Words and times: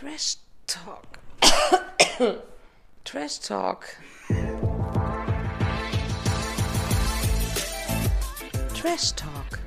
Trash 0.00 0.38
Talk. 0.66 1.18
Trash 3.04 3.40
Talk. 3.40 3.84
Trash 8.74 9.12
Talk. 9.14 9.58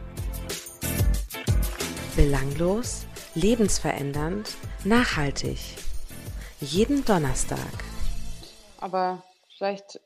Belanglos, 2.15 3.05
lebensverändernd, 3.35 4.57
nachhaltig. 4.83 5.59
Jeden 6.59 7.05
Donnerstag. 7.05 7.59
Aber 8.79 9.21
vielleicht 9.55 10.01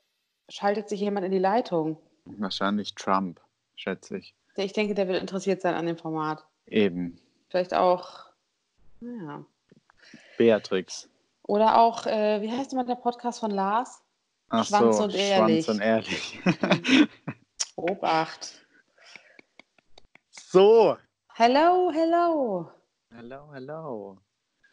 schaltet 0.50 0.90
sich 0.90 1.00
jemand 1.00 1.26
in 1.26 1.32
die 1.32 1.40
Leitung. 1.40 1.98
Wahrscheinlich 2.26 2.96
Trump, 2.96 3.40
schätze 3.78 4.18
ich. 4.18 4.36
Ich 4.58 4.74
denke, 4.74 4.94
der 4.94 5.08
wird 5.08 5.22
interessiert 5.22 5.62
sein 5.62 5.74
an 5.74 5.86
dem 5.86 5.98
Format. 5.98 6.46
Eben. 6.66 7.18
Vielleicht 7.48 7.74
auch, 7.74 8.26
ja. 9.00 9.46
Beatrix. 10.38 11.10
Oder 11.44 11.80
auch, 11.80 12.06
äh, 12.06 12.42
wie 12.42 12.52
heißt 12.52 12.74
immer 12.74 12.86
der 12.86 12.96
Podcast 12.96 13.40
von 13.40 13.52
Lars? 13.52 14.02
Ach 14.50 14.66
Schwanz 14.66 14.98
so, 14.98 15.04
und 15.04 15.16
ehrlich. 15.16 15.66
Schwanz 15.66 15.78
und 15.78 15.82
ehrlich. 15.82 16.40
Obacht. 17.76 18.66
so. 20.32 20.98
Hello, 21.34 21.92
hello. 21.94 22.72
Hello, 23.14 23.50
hello. 23.54 24.18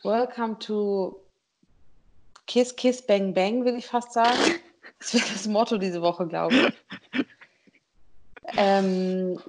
Welcome 0.03 0.59
to 0.59 1.21
Kiss, 2.47 2.75
Kiss, 2.75 3.05
Bang, 3.05 3.33
Bang, 3.33 3.65
will 3.65 3.77
ich 3.77 3.87
fast 3.87 4.13
sagen. 4.13 4.39
Das 4.99 5.15
wird 5.15 5.35
das 5.35 5.47
Motto 5.47 5.79
diese 5.79 6.03
Woche, 6.03 6.27
glaube 6.27 6.55
ich. 7.13 7.25
Ähm, 8.57 9.41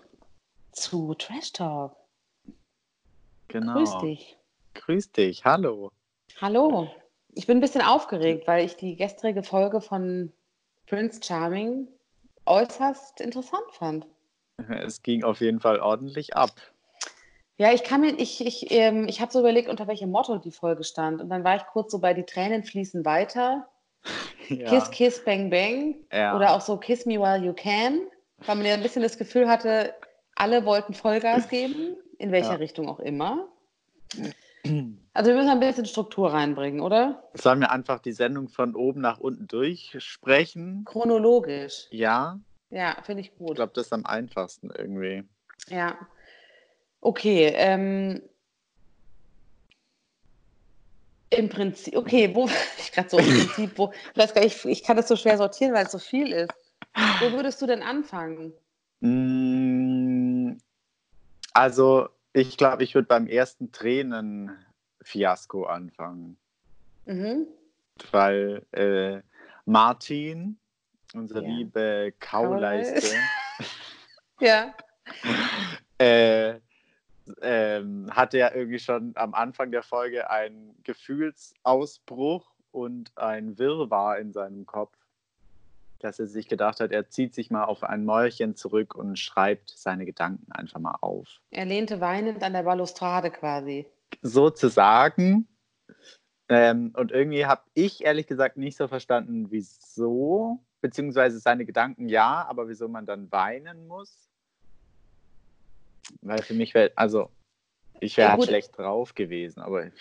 zu 0.72 1.14
Trash 1.16 1.52
Talk. 1.52 1.96
Genau. 3.50 3.74
Grüß 3.74 3.98
dich. 4.00 4.38
Grüß 4.74 5.12
dich. 5.12 5.44
Hallo. 5.44 5.92
Hallo. 6.42 6.90
Ich 7.34 7.48
bin 7.48 7.58
ein 7.58 7.62
bisschen 7.62 7.82
aufgeregt, 7.82 8.48
weil 8.48 8.66
ich 8.66 8.76
die 8.76 8.96
gestrige 8.96 9.44
Folge 9.44 9.82
von 9.82 10.32
Prince 10.88 11.22
Charming 11.24 11.88
äußerst 12.46 13.22
interessant 13.22 13.66
fand. 13.72 14.06
Es 14.70 15.02
ging 15.02 15.24
auf 15.24 15.40
jeden 15.42 15.60
Fall 15.60 15.80
ordentlich 15.80 16.36
ab. 16.36 16.52
Ja, 17.58 17.72
ich 17.72 17.84
kann 17.84 18.02
mir, 18.02 18.20
ich, 18.20 18.46
ich, 18.46 18.72
ähm, 18.72 19.08
ich 19.08 19.22
habe 19.22 19.32
so 19.32 19.40
überlegt, 19.40 19.70
unter 19.70 19.88
welchem 19.88 20.12
Motto 20.12 20.38
die 20.38 20.52
Folge 20.52 20.84
stand. 20.84 21.22
Und 21.22 21.30
dann 21.30 21.46
war 21.46 21.56
ich 21.56 21.66
kurz 21.68 21.92
so 21.92 22.00
bei 22.00 22.14
Die 22.14 22.24
Tränen 22.24 22.64
fließen 22.64 23.06
weiter. 23.06 23.68
Ja. 24.48 24.70
Kiss, 24.70 24.92
Kiss, 24.92 25.26
Bang, 25.26 25.50
Bang. 25.50 25.96
Ja. 26.14 26.36
Oder 26.36 26.54
auch 26.54 26.62
so 26.62 26.78
Kiss 26.78 27.08
Me 27.08 27.20
While 27.20 27.44
You 27.44 27.54
Can. 27.54 28.02
Weil 28.46 28.58
man 28.58 28.66
ja 28.68 28.76
ein 28.76 28.84
bisschen 28.84 29.02
das 29.02 29.18
Gefühl 29.18 29.50
hatte, 29.50 29.96
alle 30.36 30.66
wollten 30.66 30.94
Vollgas 30.94 31.50
geben, 31.50 31.98
in 32.20 32.32
welcher 32.32 32.52
Ja. 32.52 32.56
Richtung 32.58 32.88
auch 32.88 33.00
immer. 33.00 33.48
Also 35.14 35.30
wir 35.30 35.38
müssen 35.38 35.50
ein 35.50 35.60
bisschen 35.60 35.86
Struktur 35.86 36.34
reinbringen, 36.34 36.82
oder? 36.82 37.24
Sollen 37.34 37.62
wir 37.62 37.72
einfach 37.72 38.00
die 38.00 38.12
Sendung 38.12 38.50
von 38.50 38.76
oben 38.76 39.00
nach 39.02 39.20
unten 39.20 39.48
durchsprechen? 39.48 40.84
Chronologisch. 40.86 41.88
Ja, 41.92 42.40
Ja, 42.70 42.98
finde 43.04 43.22
ich 43.22 43.32
ich 43.32 43.38
gut. 43.38 43.56
glaube, 43.56 43.72
das 43.74 43.86
ist 43.88 43.94
am 43.94 44.06
einfachsten 44.06 44.72
irgendwie. 44.72 45.24
Ja. 45.70 45.98
Okay, 47.00 47.52
ähm, 47.56 48.22
im 51.30 51.50
Prinzip, 51.50 51.96
okay, 51.96 52.34
wo, 52.34 52.48
ich 52.78 52.92
gerade 52.92 53.10
so 53.10 53.18
im 53.18 53.26
Prinzip, 53.26 53.78
wo, 53.78 53.92
ich 54.12 54.18
weiß 54.18 54.34
gar 54.34 54.44
nicht, 54.44 54.58
ich, 54.58 54.66
ich 54.66 54.84
kann 54.84 54.98
das 54.98 55.08
so 55.08 55.16
schwer 55.16 55.38
sortieren, 55.38 55.74
weil 55.74 55.86
es 55.86 55.92
so 55.92 56.00
viel 56.00 56.32
ist. 56.32 56.54
Wo 57.20 57.32
würdest 57.32 57.62
du 57.62 57.68
denn 57.68 57.84
anfangen? 57.84 58.54
Mm, 59.02 60.58
Also, 61.54 62.10
ich 62.36 62.58
glaube, 62.58 62.84
ich 62.84 62.94
würde 62.94 63.08
beim 63.08 63.28
ersten 63.28 63.72
Tränen-Fiasko 63.72 65.64
anfangen. 65.66 66.38
Mhm. 67.06 67.48
weil 68.12 68.66
äh, 68.72 69.22
Martin, 69.66 70.60
unsere 71.14 71.42
Ja. 71.44 71.48
liebe 71.48 72.14
Kauleiste, 72.20 73.08
Ja. 74.42 74.76
äh, 76.00 76.60
ähm, 77.42 78.10
hatte 78.12 78.38
ja 78.40 78.54
irgendwie 78.54 78.80
schon 78.80 79.14
am 79.16 79.34
Anfang 79.34 79.72
der 79.72 79.84
Folge 79.84 80.30
einen 80.30 80.76
Gefühlsausbruch 80.84 82.54
und 82.72 83.18
ein 83.18 83.58
Wirrwarr 83.58 84.18
in 84.20 84.34
seinem 84.34 84.66
Kopf, 84.66 84.98
dass 86.06 86.20
er 86.20 86.28
sich 86.28 86.48
gedacht 86.48 86.80
hat, 86.80 86.92
er 86.92 87.10
zieht 87.10 87.34
sich 87.34 87.52
mal 87.52 87.66
auf 87.66 87.84
ein 87.84 88.06
Mäulchen 88.06 88.56
zurück 88.56 88.96
und 88.96 89.20
schreibt 89.20 89.70
seine 89.72 90.06
Gedanken 90.06 90.52
einfach 90.52 90.80
mal 90.80 90.98
auf. 91.02 91.42
Er 91.52 91.66
lehnte 91.66 92.00
weinend 92.02 92.44
an 92.44 92.54
der 92.54 92.64
Balustrade 92.64 93.32
quasi. 93.32 93.88
sozusagen. 94.22 95.48
Ähm, 96.48 96.94
und 96.96 97.12
irgendwie 97.12 97.46
habe 97.46 97.64
ich 97.74 98.04
ehrlich 98.04 98.28
gesagt 98.28 98.58
nicht 98.58 98.78
so 98.78 98.88
verstanden, 98.88 99.52
wieso, 99.52 100.64
beziehungsweise 100.82 101.40
seine 101.40 101.66
Gedanken 101.66 102.08
ja, 102.08 102.46
aber 102.48 102.68
wieso 102.68 102.88
man 102.88 103.06
dann 103.06 103.32
weinen 103.32 103.88
muss. 103.88 104.30
Weil 106.22 106.44
für 106.44 106.54
mich 106.54 106.74
wäre, 106.74 106.92
also 106.96 107.32
ich 108.00 108.18
wäre 108.18 108.28
Ja, 108.28 108.34
halt 108.34 108.44
schlecht 108.44 108.78
drauf 108.78 109.16
gewesen, 109.16 109.62
aber 109.62 109.92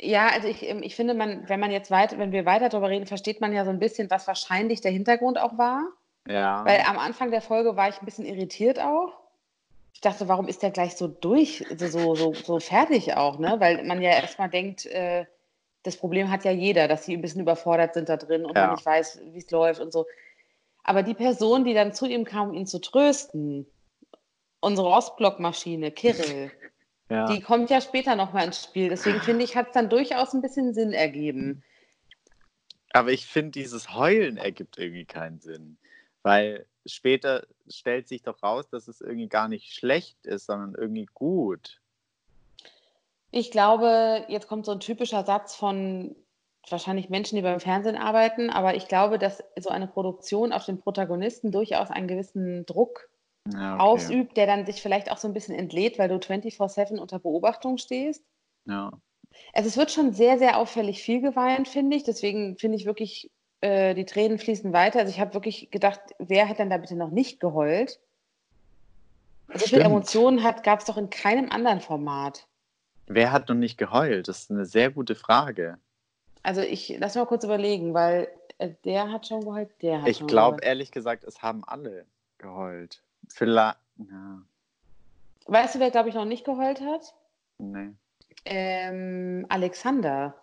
Ja, 0.00 0.28
also 0.28 0.48
ich, 0.48 0.62
ähm, 0.68 0.82
ich 0.82 0.94
finde, 0.96 1.14
man, 1.14 1.48
wenn 1.48 1.60
man 1.60 1.70
jetzt 1.70 1.90
weiter, 1.90 2.18
wenn 2.18 2.32
wir 2.32 2.44
weiter 2.46 2.68
darüber 2.68 2.88
reden, 2.88 3.06
versteht 3.06 3.40
man 3.40 3.52
ja 3.52 3.64
so 3.64 3.70
ein 3.70 3.78
bisschen, 3.78 4.10
was 4.10 4.26
wahrscheinlich 4.26 4.80
der 4.80 4.92
Hintergrund 4.92 5.38
auch 5.38 5.58
war. 5.58 5.88
ja. 6.26 6.64
Weil 6.64 6.82
am 6.86 6.98
Anfang 6.98 7.30
der 7.30 7.42
Folge 7.42 7.76
war 7.76 7.88
ich 7.88 8.00
ein 8.00 8.04
bisschen 8.04 8.24
irritiert 8.24 8.80
auch. 8.80 9.12
Ich 9.94 10.00
dachte, 10.00 10.28
warum 10.28 10.46
ist 10.46 10.62
der 10.62 10.70
gleich 10.70 10.96
so 10.96 11.08
durch, 11.08 11.64
so, 11.76 11.88
so, 11.88 12.14
so, 12.14 12.32
so 12.32 12.60
fertig 12.60 13.16
auch, 13.16 13.38
ne? 13.38 13.56
Weil 13.58 13.82
man 13.84 14.00
ja 14.00 14.10
erstmal 14.10 14.48
denkt, 14.48 14.86
äh, 14.86 15.26
das 15.82 15.96
Problem 15.96 16.30
hat 16.30 16.44
ja 16.44 16.52
jeder, 16.52 16.86
dass 16.86 17.04
sie 17.04 17.16
ein 17.16 17.20
bisschen 17.22 17.40
überfordert 17.40 17.94
sind 17.94 18.08
da 18.08 18.16
drin 18.16 18.44
und 18.44 18.54
Ja. 18.56 18.66
man 18.66 18.74
nicht 18.74 18.86
weiß, 18.86 19.20
wie 19.32 19.38
es 19.38 19.50
läuft 19.50 19.80
und 19.80 19.92
so. 19.92 20.06
Aber 20.84 21.02
die 21.02 21.14
Person, 21.14 21.64
die 21.64 21.74
dann 21.74 21.92
zu 21.92 22.06
ihm 22.06 22.24
kam, 22.24 22.50
um 22.50 22.54
ihn 22.54 22.66
zu 22.66 22.80
trösten, 22.80 23.66
unsere 24.60 24.88
Ostblockmaschine, 24.88 25.90
Kirill, 25.90 26.50
ja. 27.10 27.26
die 27.26 27.40
kommt 27.40 27.70
ja 27.70 27.80
später 27.80 28.16
nochmal 28.16 28.46
ins 28.46 28.62
Spiel. 28.62 28.88
Deswegen 28.88 29.20
finde 29.20 29.44
ich, 29.44 29.56
hat 29.56 29.68
es 29.68 29.72
dann 29.72 29.88
durchaus 29.88 30.34
ein 30.34 30.42
bisschen 30.42 30.74
Sinn 30.74 30.92
ergeben. 30.92 31.62
Aber 32.92 33.12
ich 33.12 33.26
finde, 33.26 33.52
dieses 33.52 33.94
Heulen 33.94 34.36
ergibt 34.36 34.78
irgendwie 34.78 35.04
keinen 35.04 35.40
Sinn. 35.40 35.78
Weil 36.22 36.66
später 36.86 37.46
stellt 37.68 38.08
sich 38.08 38.22
doch 38.22 38.42
raus, 38.42 38.68
dass 38.70 38.88
es 38.88 39.00
irgendwie 39.00 39.28
gar 39.28 39.48
nicht 39.48 39.72
schlecht 39.72 40.24
ist, 40.26 40.46
sondern 40.46 40.74
irgendwie 40.74 41.06
gut. 41.14 41.80
Ich 43.30 43.50
glaube, 43.50 44.24
jetzt 44.28 44.48
kommt 44.48 44.64
so 44.66 44.72
ein 44.72 44.80
typischer 44.80 45.24
Satz 45.24 45.54
von 45.54 46.16
wahrscheinlich 46.68 47.08
Menschen, 47.08 47.36
die 47.36 47.42
beim 47.42 47.60
Fernsehen 47.60 47.96
arbeiten, 47.96 48.50
aber 48.50 48.74
ich 48.74 48.88
glaube, 48.88 49.18
dass 49.18 49.42
so 49.58 49.70
eine 49.70 49.86
Produktion 49.86 50.52
auf 50.52 50.64
den 50.64 50.80
Protagonisten 50.80 51.52
durchaus 51.52 51.90
einen 51.90 52.08
gewissen 52.08 52.66
Druck 52.66 53.08
Ja, 53.52 53.74
okay. 53.74 53.82
ausübt, 53.82 54.36
der 54.36 54.46
dann 54.46 54.66
sich 54.66 54.82
vielleicht 54.82 55.10
auch 55.10 55.18
so 55.18 55.28
ein 55.28 55.34
bisschen 55.34 55.54
entlädt, 55.54 55.98
weil 55.98 56.08
du 56.08 56.16
24-7 56.16 56.98
unter 56.98 57.18
Beobachtung 57.18 57.78
stehst. 57.78 58.24
Ja. 58.66 58.92
Also 59.52 59.68
es 59.68 59.76
wird 59.76 59.90
schon 59.90 60.12
sehr, 60.12 60.38
sehr 60.38 60.58
auffällig 60.58 61.02
viel 61.02 61.20
geweint, 61.20 61.68
finde 61.68 61.96
ich. 61.96 62.04
Deswegen 62.04 62.56
finde 62.58 62.76
ich 62.76 62.86
wirklich, 62.86 63.30
äh, 63.60 63.94
die 63.94 64.04
Tränen 64.04 64.38
fließen 64.38 64.72
weiter. 64.72 65.00
Also 65.00 65.10
ich 65.10 65.20
habe 65.20 65.34
wirklich 65.34 65.70
gedacht, 65.70 66.00
wer 66.18 66.48
hat 66.48 66.58
denn 66.58 66.70
da 66.70 66.78
bitte 66.78 66.96
noch 66.96 67.10
nicht 67.10 67.40
geheult? 67.40 68.00
So 69.48 69.58
viel 69.60 69.68
Stimmt. 69.68 69.84
Emotionen 69.84 70.42
gab 70.62 70.80
es 70.80 70.84
doch 70.84 70.98
in 70.98 71.08
keinem 71.08 71.50
anderen 71.50 71.80
Format. 71.80 72.46
Wer 73.06 73.32
hat 73.32 73.48
noch 73.48 73.54
nicht 73.54 73.78
geheult? 73.78 74.28
Das 74.28 74.40
ist 74.40 74.50
eine 74.50 74.66
sehr 74.66 74.90
gute 74.90 75.14
Frage. 75.14 75.78
Also 76.42 76.60
ich 76.60 76.94
lass 76.98 77.14
mal 77.14 77.26
kurz 77.26 77.44
überlegen, 77.44 77.94
weil 77.94 78.28
äh, 78.58 78.70
der 78.84 79.10
hat 79.10 79.26
schon 79.26 79.40
geheult, 79.40 79.70
der 79.82 80.02
hat 80.02 80.08
Ich 80.08 80.18
schon 80.18 80.26
glaube, 80.26 80.56
geheult. 80.58 80.64
ehrlich 80.64 80.90
gesagt, 80.90 81.24
es 81.24 81.42
haben 81.42 81.64
alle 81.64 82.04
geheult. 82.36 83.02
Vielleicht. 83.28 83.76
Ja, 83.98 84.42
Weißt 85.46 85.74
du, 85.74 85.80
wer, 85.80 85.90
glaube 85.90 86.10
ich, 86.10 86.14
noch 86.14 86.24
nicht 86.24 86.44
geheult 86.44 86.80
hat? 86.80 87.14
nee. 87.58 87.90
Ähm, 88.44 89.44
Alexander. 89.48 90.34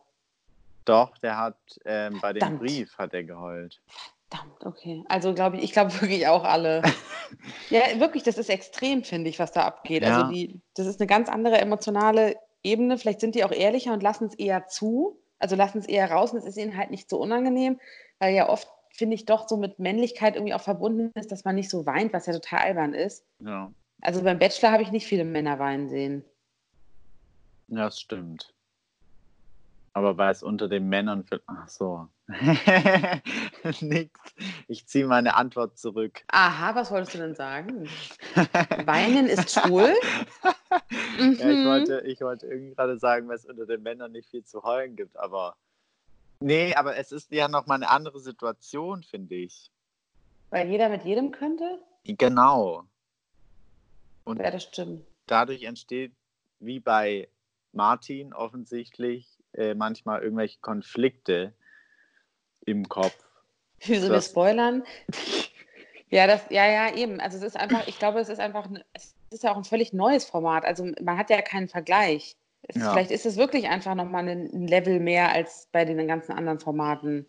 Doch, 0.84 1.17
der 1.20 1.37
hat 1.37 1.58
ähm, 1.85 2.20
bei 2.22 2.34
dem. 2.34 2.59
Brief 2.59 2.97
hat 2.97 3.14
er 3.14 3.23
geheult. 3.23 3.82
Verdammt, 4.29 4.66
okay. 4.66 5.03
Also 5.08 5.34
glaube 5.34 5.58
ich, 5.58 5.64
ich 5.64 5.72
glaube 5.72 5.93
wirklich 6.02 6.28
auch 6.28 6.43
alle. 6.43 6.82
ja, 7.70 7.99
wirklich, 7.99 8.23
das 8.23 8.37
ist 8.37 8.49
extrem, 8.49 9.03
finde 9.03 9.29
ich, 9.29 9.40
was 9.40 9.52
da 9.52 9.64
abgeht. 9.66 10.03
Ja. 10.03 10.17
Also 10.17 10.31
die, 10.31 10.59
das 10.76 10.88
ist 10.88 10.99
eine 10.99 11.08
ganz 11.08 11.29
andere 11.29 11.58
emotionale 11.58 12.35
Ebene. 12.64 12.97
Vielleicht 12.97 13.22
sind 13.22 13.35
die 13.35 13.43
auch 13.43 13.52
ehrlicher 13.52 13.93
und 13.93 14.03
lassen 14.03 14.26
es 14.26 14.35
eher 14.35 14.67
zu. 14.67 15.20
Also 15.40 15.55
lassen 15.55 15.79
es 15.79 15.88
eher 15.88 16.11
raus 16.11 16.31
und 16.31 16.40
es 16.40 16.46
ist 16.46 16.58
ihnen 16.58 16.78
halt 16.78 16.91
nicht 16.91 17.09
so 17.09 17.20
unangenehm, 17.20 17.79
weil 18.20 18.34
ja 18.34 18.49
oft, 18.49 18.67
finde 18.96 19.16
ich, 19.16 19.26
doch 19.26 19.47
so 19.47 19.58
mit 19.58 19.80
Männlichkeit 19.80 20.36
irgendwie 20.36 20.53
auch 20.53 20.62
verbunden 20.62 21.12
ist, 21.16 21.32
dass 21.32 21.44
man 21.46 21.56
nicht 21.56 21.70
so 21.70 21.86
weint, 21.86 22.14
was 22.14 22.26
ja 22.26 22.34
total 22.34 22.59
albern 22.59 22.94
ist. 22.94 23.26
Ja, 23.40 23.72
Also 24.02 24.22
beim 24.24 24.40
Bachelor 24.40 24.72
habe 24.72 24.84
ich 24.84 24.92
nicht 24.92 25.06
viele 25.08 25.26
Männer 25.26 25.59
weinen 25.59 25.90
sehen. 25.90 26.24
ja 27.68 27.86
das 27.86 28.00
stimmt. 28.00 28.53
Aber 29.94 30.18
weil 30.18 30.32
es 30.34 30.44
unter 30.44 30.68
den 30.68 30.90
Männern. 30.90 31.24
Für... 31.24 31.42
Ach 31.47 31.70
so. 31.70 32.08
Nix. 33.82 34.20
Ich 34.68 34.86
ziehe 34.88 35.06
meine 35.08 35.36
Antwort 35.36 35.78
zurück. 35.78 36.24
Aha, 36.28 36.76
was 36.76 36.91
wolltest 36.91 37.14
du 37.14 37.20
denn 37.20 37.34
sagen? 37.36 37.88
Weinen 38.86 39.28
ist 39.28 39.52
schwul? 39.52 39.94
Ja, 41.18 41.30
ich, 41.30 41.40
Mhm. 41.40 41.66
wollte, 41.66 42.02
ich 42.06 42.20
wollte 42.22 42.48
irgendwie 42.48 42.76
gerade 42.76 42.98
sagen, 43.00 43.30
weil 43.30 43.38
es 43.38 43.46
unter 43.46 43.66
den 43.66 43.82
Männern 43.84 44.12
nicht 44.12 44.30
viel 44.30 44.44
zu 44.44 44.64
heulen 44.64 44.96
gibt, 44.98 45.16
aber. 45.18 45.56
Nee, 46.40 46.76
aber 46.76 46.97
es 46.97 47.11
ist 47.11 47.32
ja 47.32 47.47
nochmal 47.47 47.78
eine 47.78 47.90
andere 47.90 48.20
Situation, 48.20 49.03
finde 49.03 49.35
ich. 49.35 49.72
Weil 50.49 50.70
jeder 50.70 50.90
mit 50.90 51.03
jedem 51.03 51.32
könnte? 51.32 51.79
Genau. 52.03 52.84
Und 54.23 54.40
Ja, 54.41 54.52
das 54.52 54.64
stimmt. 54.64 55.05
dadurch 55.28 55.64
entsteht, 55.64 56.14
wie 56.59 56.79
bei 56.79 57.29
Martin 57.72 58.34
offensichtlich, 58.34 59.28
äh, 59.53 59.73
manchmal 59.73 60.22
irgendwelche 60.22 60.59
Konflikte 60.59 61.53
im 62.66 62.88
Kopf. 62.88 63.16
Wieso 63.85 64.09
wir 64.09 64.22
spoilern? 64.22 64.84
Ja, 66.11 66.28
das, 66.28 66.46
ja, 66.52 66.66
ja, 66.70 66.93
eben. 66.96 67.20
Also 67.20 67.38
es 67.38 67.43
ist 67.43 67.58
einfach, 67.58 67.88
ich 67.88 67.97
glaube, 67.97 68.20
es 68.20 68.29
ist 68.29 68.40
einfach, 68.40 68.66
ein- 68.67 68.84
es 68.93 69.16
ist 69.31 69.43
ja 69.43 69.52
auch 69.52 69.58
ein 69.58 69.64
völlig 69.64 69.91
neues 69.91 70.23
Format. 70.23 70.64
Also 70.64 70.85
man 71.02 71.17
hat 71.17 71.31
ja 71.31 71.41
keinen 71.41 71.67
Vergleich. 71.67 72.38
Es, 72.67 72.76
Ja. 72.78 72.91
Vielleicht 72.91 73.12
ist 73.12 73.26
es 73.26 73.38
wirklich 73.38 73.70
einfach 73.70 73.96
nochmal 73.96 74.28
ein, 74.28 74.50
ein 74.53 74.67
Level 74.67 75.00
mehr 75.00 75.32
als 75.32 75.67
bei 75.72 75.85
den 75.85 76.08
ganzen 76.08 76.32
anderen 76.34 76.59
Formaten. 76.59 77.26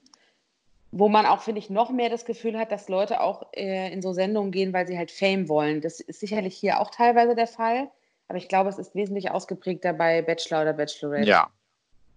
Wo 0.92 1.08
man 1.08 1.26
auch, 1.26 1.42
finde 1.42 1.58
ich, 1.58 1.68
noch 1.68 1.90
mehr 1.90 2.08
das 2.08 2.24
Gefühl 2.24 2.58
hat, 2.58 2.72
dass 2.72 2.88
Leute 2.88 3.20
auch 3.20 3.52
äh, 3.52 3.92
in 3.92 4.00
so 4.00 4.12
Sendungen 4.12 4.50
gehen, 4.50 4.72
weil 4.72 4.86
sie 4.86 4.96
halt 4.96 5.10
Fame 5.10 5.48
wollen. 5.48 5.80
Das 5.80 6.00
ist 6.00 6.20
sicherlich 6.20 6.56
hier 6.56 6.80
auch 6.80 6.90
teilweise 6.90 7.34
der 7.34 7.48
Fall. 7.48 7.90
Aber 8.28 8.38
ich 8.38 8.48
glaube, 8.48 8.70
es 8.70 8.78
ist 8.78 8.94
wesentlich 8.94 9.30
ausgeprägter 9.30 9.92
bei 9.92 10.22
Bachelor 10.22 10.62
oder 10.62 10.72
Bachelorette. 10.72 11.28
Ja, 11.28 11.50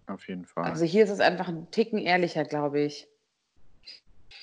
auf 0.07 0.27
jeden 0.27 0.45
Fall. 0.45 0.63
Also 0.63 0.85
hier 0.85 1.03
ist 1.03 1.09
es 1.09 1.19
einfach 1.19 1.49
ein 1.49 1.69
Ticken 1.71 1.99
ehrlicher, 1.99 2.45
glaube 2.45 2.79
ich. 2.81 3.07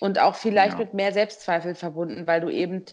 Und 0.00 0.18
auch 0.18 0.34
vielleicht 0.34 0.78
Ja. 0.78 0.84
mit 0.84 0.94
mehr 0.94 1.12
Selbstzweifel 1.12 1.74
verbunden, 1.74 2.26
weil 2.26 2.40
du 2.40 2.50
eben 2.50 2.84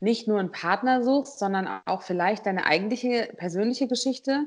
nicht 0.00 0.28
nur 0.28 0.38
einen 0.38 0.52
Partner 0.52 1.02
suchst, 1.02 1.38
sondern 1.38 1.80
auch 1.86 2.02
vielleicht 2.02 2.46
deine 2.46 2.66
eigentliche 2.66 3.32
persönliche 3.36 3.88
Geschichte, 3.88 4.44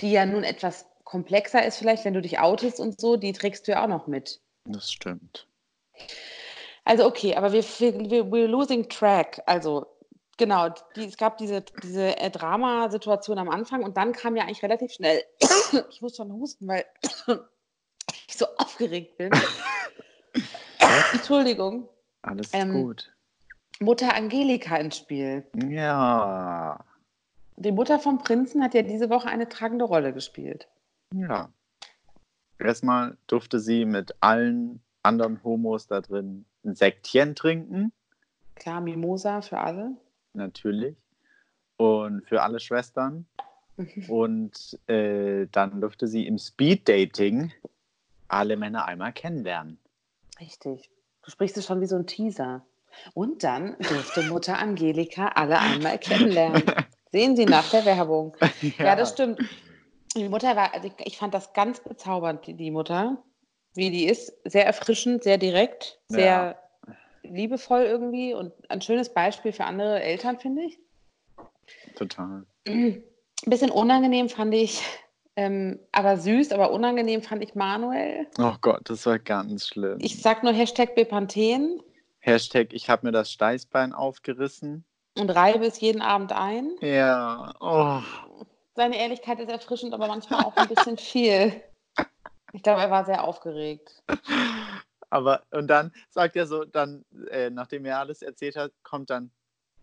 die 0.00 0.12
ja 0.12 0.26
nun 0.26 0.44
etwas 0.44 0.86
komplexer 1.04 1.64
ist, 1.64 1.76
vielleicht, 1.76 2.04
wenn 2.04 2.14
du 2.14 2.22
dich 2.22 2.38
outest 2.38 2.80
und 2.80 3.00
so, 3.00 3.16
die 3.16 3.32
trägst 3.32 3.66
du 3.66 3.72
ja 3.72 3.84
auch 3.84 3.88
noch 3.88 4.06
mit. 4.06 4.40
das 4.64 4.90
stimmt. 4.90 5.46
Also 6.84 7.06
okay, 7.06 7.36
aber 7.36 7.52
wir, 7.52 7.62
wir, 7.62 8.24
we're 8.26 8.46
losing 8.46 8.88
track. 8.88 9.42
Also 9.46 9.86
genau, 10.36 10.70
die, 10.96 11.04
es 11.04 11.16
gab 11.16 11.38
diese, 11.38 11.62
diese 11.82 12.18
äh, 12.18 12.30
Dramasituation 12.30 13.38
am 13.38 13.48
Anfang 13.48 13.84
und 13.84 13.96
dann 13.96 14.12
kam 14.12 14.36
ja 14.36 14.44
eigentlich 14.44 14.62
relativ 14.62 14.92
schnell, 14.92 15.22
ich 15.90 16.00
muss 16.00 16.16
schon 16.16 16.32
husten, 16.32 16.66
weil 16.66 16.84
ich 18.26 18.36
so 18.36 18.46
aufgeregt 18.58 19.16
bin. 19.18 19.30
Entschuldigung, 21.12 21.88
Alles 22.22 22.50
Ähm, 22.52 22.72
gut. 22.72 23.12
Mutter 23.80 24.14
Angelika 24.14 24.76
ins 24.76 24.96
Spiel. 24.96 25.46
Ja. 25.68 26.84
Die 27.56 27.72
Mutter 27.72 27.98
vom 27.98 28.18
Prinzen 28.18 28.62
hat 28.62 28.74
ja 28.74 28.82
diese 28.82 29.10
Woche 29.10 29.28
eine 29.28 29.48
tragende 29.48 29.84
Rolle 29.84 30.12
gespielt. 30.12 30.68
Ja. 31.14 31.52
Erstmal 32.58 33.16
durfte 33.26 33.58
sie 33.60 33.84
mit 33.84 34.14
allen 34.20 34.82
anderen 35.02 35.42
Homos 35.44 35.86
da 35.86 36.00
drin 36.00 36.44
ein 36.64 36.74
Sektchen 36.74 37.34
trinken, 37.34 37.92
Klar, 38.54 38.80
Mimosa 38.80 39.40
für 39.40 39.58
alle. 39.58 39.96
natürlich. 40.34 40.96
Und 41.76 42.24
für 42.28 42.42
alle 42.42 42.60
Schwestern. 42.60 43.26
Und 44.08 44.78
äh, 44.86 45.46
dann 45.50 45.80
durfte 45.80 46.06
sie 46.06 46.26
im 46.26 46.38
Speed-Dating 46.38 47.52
alle 48.28 48.56
Männer 48.56 48.84
einmal 48.84 49.12
kennenlernen. 49.12 49.78
Richtig. 50.38 50.90
Du 51.22 51.30
sprichst 51.30 51.56
es 51.56 51.66
schon 51.66 51.80
wie 51.80 51.86
so 51.86 51.96
ein 51.96 52.06
Teaser. 52.06 52.64
Und 53.14 53.42
dann 53.42 53.76
durfte 53.78 54.22
Mutter 54.24 54.58
Angelika 54.58 55.28
alle 55.28 55.58
einmal 55.58 55.98
kennenlernen. 55.98 56.62
Sehen 57.12 57.36
Sie 57.36 57.44
nach 57.44 57.70
der 57.70 57.84
Werbung. 57.84 58.36
Ja, 58.78 58.96
das 58.96 59.12
stimmt. 59.12 59.40
Die 60.16 60.28
Mutter 60.28 60.56
war, 60.56 60.74
also 60.74 60.88
ich, 60.88 61.06
ich 61.06 61.18
fand 61.18 61.34
das 61.34 61.52
ganz 61.52 61.80
bezaubernd, 61.80 62.46
die, 62.46 62.54
die 62.54 62.70
Mutter, 62.70 63.22
wie 63.74 63.90
die 63.90 64.06
ist. 64.06 64.32
Sehr 64.44 64.66
erfrischend, 64.66 65.22
sehr 65.22 65.38
direkt, 65.38 66.00
sehr 66.08 66.58
liebevoll 67.22 67.82
irgendwie 67.82 68.34
und 68.34 68.52
ein 68.70 68.80
schönes 68.80 69.12
Beispiel 69.12 69.52
für 69.52 69.64
andere 69.64 70.02
Eltern, 70.02 70.38
finde 70.38 70.62
ich. 70.62 70.78
Total. 71.94 72.44
Ein 72.66 73.04
bisschen 73.46 73.70
unangenehm 73.70 74.28
fand 74.28 74.54
ich, 74.54 74.82
ähm, 75.36 75.78
aber 75.92 76.16
süß, 76.16 76.52
aber 76.52 76.72
unangenehm 76.72 77.22
fand 77.22 77.42
ich 77.42 77.54
Manuel. 77.54 78.26
Oh 78.38 78.54
Gott, 78.60 78.82
das 78.84 79.06
war 79.06 79.18
ganz 79.18 79.68
schlimm. 79.68 79.98
Ich 80.00 80.20
sag 80.20 80.42
nur 80.42 80.52
Hashtag 80.52 80.94
Bepanthen 80.94 81.80
Hashtag, 82.18 82.72
ich 82.72 82.88
habe 82.88 83.06
mir 83.06 83.12
das 83.12 83.32
Steißbein 83.32 83.92
aufgerissen. 83.92 84.84
Und 85.18 85.30
reibe 85.30 85.66
es 85.66 85.80
jeden 85.80 86.02
Abend 86.02 86.32
ein. 86.32 86.70
Ja. 86.80 87.52
Oh. 87.60 88.00
Seine 88.74 88.98
Ehrlichkeit 88.98 89.38
ist 89.40 89.50
erfrischend, 89.50 89.92
aber 89.92 90.06
manchmal 90.06 90.44
auch 90.44 90.56
ein 90.56 90.68
bisschen 90.68 90.96
viel. 90.96 91.62
Ich 92.52 92.62
glaube, 92.62 92.80
er 92.80 92.90
war 92.90 93.04
sehr 93.04 93.24
aufgeregt. 93.24 94.02
Aber, 95.10 95.42
und 95.50 95.68
dann 95.68 95.92
sagt 96.10 96.36
er 96.36 96.46
so, 96.46 96.64
dann, 96.64 97.04
äh, 97.30 97.50
nachdem 97.50 97.84
er 97.84 97.98
alles 97.98 98.22
erzählt 98.22 98.56
hat, 98.56 98.72
kommt 98.82 99.10
dann, 99.10 99.30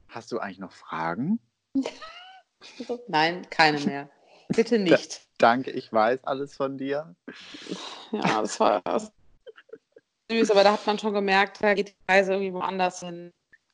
hast 0.08 0.32
du 0.32 0.40
eigentlich 0.40 0.60
noch 0.60 0.72
Fragen? 0.72 1.40
Nein, 3.08 3.48
keine 3.50 3.80
mehr. 3.80 4.10
Bitte 4.50 4.80
nicht. 4.80 5.22
Danke, 5.38 5.72
ich 5.72 5.94
weiß 5.94 6.24
alles 6.24 6.56
von 6.56 6.78
dir. 6.78 7.16
Ja, 8.12 8.42
das 8.42 8.60
war 8.60 8.82
süß, 10.32 10.52
aber 10.52 10.64
da 10.64 10.74
hat 10.74 10.86
man 10.88 11.00
schon 11.00 11.14
gemerkt, 11.14 11.62
da 11.62 11.74
geht 11.74 11.90
die 11.90 12.12
Reise 12.12 12.34
irgendwie 12.34 12.54
woanders 12.54 13.02
hin. 13.02 13.32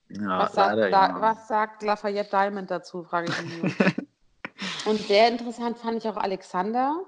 Ja, 0.09 0.39
Was 0.39 0.53
sagt, 0.53 0.77
da, 0.77 1.15
was 1.19 1.47
sagt 1.47 1.83
Lafayette 1.83 2.29
Diamond 2.29 2.69
dazu, 2.69 3.03
frage 3.03 3.31
ich 3.31 3.63
mich. 3.63 3.75
Und 4.85 4.99
sehr 4.99 5.27
interessant 5.27 5.77
fand 5.77 5.97
ich 5.97 6.07
auch 6.07 6.17
Alexander. 6.17 7.01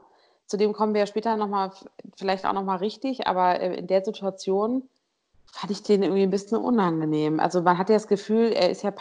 Zu 0.47 0.57
dem 0.57 0.73
kommen 0.73 0.93
wir 0.93 1.01
ja 1.01 1.07
später 1.07 1.35
nochmal, 1.35 1.71
vielleicht 2.15 2.45
auch 2.45 2.53
nochmal 2.53 2.77
richtig, 2.77 3.27
aber 3.27 3.59
äh, 3.59 3.75
in 3.75 3.87
der 3.87 4.03
Situation 4.03 4.89
fand 5.51 5.71
ich 5.71 5.83
den 5.83 6.03
irgendwie 6.03 6.23
ein 6.23 6.29
bisschen 6.29 6.57
unangenehm. 6.57 7.39
Also 7.39 7.61
man 7.61 7.77
hat 7.77 7.89
ja 7.89 7.95
das 7.95 8.07
Gefühl, 8.07 8.51
er 8.51 8.69
ist 8.69 8.83
ja 8.83 8.91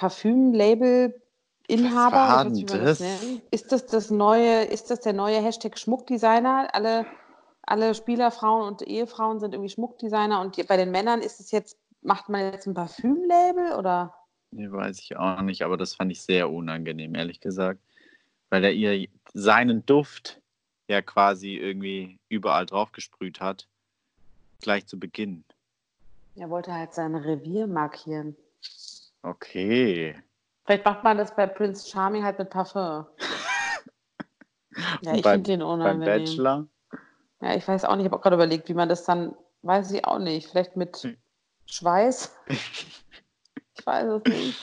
war 2.13 2.47
ich 2.53 2.71
weiß 2.71 2.99
das 2.99 2.99
das? 2.99 3.23
Ist 3.51 3.73
das 3.73 3.87
das 3.87 4.11
neue, 4.11 4.65
ist 4.65 4.91
das 4.91 5.01
der 5.01 5.13
neue 5.13 5.41
Hashtag 5.41 5.79
Schmuckdesigner? 5.79 6.69
Alle, 6.73 7.07
alle 7.63 7.95
Spielerfrauen 7.95 8.69
und 8.69 8.83
Ehefrauen 8.83 9.41
sind 9.41 9.55
irgendwie 9.55 9.71
Schmuckdesigner 9.71 10.41
und 10.41 10.65
bei 10.69 10.77
den 10.77 10.91
Männern 10.91 11.23
ist 11.23 11.41
es 11.41 11.51
jetzt, 11.51 11.77
macht 12.07 12.29
man 12.29 12.53
jetzt 12.53 12.67
ein 12.67 12.75
Parfüm-Label 12.75 13.73
oder? 13.75 14.15
Nee, 14.53 14.71
weiß 14.71 15.01
ich 15.01 15.17
auch 15.17 15.41
nicht, 15.43 15.63
aber 15.63 15.77
das 15.77 15.95
fand 15.95 16.13
ich 16.13 16.23
sehr 16.23 16.51
unangenehm, 16.51 17.15
ehrlich 17.15 17.41
gesagt. 17.41 17.81
Weil 18.49 18.65
er 18.65 18.73
ihr 18.73 19.09
seinen 19.35 19.85
Duft 19.85 20.41
ja 20.89 21.03
quasi 21.03 21.57
irgendwie 21.57 22.19
überall 22.29 22.65
drauf 22.65 22.93
gesprüht 22.93 23.41
hat. 23.41 23.67
Gleich 24.61 24.87
zu 24.87 24.99
Beginn. 24.99 25.45
Er 26.37 26.49
wollte 26.49 26.73
halt 26.73 26.95
sein 26.95 27.15
Revier 27.15 27.67
markieren. 27.67 28.37
Okay. 29.23 30.17
Vielleicht 30.65 30.85
macht 30.85 31.03
man 31.03 31.19
das 31.19 31.35
bei 31.35 31.47
Prince 31.47 31.89
Charming 31.91 32.25
halt 32.25 32.39
mit 32.39 32.51
Parfum. 32.51 33.07
Ja, 35.01 35.15
ich 35.15 35.23
beim- 35.23 35.37
finde 35.43 35.53
den 35.53 35.61
Beim 35.61 35.69
unangenehm. 35.71 36.25
Bachelor. 36.25 36.67
Ja, 37.41 37.55
ich 37.55 37.67
weiß 37.67 37.87
auch 37.87 37.97
nicht, 37.97 38.05
ich 38.05 38.11
habe 38.13 38.19
auch 38.19 38.23
gerade 38.23 38.37
überlegt, 38.37 38.69
wie 38.69 38.75
man 38.75 38.91
das 38.91 39.05
dann, 39.05 39.35
weiß 39.63 39.91
ich 39.93 40.05
auch 40.05 40.19
nicht, 40.19 40.49
vielleicht 40.51 40.77
mit 40.77 40.97
Hm. 40.99 41.17
Schweiß. 41.67 42.33
Ich 42.49 43.87
weiß 43.87 44.23
es 44.25 44.33
nicht. 44.33 44.59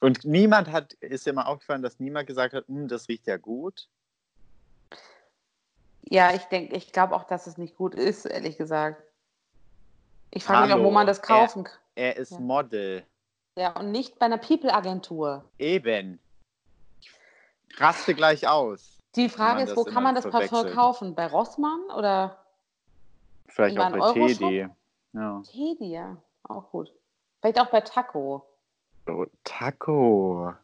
Und 0.00 0.24
niemand 0.24 0.72
hat, 0.72 0.94
ist 0.94 1.26
dir 1.26 1.32
mal 1.32 1.44
aufgefallen, 1.44 1.82
dass 1.82 2.00
niemand 2.00 2.26
gesagt 2.26 2.54
hat, 2.54 2.66
"Hm, 2.68 2.88
das 2.88 3.08
riecht 3.08 3.26
ja 3.26 3.36
gut. 3.36 3.88
Ja, 6.02 6.34
ich 6.34 6.42
denke, 6.44 6.74
ich 6.74 6.92
glaube 6.92 7.14
auch, 7.14 7.24
dass 7.24 7.46
es 7.46 7.58
nicht 7.58 7.76
gut 7.76 7.94
ist, 7.94 8.24
ehrlich 8.24 8.56
gesagt. 8.56 9.02
Ich 10.30 10.44
frage 10.44 10.66
mich 10.66 10.74
auch, 10.74 10.84
wo 10.84 10.90
man 10.90 11.06
das 11.06 11.22
kaufen 11.22 11.64
kann. 11.64 11.78
Er 11.94 12.16
ist 12.16 12.32
Ja. 12.32 12.38
Model. 12.38 13.04
Ja, 13.56 13.78
und 13.78 13.90
nicht 13.92 14.18
bei 14.18 14.26
einer 14.26 14.38
People-Agentur. 14.38 15.44
Eben. 15.58 16.18
Ich 17.68 17.80
raste 17.80 18.14
gleich 18.14 18.48
aus. 18.48 18.98
Die 19.16 19.28
Frage 19.28 19.64
ist, 19.64 19.76
wo 19.76 19.84
kann 19.84 20.02
man 20.02 20.14
das 20.14 20.28
Parfum 20.28 20.70
kaufen? 20.72 21.14
Bei 21.14 21.26
Rossmann 21.26 21.82
oder 21.96 22.44
Vielleicht 23.48 23.78
auch 23.78 24.14
bei? 24.14 24.34
Teddy. 24.34 24.68
Ja. 25.12 25.42
Teddy? 25.50 25.92
Ja, 25.92 26.16
auch 26.48 26.70
gut. 26.70 26.92
Vielleicht 27.40 27.60
auch 27.60 27.70
bei 27.70 27.80
Taco. 27.80 28.44
Oh, 29.08 29.26
Taco. 29.44 30.54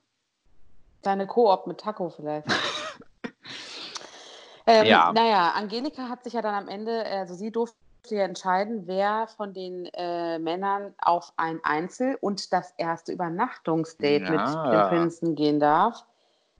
Deine 1.02 1.26
Koop 1.26 1.66
mit 1.66 1.80
Taco 1.80 2.10
vielleicht. 2.10 2.46
ähm, 4.66 4.86
Ja. 4.86 5.12
Naja, 5.12 5.52
Angelika 5.52 6.08
hat 6.08 6.24
sich 6.24 6.34
ja 6.34 6.42
dann 6.42 6.54
am 6.54 6.68
Ende, 6.68 7.04
also 7.04 7.34
sie 7.34 7.50
durfte 7.50 7.76
ja 8.10 8.24
entscheiden, 8.24 8.86
wer 8.86 9.26
von 9.36 9.52
den 9.52 9.86
äh, 9.94 10.38
Männern 10.38 10.94
auf 10.98 11.32
ein 11.36 11.60
Einzel- 11.64 12.16
und 12.20 12.52
das 12.52 12.72
erste 12.76 13.12
Übernachtungsdate 13.12 14.30
mit 14.30 14.40
Ja. 14.40 14.70
dem 14.70 14.88
Prinzen 14.88 15.34
gehen 15.34 15.58
darf. 15.58 16.04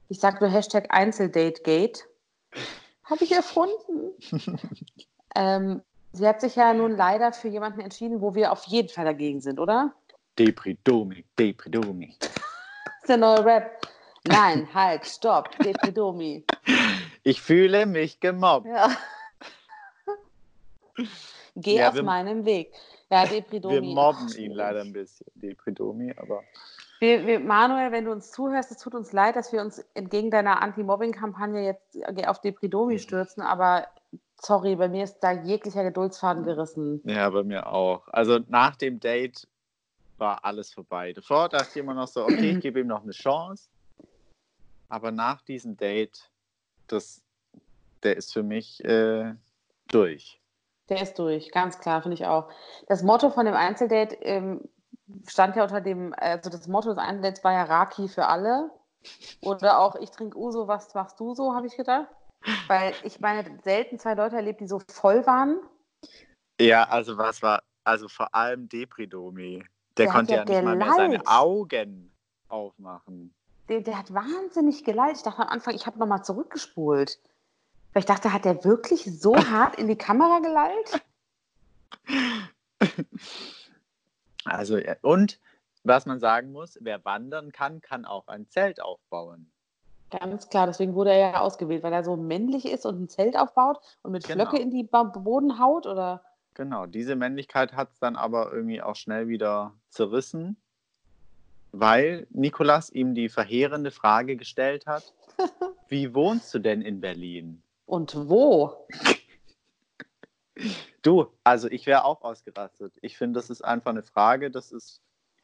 Ich 0.09 0.21
sag 0.21 0.41
nur 0.41 0.51
Hashtag 0.51 0.87
Einzeldategate. 0.91 2.03
Habe 3.05 3.25
ich 3.25 3.33
erfunden. 3.33 4.11
ähm, 5.37 5.83
sie 6.13 6.27
hat 6.27 6.41
sich 6.41 6.57
ja 6.57 6.73
nun 6.75 6.97
leider 6.97 7.33
für 7.33 7.49
jemanden 7.49 7.81
entschieden, 7.81 8.21
wo 8.21 8.35
wir 8.35 8.53
auf 8.53 8.65
jeden 8.65 8.89
Fall 8.89 9.05
dagegen 9.05 9.41
sind, 9.41 9.59
oder? 9.59 9.93
Depridomi, 10.39 11.25
Depridomi. 11.39 12.15
Das 12.21 12.31
ist 13.03 13.09
der 13.09 13.17
neue 13.17 13.45
Rap. 13.45 13.87
Nein, 14.29 14.69
halt, 14.75 15.07
stopp, 15.07 15.51
Depridomi. 15.59 16.45
Ich 17.23 17.41
fühle 17.41 17.87
mich 17.87 18.19
gemobbt. 18.21 18.67
Ja. 18.67 18.91
Geh 21.55 21.77
Ja, 21.79 21.89
aus 21.91 21.95
wir- 21.95 22.03
meinem 22.03 22.45
Weg. 22.45 22.73
Ja, 23.11 23.25
Depridomi. 23.25 23.75
Wir 23.75 23.83
mobben 23.83 24.29
ihn 24.37 24.53
leider 24.53 24.81
ein 24.81 24.93
bisschen, 24.93 25.27
die 25.35 25.55
Predomi, 25.55 26.13
aber 26.17 26.43
Wir, 26.99 27.25
wir, 27.27 27.39
Manuel, 27.41 27.93
wenn 27.93 28.07
du 28.07 28.11
uns 28.13 28.33
zuhörst, 28.33 28.71
es 28.73 28.79
tut 28.79 28.95
uns 28.95 29.13
leid, 29.13 29.37
dass 29.37 29.53
wir 29.53 29.61
uns 29.61 29.79
entgegen 29.95 30.31
deiner 30.31 30.63
Anti-Mobbing-Kampagne 30.63 31.63
jetzt 31.63 32.27
auf 32.27 32.41
Depridomi 32.41 32.99
stürzen, 32.99 33.43
aber 33.43 33.87
sorry, 34.41 34.77
bei 34.77 34.89
mir 34.89 35.05
ist 35.05 35.21
da 35.21 35.33
jeglicher 35.33 35.85
Geduldsfaden 35.85 36.45
gerissen. 36.45 37.01
ja, 37.05 37.29
bei 37.31 37.43
mir 37.43 37.67
auch. 37.67 38.07
Also 38.09 38.39
nach 38.49 38.77
dem 38.77 39.01
Date 39.01 39.47
war 40.19 40.45
alles 40.45 40.73
vorbei. 40.73 41.13
Davor 41.13 41.49
dachte 41.49 41.69
ich 41.71 41.77
immer 41.77 41.95
noch 41.95 42.09
so, 42.09 42.25
okay, 42.25 42.53
ich 42.53 42.61
gebe 42.61 42.81
ihm 42.81 42.87
noch 42.87 43.03
eine 43.03 43.13
Chance. 43.13 43.69
Aber 44.89 45.11
nach 45.11 45.43
diesem 45.43 45.77
Date, 45.77 46.31
das, 46.87 47.23
der 48.03 48.17
ist 48.17 48.33
für 48.33 48.43
mich 48.43 48.85
äh, 48.85 49.35
durch. 49.89 50.41
Der 50.89 51.03
ist 51.03 51.19
durch, 51.19 51.51
ganz 51.51 51.81
klar, 51.81 52.03
finde 52.03 52.15
ich 52.15 52.27
auch. 52.27 52.49
Das 52.87 53.03
Motto 53.03 53.31
von 53.31 53.47
dem 53.47 53.57
Einzeldate 53.57 54.15
ähm, 54.23 54.61
stand 55.27 55.57
ja 55.57 55.65
unter 55.65 55.81
dem, 55.81 56.15
also 56.17 56.49
das 56.49 56.69
Motto 56.69 56.91
des 56.91 56.99
Einzeldates 56.99 57.43
war 57.43 57.53
ja 57.53 57.65
Raki 57.65 58.09
für 58.09 58.27
alle. 58.27 58.71
Oder 59.43 59.81
auch 59.81 59.97
ich 59.97 60.11
trinke 60.11 60.39
Uso, 60.39 60.69
was 60.69 60.95
machst 60.95 61.19
du 61.21 61.35
so, 61.35 61.55
habe 61.55 61.67
ich 61.67 61.77
gedacht. 61.77 62.09
Weil 62.69 62.95
ich 63.03 63.21
meine, 63.21 63.59
selten 63.63 63.99
zwei 63.99 64.15
Leute 64.15 64.37
erlebt, 64.37 64.61
die 64.61 64.69
so 64.69 64.81
voll 64.89 65.27
waren. 65.27 65.59
Ja, 66.61 66.85
also 66.85 67.19
was 67.19 67.43
war, 67.43 67.63
also 67.85 68.09
vor 68.09 68.35
allem 68.35 68.69
Depridomi. 68.69 69.65
Der, 69.97 70.07
Der 70.07 70.13
konnte 70.13 70.33
ja 70.33 70.39
ja, 70.39 70.45
nicht 70.45 70.63
mal 70.63 70.77
mehr 70.77 70.93
seine. 70.95 71.27
Augen 71.27 72.13
aufmachen. 72.49 73.35
Der, 73.69 73.81
der 73.81 73.99
hat 73.99 74.13
wahnsinnig 74.13 74.85
geleitet. 74.85 75.19
Ich 75.19 75.23
dachte 75.23 75.43
am 75.43 75.49
Anfang, 75.49 75.75
ich 75.75 75.87
habe 75.87 75.99
nochmal 75.99 76.25
zurückgespult. 76.25 77.19
Weil 77.93 78.01
ich 78.01 78.07
dachte, 78.07 78.33
hat 78.33 78.45
der 78.45 78.65
wirklich 78.65 79.05
so 79.21 79.37
hart 79.51 79.77
in 79.77 79.89
die 79.89 79.97
Kamera 79.97 80.41
gelallt? 80.41 81.03
Also, 84.45 84.79
und 85.03 85.41
was 85.83 86.07
man 86.07 86.21
sagen 86.21 86.53
muss, 86.53 86.79
wer 86.81 87.05
wandern 87.05 87.53
kann, 87.53 87.81
kann 87.81 88.05
auch 88.05 88.29
ein 88.29 88.49
Zelt 88.49 88.81
aufbauen. 88.81 89.51
Ganz 90.11 90.49
klar, 90.49 90.67
deswegen 90.67 90.95
wurde 90.95 91.11
er 91.11 91.19
ja 91.33 91.41
ausgewählt, 91.41 91.83
weil 91.83 91.93
er 91.93 92.05
so 92.05 92.17
männlich 92.17 92.65
ist 92.67 92.87
und 92.87 93.01
ein 93.01 93.09
Zelt 93.09 93.37
aufbaut 93.37 93.79
und 94.03 94.13
mit 94.13 94.25
Genau. 94.25 94.45
Flöcke 94.47 94.63
in 94.63 94.71
die 94.71 94.85
Ba- 94.85 95.03
Boden 95.03 95.59
haut 95.59 95.87
oder. 95.87 96.23
Genau, 96.55 96.87
diese 96.87 97.17
Männlichkeit 97.17 97.73
hat 97.75 97.91
es 97.93 97.99
dann 97.99 98.17
aber 98.17 98.53
irgendwie 98.53 98.81
auch 98.81 98.95
schnell 98.97 99.29
wieder 99.29 99.75
zerrissen, 99.91 100.57
weil 101.73 102.27
Nikolas 102.31 102.89
ihm 102.91 103.15
die 103.15 103.29
verheerende 103.29 103.91
Frage 103.91 104.37
gestellt 104.37 104.87
hat, 104.87 105.13
wie 105.89 106.15
wohnst 106.15 106.55
du 106.55 106.59
denn 106.61 106.83
in 106.83 107.01
Berlin? 107.01 107.63
Und 107.85 108.15
wo? 108.29 108.87
Du, 111.03 111.27
also 111.45 111.69
ich 111.69 111.87
wäre 111.87 112.05
auch 112.05 112.23
ausgerastet. 112.23 112.95
Ich 113.03 113.17
finde, 113.19 113.39
das 113.39 113.51
ist 113.51 113.63
einfach 113.63 113.91
eine 113.91 114.03
Frage, 114.03 114.51
das 114.51 114.73
ist 114.73 115.03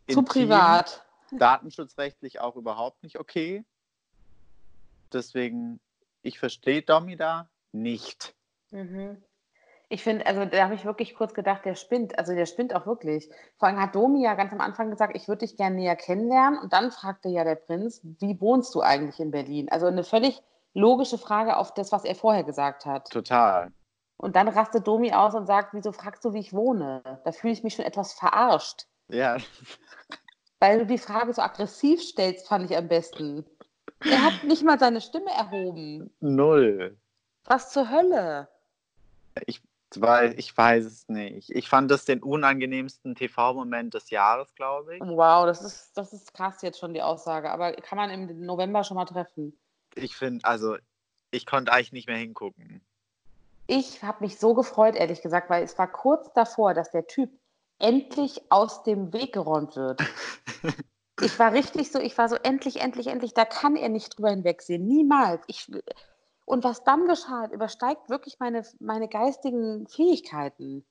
Zu 0.09 0.21
intim, 0.21 0.25
privat. 0.25 1.05
datenschutzrechtlich 1.33 2.41
auch 2.41 2.57
überhaupt 2.57 3.03
nicht 3.03 3.21
okay. 3.21 3.65
Deswegen, 5.13 5.81
ich 6.23 6.39
verstehe 6.39 6.83
Domi 6.83 7.17
da 7.17 7.49
nicht. 7.73 8.35
Mhm. 8.71 9.23
Ich 9.89 10.03
finde, 10.03 10.25
also 10.25 10.47
da 10.47 10.65
habe 10.65 10.75
ich 10.75 10.87
wirklich 10.87 11.15
kurz 11.15 11.35
gedacht, 11.35 11.67
der 11.67 11.75
spinnt. 11.75 12.19
Also 12.19 12.35
der 12.35 12.47
spinnt 12.47 12.75
auch 12.75 12.87
wirklich. 12.87 13.29
Vor 13.59 13.69
allem 13.69 13.79
hat 13.79 13.95
Domi 13.95 14.25
ja 14.25 14.35
ganz 14.35 14.53
am 14.53 14.61
Anfang 14.63 14.91
gesagt, 14.91 15.15
ich 15.15 15.29
würde 15.29 15.41
dich 15.41 15.57
gerne 15.57 15.77
näher 15.77 15.97
kennenlernen. 15.97 16.59
Und 16.59 16.73
dann 16.73 16.91
fragte 16.91 17.29
ja 17.29 17.45
der 17.45 17.57
Prinz, 17.57 18.01
wie 18.03 18.41
wohnst 18.41 18.75
du 18.75 18.81
eigentlich 18.81 19.21
in 19.21 19.31
Berlin? 19.31 19.69
Also 19.71 19.87
eine 19.87 20.03
völlig 20.03 20.43
logische 20.73 21.19
Frage 21.19 21.59
auf 21.59 21.75
das, 21.75 21.93
was 21.93 22.05
er 22.05 22.15
vorher 22.15 22.45
gesagt 22.45 22.87
hat. 22.87 23.11
Total. 23.11 23.71
Und 24.17 24.37
dann 24.37 24.49
rastet 24.49 24.87
Domi 24.87 25.13
aus 25.13 25.35
und 25.35 25.47
sagt, 25.47 25.75
wieso 25.75 25.93
fragst 25.93 26.25
du, 26.25 26.33
wie 26.33 26.41
ich 26.41 26.55
wohne? 26.55 27.03
Da 27.25 27.33
fühle 27.33 27.53
ich 27.53 27.63
mich 27.63 27.75
schon 27.75 27.85
etwas 27.85 28.15
verarscht. 28.15 28.87
Ja, 29.09 29.37
Weil 30.63 30.79
du 30.79 30.87
die 30.87 30.99
Frage 30.99 31.35
so 31.35 31.43
aggressiv 31.43 32.01
stellst, 32.01 32.47
fand 32.47 32.71
ich 32.71 32.77
am 32.77 32.87
besten. 32.87 33.45
Er 34.05 34.23
hat 34.23 34.45
nicht 34.45 34.63
mal 34.63 34.79
seine 34.79 35.01
Stimme 35.01 35.31
erhoben. 35.31 36.11
null. 36.21 36.97
Was 37.45 37.71
zur 37.71 37.91
Hölle? 37.91 38.49
Ich, 39.47 39.61
weil, 39.97 40.39
ich 40.39 40.57
weiß 40.57 40.85
es 40.85 41.09
nicht. 41.09 41.51
Ich 41.51 41.69
fand 41.69 41.91
das 41.91 42.05
den 42.05 42.23
unangenehmsten 42.23 43.15
TV-Moment 43.15 43.95
des 43.95 44.11
Jahres, 44.11 44.55
glaube 44.55 44.97
ich. 44.97 45.01
Wow, 45.01 45.47
das 45.47 45.63
ist, 45.63 45.97
das 45.97 46.13
ist 46.13 46.33
krass 46.35 46.63
jetzt 46.63 46.79
schon 46.79 46.95
die 46.95 47.03
Aussage. 47.03 47.51
Aber 47.51 47.73
kann 47.73 47.97
man 47.97 48.11
im 48.11 48.45
November 48.47 48.85
schon 48.85 48.97
mal 48.97 49.07
treffen? 49.07 49.59
Ich 49.95 50.17
finde, 50.17 50.45
also, 50.45 50.77
ich 51.31 51.47
konnte 51.47 51.73
eigentlich 51.73 51.93
nicht 51.93 52.09
mehr 52.09 52.17
hingucken. 52.17 52.81
Ich 53.67 54.03
habe 54.03 54.25
mich 54.25 54.39
so 54.39 54.55
gefreut, 54.55 54.97
ehrlich 54.97 55.23
gesagt, 55.23 55.51
weil 55.51 55.63
es 55.63 55.79
war 55.79 55.91
kurz 55.91 56.33
davor, 56.33 56.75
dass 56.75 56.91
der 56.91 57.07
Typ 57.07 57.31
endlich 57.79 58.41
aus 58.51 58.83
dem 58.83 59.13
Weg 59.13 59.33
geräumt 59.33 59.77
wird. 59.77 60.01
Ich 61.21 61.39
war 61.39 61.53
richtig 61.53 61.93
so, 61.93 61.99
ich 61.99 62.17
war 62.17 62.29
so, 62.29 62.37
endlich, 62.37 62.81
endlich, 62.81 63.07
endlich, 63.09 63.35
da 63.35 63.45
kann 63.45 63.77
er 63.77 63.89
nicht 63.89 64.17
drüber 64.17 64.31
hinwegsehen. 64.31 64.87
Niemals. 64.87 65.43
Ich, 65.47 65.71
und 66.45 66.65
was 66.65 66.85
dann 66.85 67.07
geschah, 67.07 67.47
übersteigt 67.53 68.09
wirklich 68.09 68.39
meine, 68.41 68.65
meine 68.81 69.09
geistigen 69.09 69.87
Fähigkeiten. 69.87 70.85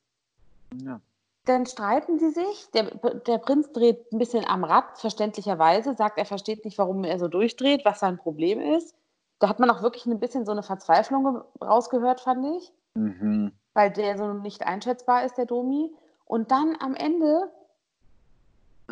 Ja. 0.83 1.01
Dann 1.45 1.65
streiten 1.65 2.19
sie 2.19 2.29
sich. 2.29 2.69
Der, 2.73 2.83
der 2.83 3.39
Prinz 3.39 3.71
dreht 3.71 4.11
ein 4.13 4.19
bisschen 4.19 4.45
am 4.47 4.63
Rad, 4.63 4.99
verständlicherweise, 4.99 5.95
sagt, 5.95 6.19
er 6.19 6.25
versteht 6.25 6.65
nicht, 6.65 6.77
warum 6.77 7.03
er 7.03 7.17
so 7.17 7.27
durchdreht, 7.27 7.83
was 7.83 7.99
sein 7.99 8.17
Problem 8.17 8.59
ist. 8.61 8.95
Da 9.39 9.49
hat 9.49 9.59
man 9.59 9.71
auch 9.71 9.81
wirklich 9.81 10.05
ein 10.05 10.19
bisschen 10.19 10.45
so 10.45 10.51
eine 10.51 10.61
Verzweiflung 10.61 11.23
ge- 11.23 11.67
rausgehört, 11.67 12.21
fand 12.21 12.45
ich, 12.57 12.71
Mhm. 12.93 13.53
weil 13.73 13.89
der 13.89 14.19
so 14.19 14.33
nicht 14.33 14.61
einschätzbar 14.67 15.25
ist, 15.25 15.37
der 15.39 15.47
Domi. 15.47 15.91
Und 16.25 16.51
dann 16.51 16.77
am 16.79 16.93
Ende 16.93 17.51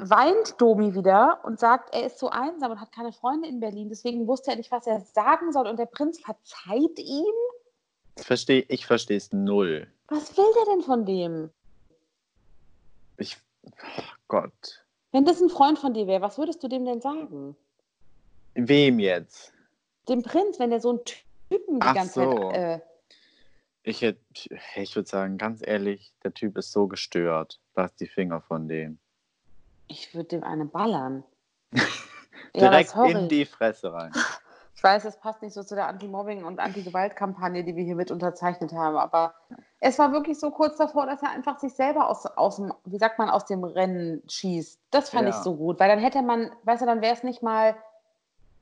weint 0.01 0.59
Domi 0.61 0.93
wieder 0.95 1.39
und 1.43 1.59
sagt, 1.59 1.93
er 1.93 2.05
ist 2.05 2.19
so 2.19 2.29
einsam 2.29 2.71
und 2.71 2.81
hat 2.81 2.91
keine 2.91 3.11
Freunde 3.11 3.47
in 3.47 3.59
Berlin. 3.59 3.89
Deswegen 3.89 4.27
wusste 4.27 4.51
er 4.51 4.57
nicht, 4.57 4.71
was 4.71 4.87
er 4.87 5.01
sagen 5.01 5.51
soll. 5.51 5.67
Und 5.67 5.79
der 5.79 5.85
Prinz 5.85 6.19
verzeiht 6.19 6.99
ihm. 6.99 7.33
Das 8.15 8.25
Versteh, 8.25 8.65
ich 8.67 8.85
verstehe 8.85 9.17
es 9.17 9.31
null. 9.31 9.87
Was 10.07 10.35
will 10.37 10.45
der 10.55 10.73
denn 10.73 10.81
von 10.83 11.05
dem? 11.05 11.49
Ich, 13.17 13.37
oh 13.63 14.03
Gott. 14.27 14.85
Wenn 15.11 15.25
das 15.25 15.41
ein 15.41 15.49
Freund 15.49 15.79
von 15.79 15.93
dir 15.93 16.07
wäre, 16.07 16.21
was 16.21 16.37
würdest 16.37 16.61
du 16.63 16.67
dem 16.67 16.85
denn 16.85 17.01
sagen? 17.01 17.55
Wem 18.55 18.99
jetzt? 18.99 19.53
Dem 20.07 20.23
Prinz, 20.23 20.59
wenn 20.59 20.69
der 20.69 20.81
so 20.81 20.89
einen 20.89 21.05
Typen 21.05 21.79
die 21.79 21.85
Ach 21.85 21.95
ganze 21.95 22.23
so. 22.23 22.49
Zeit. 22.51 22.55
Äh, 22.55 22.79
Ich, 23.83 24.03
ich 24.03 24.95
würde 24.95 25.09
sagen, 25.09 25.37
ganz 25.37 25.65
ehrlich, 25.65 26.13
der 26.23 26.33
Typ 26.33 26.57
ist 26.57 26.71
so 26.71 26.87
gestört. 26.87 27.59
Lass 27.75 27.95
die 27.95 28.07
Finger 28.07 28.41
von 28.41 28.67
dem. 28.67 28.99
Ich 29.89 30.15
würde 30.15 30.29
dem 30.29 30.43
eine 30.43 30.65
ballern. 30.65 31.23
Direkt 32.55 32.91
sorry. 32.91 33.11
in 33.11 33.27
die 33.29 33.45
Fresse 33.45 33.91
rein. 33.93 34.11
Ich 34.75 34.83
weiß, 34.83 35.03
es 35.03 35.17
passt 35.19 35.41
nicht 35.41 35.53
so 35.53 35.61
zu 35.61 35.75
der 35.75 35.87
Anti-Mobbing- 35.87 36.45
und 36.45 36.59
Anti-Gewalt-Kampagne, 36.59 37.65
die 37.65 37.75
wir 37.75 37.83
hier 37.83 37.95
mit 37.97 38.11
unterzeichnet 38.11 38.71
haben, 38.71 38.95
aber 38.95 39.33
es 39.81 39.99
war 39.99 40.13
wirklich 40.13 40.39
so 40.39 40.51
kurz 40.51 40.77
davor, 40.77 41.05
dass 41.05 41.21
er 41.21 41.31
einfach 41.31 41.59
sich 41.59 41.73
selber 41.73 42.07
aus, 42.07 42.25
aus 42.25 42.55
dem, 42.55 42.73
wie 42.85 42.97
sagt 42.97 43.19
man, 43.19 43.29
aus 43.29 43.45
dem 43.45 43.63
Rennen 43.65 44.23
schießt. 44.29 44.79
Das 44.91 45.09
fand 45.09 45.23
Ja. 45.23 45.29
ich 45.29 45.35
so 45.35 45.55
gut, 45.57 45.79
weil 45.81 45.89
dann 45.89 45.99
hätte 45.99 46.21
man, 46.21 46.49
weißt 46.63 46.81
du, 46.81 46.85
dann 46.85 47.01
wäre 47.01 47.13
es 47.13 47.23
nicht 47.23 47.43
mal, 47.43 47.75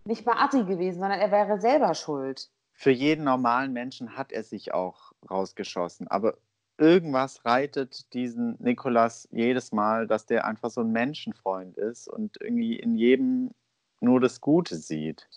nicht 0.06 0.26
mal 0.26 0.44
Assi 0.44 0.64
gewesen, 0.64 1.00
sondern 1.00 1.20
er 1.20 1.32
wäre 1.32 1.60
selber 1.62 1.94
schuld. 1.94 2.50
Für 2.74 2.92
jeden 2.92 3.24
normalen 3.24 3.74
Menschen 3.74 4.18
hat 4.18 4.32
er 4.32 4.44
sich 4.44 4.74
auch 4.74 5.12
rausgeschossen. 5.30 6.08
Aber 6.08 6.36
irgendwas 6.78 7.44
reitet 7.46 8.14
diesen 8.14 8.56
Nikolas 8.60 9.28
jedes 9.32 9.72
Mal, 9.72 10.08
dass 10.08 10.26
der 10.26 10.46
einfach 10.46 10.70
so 10.70 10.82
ein 10.82 10.92
Menschenfreund 10.92 11.78
ist 11.78 12.08
und 12.08 12.38
irgendwie 12.40 12.78
in 12.78 12.96
jedem 12.96 13.52
nur 14.00 14.20
das 14.20 14.42
Gute 14.42 14.76
sieht. 14.76 15.28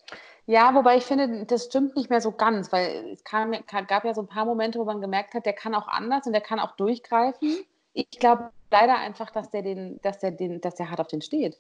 Ja, 0.46 0.74
wobei 0.74 0.96
ich 0.96 1.04
finde, 1.04 1.46
das 1.46 1.66
stimmt 1.66 1.96
nicht 1.96 2.10
mehr 2.10 2.20
so 2.20 2.32
ganz, 2.32 2.72
weil 2.72 3.10
es 3.12 3.24
kam, 3.24 3.52
gab 3.86 4.04
ja 4.04 4.14
so 4.14 4.22
ein 4.22 4.26
paar 4.26 4.44
Momente, 4.44 4.78
wo 4.78 4.84
man 4.84 5.00
gemerkt 5.00 5.34
hat, 5.34 5.46
der 5.46 5.52
kann 5.52 5.74
auch 5.74 5.88
anders 5.88 6.26
und 6.26 6.32
der 6.32 6.42
kann 6.42 6.58
auch 6.58 6.76
durchgreifen. 6.76 7.58
Ich 7.92 8.10
glaube 8.10 8.50
leider 8.70 8.98
einfach, 8.98 9.30
dass 9.30 9.50
der 9.50 9.62
den, 9.62 10.00
dass 10.02 10.18
der 10.18 10.32
den, 10.32 10.60
dass 10.60 10.74
der 10.74 10.90
hart 10.90 11.00
auf 11.00 11.08
den 11.08 11.22
steht. 11.22 11.58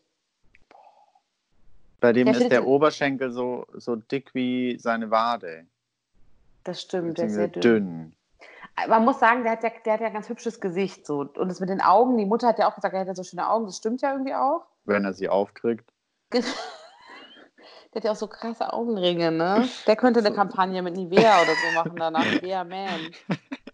Bei 2.00 2.12
dem 2.12 2.26
Der 2.26 2.40
ist 2.40 2.50
der 2.50 2.66
Oberschenkel 2.66 3.30
so, 3.30 3.66
so 3.74 3.96
dick 3.96 4.34
wie 4.34 4.78
seine 4.78 5.10
Wade. 5.10 5.66
Das 6.64 6.82
stimmt, 6.82 7.18
der 7.18 7.26
ist 7.26 7.34
sehr 7.34 7.48
Beziehungsweise 7.48 7.80
dünn. 7.80 8.16
Man 8.88 9.04
muss 9.04 9.18
sagen, 9.20 9.42
der 9.42 9.52
hat, 9.52 9.62
ja, 9.62 9.70
der 9.84 9.92
hat 9.94 10.00
ja 10.00 10.06
ein 10.06 10.12
ganz 10.12 10.28
hübsches 10.28 10.60
Gesicht. 10.60 11.06
So. 11.06 11.20
Und 11.20 11.48
das 11.48 11.60
mit 11.60 11.68
den 11.68 11.80
Augen, 11.80 12.16
die 12.16 12.26
Mutter 12.26 12.48
hat 12.48 12.58
ja 12.58 12.68
auch 12.68 12.74
gesagt, 12.74 12.94
er 12.94 13.00
hat 13.00 13.06
ja 13.06 13.14
so 13.14 13.24
schöne 13.24 13.48
Augen, 13.48 13.66
das 13.66 13.76
stimmt 13.76 14.02
ja 14.02 14.12
irgendwie 14.12 14.34
auch. 14.34 14.62
wenn 14.84 15.04
er 15.04 15.12
sie 15.12 15.28
aufkriegt. 15.28 15.90
Der 17.92 17.96
hat 17.96 18.04
ja 18.04 18.12
auch 18.12 18.16
so 18.16 18.28
krasse 18.28 18.72
Augenringe, 18.72 19.32
ne? 19.32 19.68
Der 19.88 19.96
könnte 19.96 20.20
eine 20.20 20.32
Kampagne 20.32 20.80
mit 20.80 20.94
Nivea 20.96 21.42
oder 21.42 21.54
so 21.56 21.74
machen 21.74 21.96
danach. 21.96 22.24
Nivea 22.24 22.62
Man. 22.62 23.10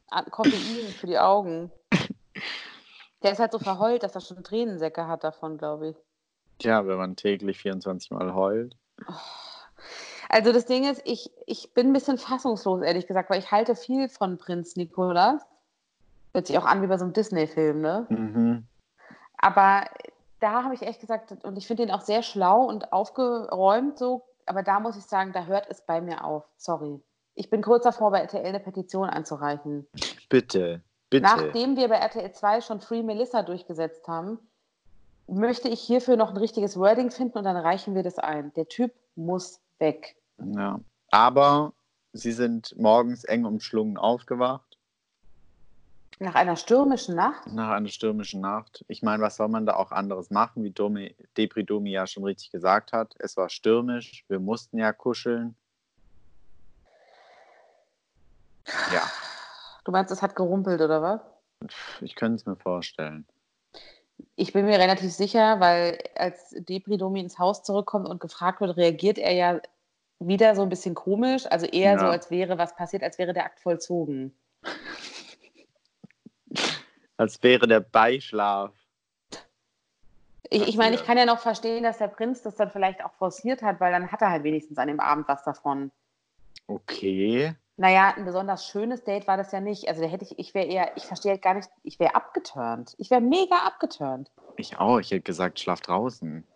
Ah, 0.08 0.22
Koffein 0.22 0.88
für 0.98 1.06
die 1.06 1.18
Augen. 1.18 1.70
Der 3.22 3.32
ist 3.32 3.40
halt 3.40 3.52
so 3.52 3.58
verheult, 3.58 4.02
dass 4.02 4.14
er 4.14 4.22
schon 4.22 4.42
Tränensäcke 4.42 5.06
hat 5.06 5.22
davon, 5.22 5.58
glaube 5.58 5.88
ich. 5.90 5.96
Tja, 6.58 6.86
wenn 6.86 6.96
man 6.96 7.16
täglich 7.16 7.58
24 7.58 8.10
Mal 8.12 8.34
heult. 8.34 8.74
Also 10.36 10.52
das 10.52 10.66
Ding 10.66 10.84
ist, 10.84 11.00
ich, 11.06 11.30
ich 11.46 11.72
bin 11.72 11.86
ein 11.86 11.92
bisschen 11.94 12.18
fassungslos, 12.18 12.82
ehrlich 12.82 13.06
gesagt, 13.06 13.30
weil 13.30 13.38
ich 13.38 13.50
halte 13.52 13.74
viel 13.74 14.10
von 14.10 14.36
Prinz 14.36 14.76
Nikolas. 14.76 15.40
Hört 16.34 16.46
sich 16.46 16.58
auch 16.58 16.66
an 16.66 16.82
wie 16.82 16.88
bei 16.88 16.98
so 16.98 17.04
einem 17.04 17.14
Disney-Film, 17.14 17.80
ne? 17.80 18.06
Mhm. 18.10 18.66
Aber 19.38 19.86
da 20.40 20.62
habe 20.62 20.74
ich 20.74 20.82
echt 20.82 21.00
gesagt, 21.00 21.42
und 21.42 21.56
ich 21.56 21.66
finde 21.66 21.84
ihn 21.84 21.90
auch 21.90 22.02
sehr 22.02 22.22
schlau 22.22 22.64
und 22.64 22.92
aufgeräumt 22.92 23.96
so, 23.96 24.26
aber 24.44 24.62
da 24.62 24.78
muss 24.78 24.98
ich 24.98 25.04
sagen, 25.04 25.32
da 25.32 25.46
hört 25.46 25.68
es 25.70 25.80
bei 25.80 26.02
mir 26.02 26.22
auf. 26.22 26.44
Sorry. 26.58 27.00
Ich 27.34 27.48
bin 27.48 27.62
kurz 27.62 27.84
davor, 27.84 28.10
bei 28.10 28.20
RTL 28.20 28.44
eine 28.44 28.60
Petition 28.60 29.08
einzureichen. 29.08 29.86
Bitte, 30.28 30.82
bitte. 31.08 31.22
Nachdem 31.22 31.78
wir 31.78 31.88
bei 31.88 31.96
RTL 31.96 32.30
2 32.30 32.60
schon 32.60 32.82
Free 32.82 33.02
Melissa 33.02 33.42
durchgesetzt 33.42 34.06
haben, 34.06 34.38
möchte 35.28 35.70
ich 35.70 35.80
hierfür 35.80 36.18
noch 36.18 36.28
ein 36.28 36.36
richtiges 36.36 36.78
Wording 36.78 37.10
finden 37.10 37.38
und 37.38 37.44
dann 37.44 37.56
reichen 37.56 37.94
wir 37.94 38.02
das 38.02 38.18
ein. 38.18 38.52
Der 38.52 38.68
Typ 38.68 38.92
muss 39.14 39.62
weg. 39.78 40.14
Ja. 40.38 40.80
Aber 41.10 41.72
sie 42.12 42.32
sind 42.32 42.74
morgens 42.78 43.24
eng 43.24 43.44
umschlungen 43.44 43.96
aufgewacht. 43.96 44.78
Nach 46.18 46.34
einer 46.34 46.56
stürmischen 46.56 47.14
Nacht? 47.14 47.46
Nach 47.46 47.70
einer 47.70 47.88
stürmischen 47.88 48.40
Nacht. 48.40 48.84
Ich 48.88 49.02
meine, 49.02 49.22
was 49.22 49.36
soll 49.36 49.48
man 49.48 49.66
da 49.66 49.74
auch 49.74 49.92
anderes 49.92 50.30
machen, 50.30 50.64
wie 50.64 50.70
Domi, 50.70 51.14
Depri 51.36 51.64
Domi 51.64 51.90
ja 51.90 52.06
schon 52.06 52.24
richtig 52.24 52.50
gesagt 52.50 52.92
hat. 52.94 53.14
Es 53.18 53.36
war 53.36 53.50
stürmisch, 53.50 54.24
wir 54.28 54.40
mussten 54.40 54.78
ja 54.78 54.92
kuscheln. 54.92 55.54
Ja, 58.92 59.02
Du 59.86 59.92
meinst, 59.92 60.10
es 60.10 60.20
hat 60.20 60.34
gerumpelt 60.34 60.80
oder 60.80 61.00
was? 61.00 61.20
ich 62.00 62.16
könnte 62.16 62.34
es 62.34 62.44
mir 62.44 62.56
vorstellen. 62.56 63.24
Ich 64.34 64.52
bin 64.52 64.66
mir 64.66 64.80
relativ 64.80 65.12
sicher, 65.12 65.60
weil 65.60 65.98
als 66.16 66.50
Depri 66.50 66.98
Domi 66.98 67.20
ins 67.20 67.38
Haus 67.38 67.62
zurückkommt 67.62 68.08
und 68.08 68.20
gefragt 68.20 68.60
wird, 68.60 68.76
reagiert 68.76 69.16
er 69.16 69.32
ja 69.32 69.60
wieder 70.18 70.54
so 70.54 70.62
ein 70.62 70.68
bisschen 70.68 70.94
komisch. 70.94 71.46
Also 71.46 71.66
eher 71.66 71.92
Ja. 71.94 71.98
so, 71.98 72.06
als 72.06 72.30
wäre 72.30 72.58
was 72.58 72.74
passiert, 72.76 73.02
als 73.02 73.18
wäre 73.18 73.32
der 73.32 73.44
Akt 73.44 73.60
vollzogen. 73.60 74.34
Als 77.18 77.42
wäre 77.42 77.66
der 77.66 77.80
Beischlaf. 77.80 78.74
Ich, 80.50 80.68
ich 80.68 80.76
meine, 80.76 80.96
ich 80.96 81.04
kann 81.04 81.16
ja 81.16 81.24
noch 81.24 81.38
verstehen, 81.38 81.82
dass 81.82 81.96
der 81.98 82.08
Prinz 82.08 82.42
das 82.42 82.56
dann 82.56 82.70
vielleicht 82.70 83.02
auch 83.02 83.12
forciert 83.14 83.62
hat, 83.62 83.80
weil 83.80 83.90
dann 83.90 84.12
hat 84.12 84.20
er 84.20 84.30
halt 84.30 84.44
wenigstens 84.44 84.76
an 84.76 84.88
dem 84.88 85.00
Abend 85.00 85.26
was 85.26 85.42
davon. 85.42 85.90
Okay. 86.66 87.54
Naja, 87.78 88.14
ein 88.16 88.24
besonders 88.24 88.66
schönes 88.66 89.04
Date 89.04 89.26
war 89.26 89.36
das 89.36 89.52
ja 89.52 89.60
nicht. 89.60 89.88
Also 89.88 90.02
da 90.02 90.08
hätte 90.08 90.24
ich, 90.24 90.38
ich 90.38 90.54
wäre 90.54 90.66
eher, 90.66 90.96
ich 90.96 91.04
verstehe 91.04 91.32
halt 91.32 91.42
gar 91.42 91.54
nicht, 91.54 91.68
ich 91.82 91.98
wäre 91.98 92.14
abgeturnt. 92.14 92.94
Ich 92.98 93.10
wäre 93.10 93.20
mega 93.20 93.56
abgeturnt. 93.56 94.30
Ich 94.56 94.78
auch. 94.78 94.98
Ich 94.98 95.10
hätte 95.10 95.22
gesagt, 95.22 95.60
schlaf 95.60 95.80
draußen. 95.80 96.46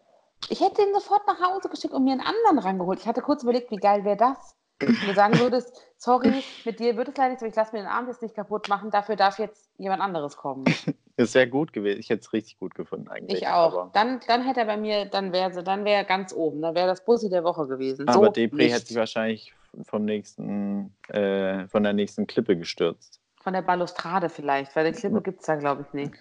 Ich 0.49 0.61
hätte 0.61 0.83
ihn 0.83 0.93
sofort 0.95 1.27
nach 1.27 1.41
Hause 1.41 1.69
geschickt 1.69 1.95
und 1.95 2.05
mir 2.05 2.13
einen 2.13 2.21
anderen 2.21 2.59
rangeholt. 2.59 3.01
Ich 3.01 3.07
hatte 3.07 3.23
kurz 3.23 3.43
überlegt, 3.43 3.71
wie 3.71 3.77
geil 3.77 4.05
wäre 4.05 4.17
das? 4.17 4.57
Wenn 4.81 4.97
du 5.07 5.15
sagen 5.15 5.39
würdest, 5.39 5.79
sorry, 5.99 6.43
mit 6.65 6.81
dir 6.81 6.97
wird 6.97 7.09
es 7.09 7.17
leider 7.17 7.29
nichts, 7.31 7.43
aber 7.43 7.51
ich 7.51 7.57
lasse 7.57 7.73
mir 7.77 7.83
den 7.83 7.89
Abend 7.89 8.09
jetzt 8.09 8.23
nicht 8.23 8.35
kaputt 8.35 8.69
machen, 8.69 8.91
dafür 8.91 9.15
darf 9.15 9.39
jetzt 9.39 9.71
jemand 9.77 10.03
anderes 10.03 10.37
kommen. 10.37 10.65
Das 11.17 11.35
wäre 11.35 11.47
gut 11.49 11.75
gewesen. 11.75 12.01
Ich 12.01 12.09
hätte 12.09 12.21
es 12.21 12.33
richtig 12.33 12.59
gut 12.59 12.75
gefunden 12.75 13.09
eigentlich. 13.09 13.43
Ich 13.43 13.47
auch. 13.47 13.75
Aber, 13.75 13.91
Dann, 13.93 14.21
dann 14.27 14.43
hätte 14.43 14.61
er 14.61 14.67
bei 14.67 14.79
mir, 14.79 15.05
dann 15.05 15.35
wäre 15.35 15.63
dann 15.63 15.85
wäre 15.85 15.99
er 15.99 16.05
ganz 16.05 16.33
oben. 16.33 16.63
Dann 16.63 16.75
wäre 16.75 16.87
das 16.87 17.05
Bussi 17.05 17.29
der 17.29 17.45
Woche 17.45 17.67
gewesen. 17.67 18.09
aber 18.09 18.27
so 18.29 18.33
Depri 18.33 18.57
nicht. 18.57 18.73
hätte 18.73 18.87
sich 18.87 18.97
wahrscheinlich 18.97 19.53
vom 19.83 20.07
nächsten, 20.07 20.95
äh, 21.09 21.69
von 21.69 21.83
der 21.83 21.93
nächsten 21.93 22.27
Klippe 22.27 22.57
gestürzt. 22.57 23.21
Von 23.43 23.53
der 23.53 23.61
Balustrade 23.61 24.31
vielleicht, 24.31 24.75
weil 24.75 24.91
die 24.91 24.99
Klippe 24.99 25.21
gibt 25.21 25.41
es 25.41 25.47
da, 25.47 25.57
glaube 25.57 25.85
ich, 25.87 25.93
nicht. 25.93 26.15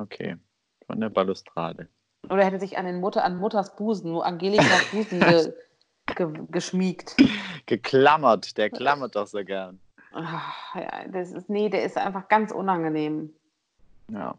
Okay. 0.00 0.36
Von 0.86 1.00
der 1.00 1.08
Balustrade. 1.08 1.88
Oder 2.28 2.44
hätte 2.44 2.60
sich 2.60 2.78
an, 2.78 2.86
den 2.86 3.00
Mutter, 3.00 3.24
an 3.24 3.38
Mutters 3.38 3.74
Busen, 3.76 4.12
wo 4.12 4.20
Angelikas 4.20 4.84
Busen 4.92 5.20
ge, 5.20 5.52
ge, 6.14 6.28
geschmiegt. 6.50 7.16
Geklammert. 7.66 8.56
Der 8.56 8.70
klammert 8.70 9.16
doch 9.16 9.26
so 9.26 9.44
gern. 9.44 9.80
Ah, 10.12 10.40
ja, 10.74 11.08
das 11.08 11.32
ist, 11.32 11.48
nee, 11.48 11.68
der 11.68 11.84
ist 11.84 11.96
einfach 11.96 12.28
ganz 12.28 12.52
unangenehm. 12.52 13.32
Ja. 14.08 14.34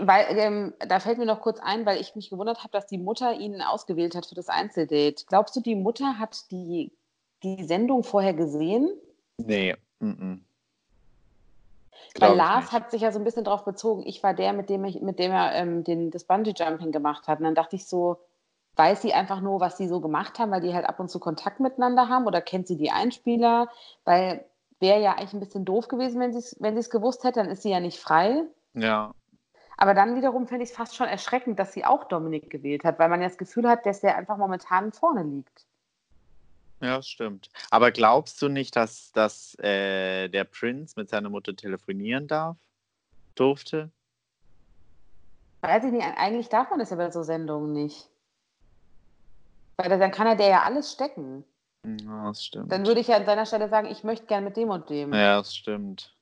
Weil, 0.00 0.38
ähm, 0.38 0.74
da 0.80 0.98
fällt 0.98 1.18
mir 1.18 1.26
noch 1.26 1.40
kurz 1.40 1.60
ein, 1.60 1.86
weil 1.86 2.00
ich 2.00 2.16
mich 2.16 2.30
gewundert 2.30 2.58
habe, 2.58 2.72
dass 2.72 2.86
die 2.86 2.98
Mutter 2.98 3.34
ihn 3.34 3.62
ausgewählt 3.62 4.16
hat 4.16 4.26
für 4.26 4.34
das 4.34 4.48
Einzeldate. 4.48 5.24
Glaubst 5.28 5.54
du, 5.54 5.60
die 5.60 5.76
Mutter 5.76 6.18
hat 6.18 6.50
die, 6.50 6.90
die 7.44 7.62
Sendung 7.64 8.02
vorher 8.02 8.34
gesehen? 8.34 8.90
Nee. 9.38 9.76
Mm 10.00 10.10
-mm. 10.10 10.38
Glaub 12.14 12.30
Weil 12.30 12.36
Lars 12.36 12.72
hat 12.72 12.90
sich 12.90 13.02
ja 13.02 13.12
so 13.12 13.18
ein 13.18 13.24
bisschen 13.24 13.44
darauf 13.44 13.64
bezogen. 13.64 14.02
Ich 14.06 14.22
war 14.22 14.34
der, 14.34 14.52
mit 14.52 14.68
dem, 14.70 14.84
ich, 14.84 15.00
mit 15.00 15.18
dem 15.18 15.32
er 15.32 15.54
ähm, 15.54 15.84
den, 15.84 16.10
das 16.10 16.24
Bungee-Jumping 16.24 16.92
gemacht 16.92 17.28
hat. 17.28 17.38
Und 17.38 17.44
dann 17.44 17.54
dachte 17.54 17.76
ich 17.76 17.86
so, 17.86 18.18
weiß 18.76 19.02
sie 19.02 19.12
einfach 19.12 19.40
nur, 19.40 19.60
was 19.60 19.76
die 19.76 19.88
so 19.88 20.00
gemacht 20.00 20.38
haben, 20.38 20.50
weil 20.50 20.60
die 20.60 20.74
halt 20.74 20.86
ab 20.86 21.00
und 21.00 21.10
zu 21.10 21.18
Kontakt 21.18 21.60
miteinander 21.60 22.08
haben? 22.08 22.26
Oder 22.26 22.40
kennt 22.40 22.66
sie 22.66 22.76
die 22.76 22.90
Einspieler? 22.90 23.68
Weil 24.04 24.44
wäre 24.80 25.00
ja 25.00 25.12
eigentlich 25.12 25.32
ein 25.32 25.40
bisschen 25.40 25.64
doof 25.64 25.88
gewesen, 25.88 26.20
wenn 26.20 26.32
sie 26.32 26.38
es 26.38 26.56
wenn 26.60 26.76
sie's 26.76 26.90
gewusst 26.90 27.24
hätte. 27.24 27.40
Dann 27.40 27.50
ist 27.50 27.62
sie 27.62 27.70
ja 27.70 27.80
nicht 27.80 27.98
frei. 27.98 28.44
Ja. 28.74 29.12
Aber 29.76 29.94
dann 29.94 30.16
wiederum 30.16 30.46
finde 30.46 30.64
ich 30.64 30.70
es 30.70 30.76
fast 30.76 30.96
schon 30.96 31.06
erschreckend, 31.06 31.58
dass 31.58 31.72
sie 31.72 31.84
auch 31.84 32.04
Dominik 32.04 32.50
gewählt 32.50 32.84
hat, 32.84 32.98
weil 32.98 33.08
man 33.08 33.20
ja 33.20 33.28
das 33.28 33.38
Gefühl 33.38 33.68
hat, 33.68 33.84
dass 33.84 34.00
der 34.00 34.16
einfach 34.16 34.38
momentan 34.38 34.92
vorne 34.92 35.22
liegt. 35.22 35.66
Ja, 36.86 36.96
das 36.96 37.08
stimmt. 37.08 37.48
Aber 37.70 37.90
glaubst 37.90 38.40
du 38.40 38.48
nicht, 38.48 38.76
dass, 38.76 39.10
dass 39.10 39.58
äh, 39.58 40.28
der 40.28 40.44
Prinz 40.44 40.94
mit 40.94 41.08
seiner 41.08 41.28
Mutter 41.28 41.56
telefonieren 41.56 42.28
darf? 42.28 42.56
Durfte? 43.34 43.90
Weiß 45.62 45.82
ich 45.82 45.90
nicht, 45.90 46.06
eigentlich 46.16 46.48
darf 46.48 46.70
man 46.70 46.78
das 46.78 46.90
ja 46.90 46.96
bei 46.96 47.10
so 47.10 47.24
Sendungen 47.24 47.72
nicht. 47.72 48.08
Weil 49.78 49.98
dann 49.98 50.12
kann 50.12 50.28
er 50.28 50.36
der 50.36 50.48
ja 50.48 50.62
alles 50.62 50.92
stecken. 50.92 51.44
Ja, 51.84 52.28
das 52.28 52.44
stimmt. 52.44 52.70
Dann 52.70 52.86
würde 52.86 53.00
ich 53.00 53.08
ja 53.08 53.16
an 53.16 53.26
seiner 53.26 53.46
Stelle 53.46 53.68
sagen, 53.68 53.88
ich 53.88 54.04
möchte 54.04 54.26
gern 54.26 54.44
mit 54.44 54.56
dem 54.56 54.70
und 54.70 54.88
dem. 54.88 55.12
Ja, 55.12 55.38
das 55.38 55.56
stimmt. 55.56 56.16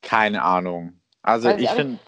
Keine 0.00 0.42
Ahnung. 0.42 1.00
Also 1.20 1.48
Weiß 1.48 1.58
ich 1.58 1.64
ich 1.64 1.70
finde. 1.70 2.00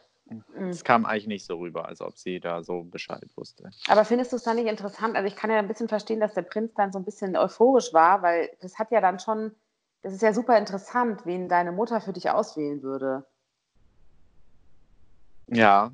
Es 0.71 0.85
kam 0.85 1.07
eigentlich 1.07 1.27
nicht 1.27 1.47
so 1.47 1.57
rüber, 1.57 1.87
als 1.87 2.01
ob 2.01 2.19
sie 2.19 2.41
da 2.41 2.63
so 2.63 2.85
Bescheid 2.85 3.29
wusste. 3.37 3.71
Aber 3.89 4.05
findest 4.05 4.33
du 4.33 4.37
es 4.37 4.43
dann 4.43 4.57
nicht 4.57 4.69
interessant? 4.69 5.17
Also 5.17 5.27
ich 5.27 5.37
kann 5.37 5.51
ja 5.51 5.59
ein 5.59 5.69
bisschen 5.69 5.89
verstehen, 5.89 6.21
dass 6.21 6.35
der 6.35 6.43
Prinz 6.43 6.75
dann 6.75 6.93
so 6.93 6.99
ein 6.99 7.05
bisschen 7.05 7.37
euphorisch 7.37 7.93
war, 7.93 8.23
weil 8.23 8.51
das 8.61 8.79
hat 8.79 8.91
ja 8.91 9.01
dann 9.01 9.19
schon, 9.19 9.53
das 10.03 10.13
ist 10.13 10.23
ja 10.23 10.33
super 10.33 10.59
interessant, 10.59 11.25
wen 11.25 11.49
deine 11.49 11.73
Mutter 11.73 12.01
für 12.01 12.13
dich 12.13 12.31
auswählen 12.31 12.83
würde. 12.83 13.27
Ja, 15.47 15.93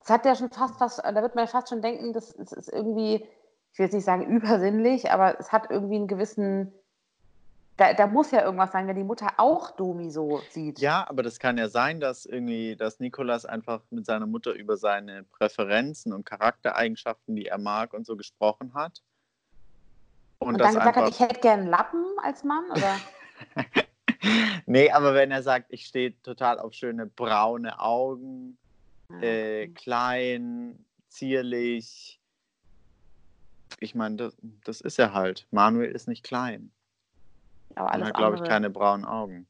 Das 0.00 0.10
hat 0.10 0.24
ja 0.24 0.34
schon 0.34 0.50
fast 0.50 0.80
was, 0.80 0.96
da 0.96 1.22
wird 1.22 1.34
man 1.34 1.46
fast 1.46 1.68
schon 1.68 1.82
denken, 1.82 2.12
das 2.12 2.32
ist, 2.32 2.52
ist 2.52 2.72
irgendwie, 2.72 3.26
ich 3.72 3.78
will 3.78 3.86
jetzt 3.86 3.94
nicht 3.94 4.04
sagen 4.04 4.26
übersinnlich, 4.26 5.10
aber 5.10 5.38
es 5.38 5.52
hat 5.52 5.70
irgendwie 5.70 5.96
einen 5.96 6.08
gewissen, 6.08 6.72
da, 7.80 7.94
da 7.94 8.06
muss 8.06 8.30
ja 8.30 8.44
irgendwas 8.44 8.72
sein, 8.72 8.86
wenn 8.86 8.96
die 8.96 9.04
Mutter 9.04 9.28
auch 9.38 9.70
Domi 9.70 10.10
so 10.10 10.42
sieht. 10.50 10.78
ja, 10.80 11.08
aber 11.08 11.22
das 11.22 11.38
kann 11.38 11.56
ja 11.56 11.68
sein, 11.68 11.98
dass 11.98 12.26
irgendwie, 12.26 12.76
dass 12.76 13.00
Nikolas 13.00 13.46
einfach 13.46 13.80
mit 13.90 14.04
seiner 14.04 14.26
Mutter 14.26 14.52
über 14.52 14.76
seine 14.76 15.24
Präferenzen 15.24 16.12
und 16.12 16.26
Charaktereigenschaften, 16.26 17.34
die 17.34 17.46
er 17.46 17.56
mag 17.56 17.94
und 17.94 18.04
so 18.04 18.16
gesprochen 18.16 18.74
hat. 18.74 19.02
Und, 20.38 20.54
Und 20.54 20.58
dann 20.58 20.74
gesagt 20.74 20.86
einfach. 20.88 21.02
hat, 21.06 21.10
ich 21.10 21.20
hätte 21.20 21.40
gern 21.40 21.66
Lappen 21.66 22.04
als 22.22 22.44
Mann, 22.44 22.64
oder? 22.70 22.96
nee, 24.66 24.90
aber 24.90 25.14
wenn 25.14 25.30
er 25.30 25.42
sagt, 25.42 25.66
ich 25.70 25.86
stehe 25.86 26.20
total 26.22 26.58
auf 26.58 26.74
schöne 26.74 27.06
braune 27.06 27.80
Augen, 27.80 28.58
äh, 29.22 29.66
Mhm. 29.66 29.74
klein, 29.74 30.84
zierlich. 31.08 32.20
Ich 33.78 33.94
meine, 33.94 34.16
das, 34.16 34.36
das 34.64 34.80
ist 34.82 34.98
er 34.98 35.14
halt. 35.14 35.46
Manuel 35.50 35.90
ist 35.92 36.08
nicht 36.08 36.24
klein. 36.24 36.72
Aber 37.76 37.88
Er 37.88 37.94
alles 37.94 38.08
hat, 38.08 38.16
glaube 38.16 38.36
ich, 38.36 38.44
keine 38.44 38.70
braunen 38.70 39.04
Augen. 39.04 39.46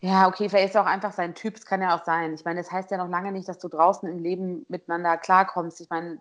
Ja, 0.00 0.26
okay, 0.26 0.48
vielleicht 0.48 0.70
ist 0.70 0.74
er 0.74 0.82
auch 0.82 0.86
einfach 0.86 1.12
sein 1.12 1.34
Typ, 1.34 1.56
es 1.56 1.64
kann 1.64 1.80
ja 1.80 1.96
auch 1.96 2.04
sein. 2.04 2.34
Ich 2.34 2.44
meine, 2.44 2.60
das 2.60 2.72
heißt 2.72 2.90
ja 2.90 2.96
noch 2.96 3.08
lange 3.08 3.30
nicht, 3.30 3.48
dass 3.48 3.58
du 3.58 3.68
draußen 3.68 4.08
im 4.08 4.18
Leben 4.18 4.66
miteinander 4.68 5.16
klarkommst. 5.16 5.80
Ich 5.80 5.90
meine, 5.90 6.18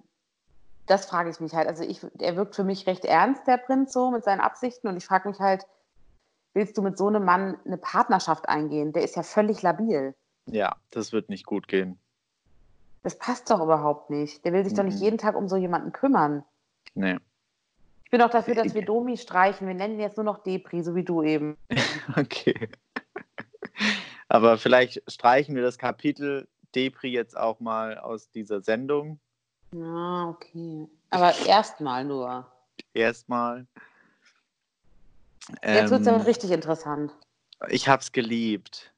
das 0.86 1.06
frage 1.08 1.30
ich 1.32 1.40
mich 1.40 1.56
halt. 1.56 1.68
Also 1.68 1.84
ich, 1.84 2.06
er 2.20 2.36
wirkt 2.36 2.56
für 2.56 2.64
mich 2.64 2.86
recht 2.86 3.06
ernst, 3.06 3.48
der 3.48 3.58
Prinz, 3.58 3.92
so 3.94 4.12
mit 4.12 4.24
seinen 4.24 4.40
Absichten. 4.42 4.88
Und 4.88 4.98
ich 4.98 5.06
frage 5.06 5.30
mich 5.30 5.40
halt, 5.40 5.66
willst 6.54 6.78
du 6.78 6.84
mit 6.84 6.98
so 6.98 7.08
einem 7.08 7.26
Mann 7.26 7.58
eine 7.66 7.78
Partnerschaft 7.78 8.50
eingehen? 8.50 8.94
Der 8.94 9.04
ist 9.04 9.16
ja 9.16 9.24
völlig 9.24 9.62
labil. 9.64 10.14
Ja, 10.46 10.76
das 10.92 11.12
wird 11.12 11.30
nicht 11.30 11.46
gut 11.46 11.68
gehen. 11.68 11.98
Das 13.04 13.18
passt 13.18 13.50
doch 13.50 13.62
überhaupt 13.62 14.12
nicht. 14.12 14.46
Der 14.46 14.54
will 14.54 14.64
sich 14.64 14.76
doch 14.76 14.84
nicht 14.84 14.98
Mhm. 14.98 15.04
jeden 15.04 15.18
Tag 15.18 15.36
um 15.36 15.48
so 15.48 15.56
jemanden 15.56 15.92
kümmern. 15.92 16.44
Nee. 16.94 17.18
Ich 18.12 18.18
bin 18.18 18.24
auch 18.24 18.30
dafür, 18.30 18.56
dass 18.56 18.74
wir 18.76 18.84
Domi 18.84 19.16
streichen. 19.16 19.68
Wir 19.68 19.74
nennen 19.74 19.94
ihn 19.94 20.02
jetzt 20.02 20.18
nur 20.18 20.26
noch 20.26 20.44
Depri, 20.44 20.84
so 20.84 20.96
wie 20.96 21.04
du 21.06 21.24
eben. 21.24 21.56
Okay. 22.18 22.68
Aber 24.28 24.58
vielleicht 24.58 25.02
streichen 25.10 25.56
wir 25.56 25.62
das 25.62 25.78
Kapitel 25.78 26.46
Depri 26.76 27.08
jetzt 27.08 27.38
auch 27.38 27.62
mal 27.62 27.98
aus 27.98 28.30
dieser 28.30 28.60
Sendung. 28.60 29.18
Ja, 29.74 30.28
okay. 30.28 30.90
Aber 31.10 31.34
erstmal 31.46 32.04
nur. 32.04 32.52
Erstmal. 32.94 33.66
Jetzt 35.64 35.92
wird 35.92 36.02
es 36.02 36.08
Ähm, 36.08 36.16
richtig 36.18 36.52
interessant. 36.52 37.14
ich 37.70 37.88
habe 37.88 38.02
es 38.02 38.12
geliebt. 38.12 38.94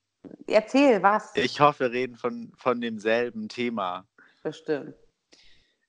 Erzähl 0.48 1.04
was. 1.04 1.36
Ich 1.36 1.60
hoffe, 1.60 1.84
wir 1.84 1.92
reden 1.92 2.16
von, 2.16 2.52
von 2.58 2.82
demselben 2.82 3.48
Thema. 3.48 4.08
Bestimmt. 4.42 4.96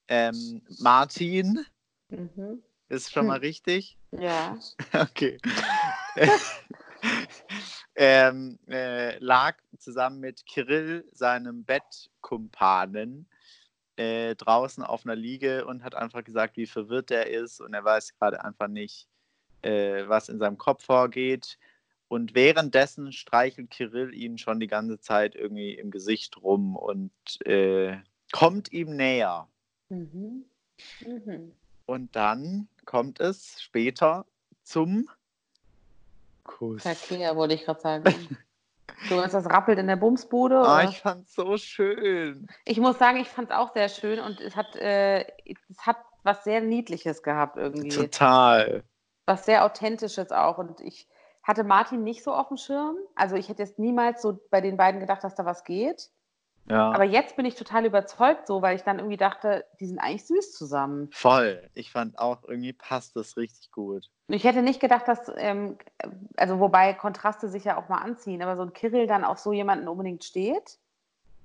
Ähm, 0.09 0.61
Martin 0.77 1.65
Mhm. 2.09 2.61
Ist 2.89 3.11
schon 3.11 3.27
mal 3.27 3.35
Hm. 3.35 3.41
richtig? 3.41 3.97
Ja. 4.11 4.57
Okay. 4.93 5.37
ähm, 7.95 8.59
äh, 8.67 9.17
lag 9.19 9.57
zusammen 9.77 10.19
mit 10.19 10.45
Kirill, 10.45 11.05
seinem 11.11 11.63
Bettkumpanen, 11.63 13.27
äh, 13.97 14.35
draußen 14.35 14.83
auf 14.83 15.05
einer 15.05 15.15
Liege 15.15 15.65
und 15.65 15.83
hat 15.83 15.95
einfach 15.95 16.23
gesagt, 16.23 16.57
wie 16.57 16.65
verwirrt 16.67 17.11
er 17.11 17.29
ist 17.29 17.61
und 17.61 17.73
er 17.73 17.83
weiß 17.83 18.15
gerade 18.15 18.43
einfach 18.43 18.67
nicht, 18.67 19.07
äh, 19.61 20.07
was 20.07 20.29
in 20.29 20.39
seinem 20.39 20.57
Kopf 20.57 20.83
vorgeht. 20.85 21.57
Und 22.07 22.35
währenddessen 22.35 23.11
streichelt 23.11 23.71
Kirill 23.71 24.13
ihn 24.13 24.37
schon 24.37 24.59
die 24.59 24.67
ganze 24.67 24.99
Zeit 24.99 25.35
irgendwie 25.35 25.73
im 25.73 25.91
Gesicht 25.91 26.37
rum 26.37 26.75
und 26.75 27.11
äh, 27.45 27.97
kommt 28.31 28.71
ihm 28.71 28.95
näher. 28.95 29.47
Mhm. 29.89 30.45
Mhm. 31.05 31.51
Und 31.85 32.15
dann 32.15 32.67
kommt 32.85 33.19
es 33.19 33.61
später 33.61 34.25
zum 34.63 35.09
Kuss. 36.43 36.83
Verkehr, 36.83 37.35
wollte 37.35 37.55
ich 37.55 37.65
gerade 37.65 37.81
sagen. 37.81 38.37
Du 39.09 39.15
meinst, 39.15 39.33
das 39.33 39.49
rappelt 39.49 39.77
in 39.77 39.87
der 39.87 39.97
Bumsbude? 39.97 40.59
Ah, 40.59 40.79
oder? 40.79 40.89
ich 40.89 41.01
fand's 41.01 41.33
so 41.35 41.57
schön. 41.57 42.47
Ich 42.65 42.79
muss 42.79 42.97
sagen, 42.97 43.17
ich 43.17 43.27
fand 43.27 43.49
es 43.49 43.55
auch 43.55 43.73
sehr 43.73 43.89
schön 43.89 44.19
und 44.19 44.39
es 44.39 44.55
hat, 44.55 44.75
äh, 44.75 45.25
es 45.45 45.79
hat 45.79 45.97
was 46.23 46.43
sehr 46.43 46.61
Niedliches 46.61 47.21
gehabt 47.21 47.57
irgendwie. 47.57 47.89
Total. 47.89 48.83
Was 49.25 49.45
sehr 49.45 49.65
Authentisches 49.65 50.31
auch. 50.31 50.57
Und 50.57 50.81
ich 50.81 51.07
hatte 51.43 51.63
Martin 51.63 52.03
nicht 52.03 52.23
so 52.23 52.33
auf 52.33 52.47
dem 52.47 52.57
Schirm. 52.57 52.97
Also 53.15 53.35
ich 53.35 53.49
hätte 53.49 53.63
jetzt 53.63 53.79
niemals 53.79 54.21
so 54.21 54.39
bei 54.49 54.61
den 54.61 54.77
beiden 54.77 54.99
gedacht, 54.99 55.23
dass 55.23 55.35
da 55.35 55.45
was 55.45 55.63
geht. 55.63 56.09
Ja, 56.67 56.91
Aber 56.91 57.03
jetzt 57.03 57.35
bin 57.35 57.45
ich 57.45 57.55
total 57.55 57.85
überzeugt 57.85 58.47
so, 58.47 58.61
weil 58.61 58.75
ich 58.75 58.81
dann 58.81 58.97
irgendwie 58.97 59.17
dachte, 59.17 59.65
die 59.79 59.85
sind 59.85 59.99
eigentlich 59.99 60.25
süß 60.25 60.51
zusammen. 60.51 61.09
voll. 61.11 61.61
Ich 61.75 61.91
fand 61.91 62.17
auch, 62.17 62.43
irgendwie 62.43 62.73
passt 62.73 63.15
das 63.15 63.37
richtig 63.37 63.71
gut. 63.71 64.09
Ich 64.27 64.43
hätte 64.43 64.63
nicht 64.63 64.79
gedacht, 64.79 65.07
dass, 65.07 65.31
ähm, 65.37 65.77
also 66.35 66.59
wobei 66.59 66.93
Kontraste 66.93 67.49
sich 67.49 67.65
ja 67.65 67.77
auch 67.77 67.87
mal 67.87 67.99
anziehen, 67.99 68.41
aber 68.41 68.55
so 68.55 68.63
ein 68.63 68.73
Kirill 68.73 69.05
dann 69.05 69.23
auf 69.23 69.37
so 69.37 69.53
jemanden 69.53 69.87
unbedingt 69.87 70.23
steht, 70.23 70.79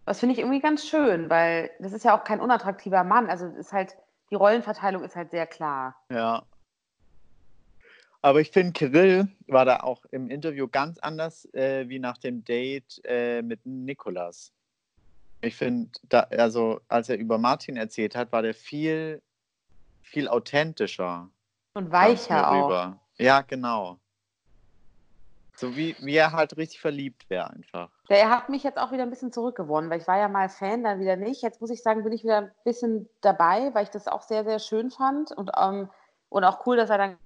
das 0.07 0.19
finde 0.19 0.33
ich 0.33 0.39
irgendwie 0.39 0.61
ganz 0.61 0.89
schön, 0.89 1.29
weil 1.29 1.71
das 1.79 1.93
ist 1.93 2.05
ja 2.05 2.19
auch 2.19 2.25
kein 2.25 2.41
unattraktiver 2.41 3.05
Mann. 3.05 3.29
Also 3.29 3.47
ist 3.47 3.73
halt, 3.73 3.97
die 4.31 4.35
Rollenverteilung 4.35 5.05
ist 5.05 5.17
halt 5.17 5.31
sehr 5.31 5.47
klar. 5.47 5.95
Ja. 6.11 6.43
Aber 8.23 8.41
ich 8.41 8.51
finde, 8.51 8.73
Kirill 8.73 9.29
war 9.47 9.65
da 9.65 9.81
auch 9.81 10.05
im 10.11 10.29
Interview 10.31 10.67
ganz 10.67 10.99
anders 10.99 11.47
äh, 11.55 11.89
wie 11.89 11.99
nach 11.99 12.19
dem 12.19 12.45
Date 12.45 13.01
äh, 13.05 13.43
mit 13.43 13.65
Nikolas. 13.65 14.53
Ich 15.43 15.57
finde, 15.57 15.91
also 16.11 16.81
als 16.89 17.09
er 17.09 17.19
über 17.19 17.39
Martin 17.39 17.77
erzählt 17.77 18.15
hat, 18.15 18.33
war 18.33 18.43
der 18.43 18.55
viel, 18.55 19.23
viel 20.03 20.29
authentischer. 20.29 21.31
Und 21.75 21.91
weicher 21.91 22.51
auch. 22.51 22.95
Ja, 23.17 23.43
genau. 23.43 23.99
So 25.61 25.77
wie, 25.77 25.95
wie 26.01 26.17
er 26.17 26.33
halt 26.33 26.57
richtig 26.57 26.81
verliebt 26.81 27.29
wäre 27.29 27.51
einfach. 27.51 27.91
Ja, 28.09 28.17
er 28.17 28.31
hat 28.31 28.49
mich 28.49 28.63
jetzt 28.63 28.79
auch 28.79 28.93
wieder 28.93 29.03
ein 29.03 29.11
bisschen 29.11 29.31
zurückgewonnen, 29.31 29.91
weil 29.91 30.01
ich 30.01 30.09
war 30.09 30.19
ja 30.19 30.29
mal 30.29 30.49
Fan, 30.49 30.85
dann 30.85 31.01
wieder 31.01 31.17
nicht. 31.17 31.43
Jetzt 31.43 31.61
muss 31.61 31.69
ich 31.69 31.83
sagen, 31.83 32.03
bin 32.03 32.13
ich 32.13 32.25
wieder 32.25 32.39
ein 32.39 32.53
bisschen 32.65 33.09
dabei, 33.21 33.73
weil 33.75 33.85
ich 33.85 33.91
das 33.91 34.09
auch 34.09 34.23
sehr, 34.23 34.45
sehr 34.45 34.59
schön 34.59 34.91
fand 34.91 35.33
und, 35.33 35.51
ähm, 35.61 35.91
und 36.31 36.45
auch 36.45 36.67
cool, 36.67 36.79
dass 36.79 36.89
er 36.89 36.97
dann 36.97 37.19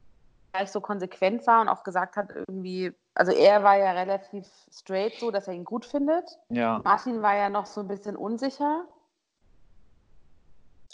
gleich 0.53 0.70
so 0.72 0.81
konsequent 0.81 1.46
war 1.46 1.61
und 1.61 1.68
auch 1.68 1.85
gesagt 1.85 2.16
hat, 2.16 2.31
irgendwie, 2.31 2.92
also 3.14 3.33
er 3.33 3.62
war 3.62 3.77
ja 3.77 3.92
relativ 3.92 4.46
straight 4.72 5.14
so, 5.20 5.31
dass 5.31 5.46
er 5.46 5.55
ihn 5.55 5.64
gut 5.64 5.87
findet. 5.87 6.24
Ja. 6.48 6.81
Martin 6.83 7.22
war 7.22 7.37
ja 7.37 7.48
noch 7.48 7.66
so 7.66 7.81
ein 7.81 7.88
bisschen 7.88 8.16
unsicher. 8.16 8.85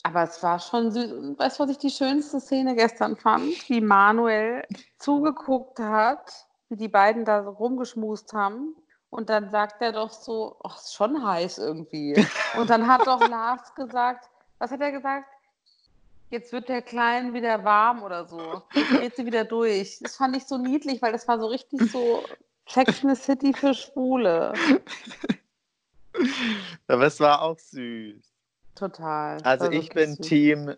Aber 0.02 0.22
es 0.22 0.42
war 0.42 0.58
schon 0.58 0.92
süß. 0.92 1.38
Weißt 1.38 1.58
du, 1.58 1.64
was 1.64 1.70
ich 1.70 1.78
die 1.78 1.90
schönste 1.90 2.40
Szene 2.40 2.74
gestern 2.74 3.16
fand? 3.16 3.68
Wie 3.68 3.80
Manuel 3.80 4.64
zugeguckt 4.98 5.78
hat, 5.78 6.46
wie 6.68 6.76
die 6.76 6.88
beiden 6.88 7.24
da 7.24 7.42
so 7.42 7.50
rumgeschmust 7.50 8.32
haben. 8.32 8.74
Und 9.10 9.28
dann 9.28 9.50
sagt 9.50 9.82
er 9.82 9.92
doch 9.92 10.10
so, 10.10 10.56
ach, 10.62 10.76
ist 10.76 10.94
schon 10.94 11.26
heiß 11.26 11.58
irgendwie. 11.58 12.14
Und 12.58 12.70
dann 12.70 12.86
hat 12.86 13.06
doch 13.06 13.26
Lars 13.28 13.74
gesagt, 13.74 14.30
was 14.58 14.70
hat 14.70 14.80
er 14.80 14.92
gesagt? 14.92 15.26
Jetzt 16.30 16.52
wird 16.52 16.68
der 16.68 16.80
Kleinen 16.80 17.34
wieder 17.34 17.64
warm 17.64 18.04
oder 18.04 18.24
so. 18.24 18.62
Jetzt 18.72 19.00
geht 19.00 19.16
sie 19.16 19.26
wieder 19.26 19.44
durch. 19.44 19.98
Das 20.00 20.16
fand 20.16 20.36
ich 20.36 20.44
so 20.46 20.58
niedlich, 20.58 21.02
weil 21.02 21.10
das 21.12 21.26
war 21.26 21.40
so 21.40 21.46
richtig 21.46 21.90
so 21.90 22.22
Sex 22.68 23.02
in 23.02 23.12
the 23.12 23.20
City 23.20 23.52
für 23.52 23.74
Schwule. 23.74 24.52
Aber 26.86 27.06
es 27.06 27.18
war 27.18 27.42
auch 27.42 27.58
süß. 27.58 28.32
Total. 28.76 29.42
Also 29.42 29.70
ich 29.72 29.90
bin 29.90 30.14
süß. 30.14 30.26
Team 30.26 30.74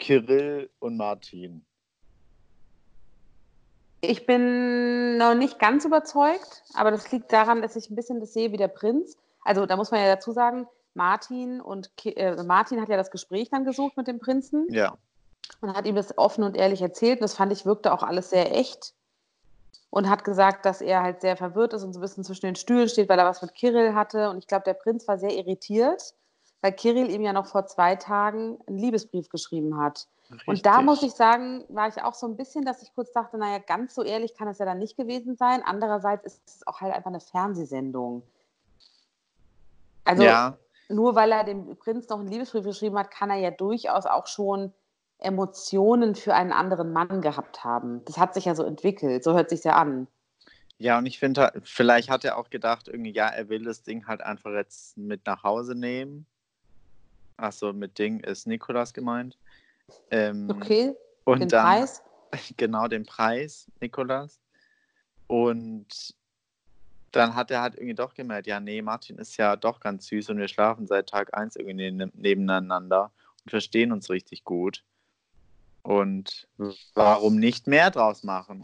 Kirill 0.00 0.68
und 0.80 0.96
Martin. 0.96 1.64
Ich 4.00 4.26
bin 4.26 5.18
noch 5.18 5.34
nicht 5.34 5.58
ganz 5.58 5.84
überzeugt, 5.84 6.64
aber 6.74 6.90
das 6.90 7.12
liegt 7.12 7.32
daran, 7.32 7.62
dass 7.62 7.76
ich 7.76 7.90
ein 7.90 7.96
bisschen 7.96 8.18
das 8.18 8.32
sehe 8.32 8.50
wie 8.50 8.56
der 8.56 8.68
Prinz. 8.68 9.16
Also 9.44 9.66
da 9.66 9.76
muss 9.76 9.90
man 9.90 10.00
ja 10.00 10.06
dazu 10.06 10.32
sagen, 10.32 10.66
Martin 10.94 11.60
und 11.60 11.90
äh, 12.04 12.42
Martin 12.42 12.80
hat 12.80 12.88
ja 12.88 12.96
das 12.96 13.10
Gespräch 13.10 13.50
dann 13.50 13.64
gesucht 13.64 13.96
mit 13.96 14.06
dem 14.08 14.18
Prinzen 14.18 14.66
Ja. 14.70 14.96
und 15.60 15.74
hat 15.74 15.86
ihm 15.86 15.94
das 15.94 16.16
offen 16.18 16.44
und 16.44 16.56
ehrlich 16.56 16.82
erzählt. 16.82 17.18
Und 17.20 17.22
das 17.22 17.34
fand 17.34 17.52
ich 17.52 17.64
wirkte 17.66 17.92
auch 17.92 18.02
alles 18.02 18.30
sehr 18.30 18.54
echt 18.56 18.94
und 19.90 20.08
hat 20.08 20.24
gesagt, 20.24 20.64
dass 20.64 20.80
er 20.80 21.02
halt 21.02 21.20
sehr 21.20 21.36
verwirrt 21.36 21.72
ist 21.72 21.82
und 21.84 21.92
so 21.92 21.98
ein 21.98 22.02
bisschen 22.02 22.24
zwischen 22.24 22.46
den 22.46 22.56
Stühlen 22.56 22.88
steht, 22.88 23.08
weil 23.08 23.18
er 23.18 23.26
was 23.26 23.42
mit 23.42 23.54
Kirill 23.54 23.94
hatte. 23.94 24.30
Und 24.30 24.38
ich 24.38 24.46
glaube, 24.46 24.64
der 24.64 24.74
Prinz 24.74 25.06
war 25.08 25.18
sehr 25.18 25.32
irritiert, 25.36 26.14
weil 26.60 26.72
Kirill 26.72 27.10
ihm 27.10 27.22
ja 27.22 27.32
noch 27.32 27.46
vor 27.46 27.66
zwei 27.66 27.96
Tagen 27.96 28.58
einen 28.66 28.78
Liebesbrief 28.78 29.28
geschrieben 29.28 29.78
hat. 29.78 30.06
Und 30.46 30.64
da 30.64 30.76
richtig. 30.76 30.86
muss 30.86 31.02
ich 31.02 31.12
sagen, 31.12 31.64
war 31.68 31.88
ich 31.88 32.00
auch 32.02 32.14
so 32.14 32.26
ein 32.28 32.36
bisschen, 32.36 32.64
dass 32.64 32.82
ich 32.82 32.94
kurz 32.94 33.10
dachte, 33.10 33.36
naja, 33.36 33.58
ganz 33.58 33.96
so 33.96 34.04
ehrlich 34.04 34.34
kann 34.36 34.46
es 34.46 34.58
ja 34.58 34.64
dann 34.64 34.78
nicht 34.78 34.96
gewesen 34.96 35.36
sein. 35.36 35.60
Andererseits 35.64 36.24
ist 36.24 36.42
es 36.46 36.66
auch 36.68 36.80
halt 36.80 36.94
einfach 36.94 37.10
eine 37.10 37.18
Fernsehsendung. 37.18 38.22
Also 40.04 40.22
ja, 40.22 40.56
nur 40.90 41.14
weil 41.14 41.32
er 41.32 41.44
dem 41.44 41.76
Prinz 41.76 42.08
noch 42.08 42.18
einen 42.18 42.28
Liebesbrief 42.28 42.64
geschrieben 42.64 42.98
hat, 42.98 43.10
kann 43.10 43.30
er 43.30 43.38
ja 43.38 43.50
durchaus 43.50 44.06
auch 44.06 44.26
schon 44.26 44.72
Emotionen 45.18 46.14
für 46.14 46.34
einen 46.34 46.52
anderen 46.52 46.92
Mann 46.92 47.20
gehabt 47.20 47.62
haben. 47.64 48.02
Das 48.06 48.18
hat 48.18 48.34
sich 48.34 48.46
ja 48.46 48.54
so 48.54 48.64
entwickelt, 48.64 49.22
so 49.22 49.34
hört 49.34 49.50
sich 49.50 49.64
ja 49.64 49.76
an. 49.76 50.06
ja, 50.78 50.98
und 50.98 51.06
ich 51.06 51.18
finde, 51.18 51.42
halt, 51.42 51.68
vielleicht 51.68 52.08
hat 52.08 52.24
er 52.24 52.38
auch 52.38 52.50
gedacht, 52.50 52.88
irgendwie, 52.88 53.12
ja, 53.12 53.28
er 53.28 53.48
will 53.48 53.64
das 53.64 53.82
Ding 53.82 54.06
halt 54.06 54.22
einfach 54.22 54.52
jetzt 54.52 54.96
mit 54.96 55.26
nach 55.26 55.42
Hause 55.42 55.74
nehmen. 55.74 56.26
Achso, 57.36 57.72
mit 57.72 57.98
Ding 57.98 58.20
ist 58.20 58.46
Nikolas 58.46 58.92
gemeint. 58.92 59.36
Ähm, 60.10 60.48
Okay, 60.50 60.94
und 61.24 61.40
den 61.40 61.48
dann, 61.48 61.64
Preis. 61.64 62.02
Genau, 62.56 62.88
den 62.88 63.04
Preis, 63.04 63.66
Nikolas. 63.80 64.40
Und 65.26 66.14
dann 67.12 67.34
hat 67.34 67.50
er 67.50 67.62
halt 67.62 67.74
irgendwie 67.74 67.94
doch 67.94 68.14
gemerkt, 68.14 68.46
ja, 68.46 68.60
nee, 68.60 68.82
Martin 68.82 69.18
ist 69.18 69.36
ja 69.36 69.56
doch 69.56 69.80
ganz 69.80 70.06
süß 70.06 70.30
und 70.30 70.38
wir 70.38 70.48
schlafen 70.48 70.86
seit 70.86 71.08
Tag 71.08 71.36
1 71.36 71.56
irgendwie 71.56 71.90
ne- 71.90 72.10
nebeneinander 72.14 73.12
und 73.44 73.50
verstehen 73.50 73.92
uns 73.92 74.10
richtig 74.10 74.44
gut. 74.44 74.84
Und 75.82 76.46
warum 76.94 77.36
nicht 77.36 77.66
mehr 77.66 77.90
draus 77.90 78.22
machen? 78.22 78.62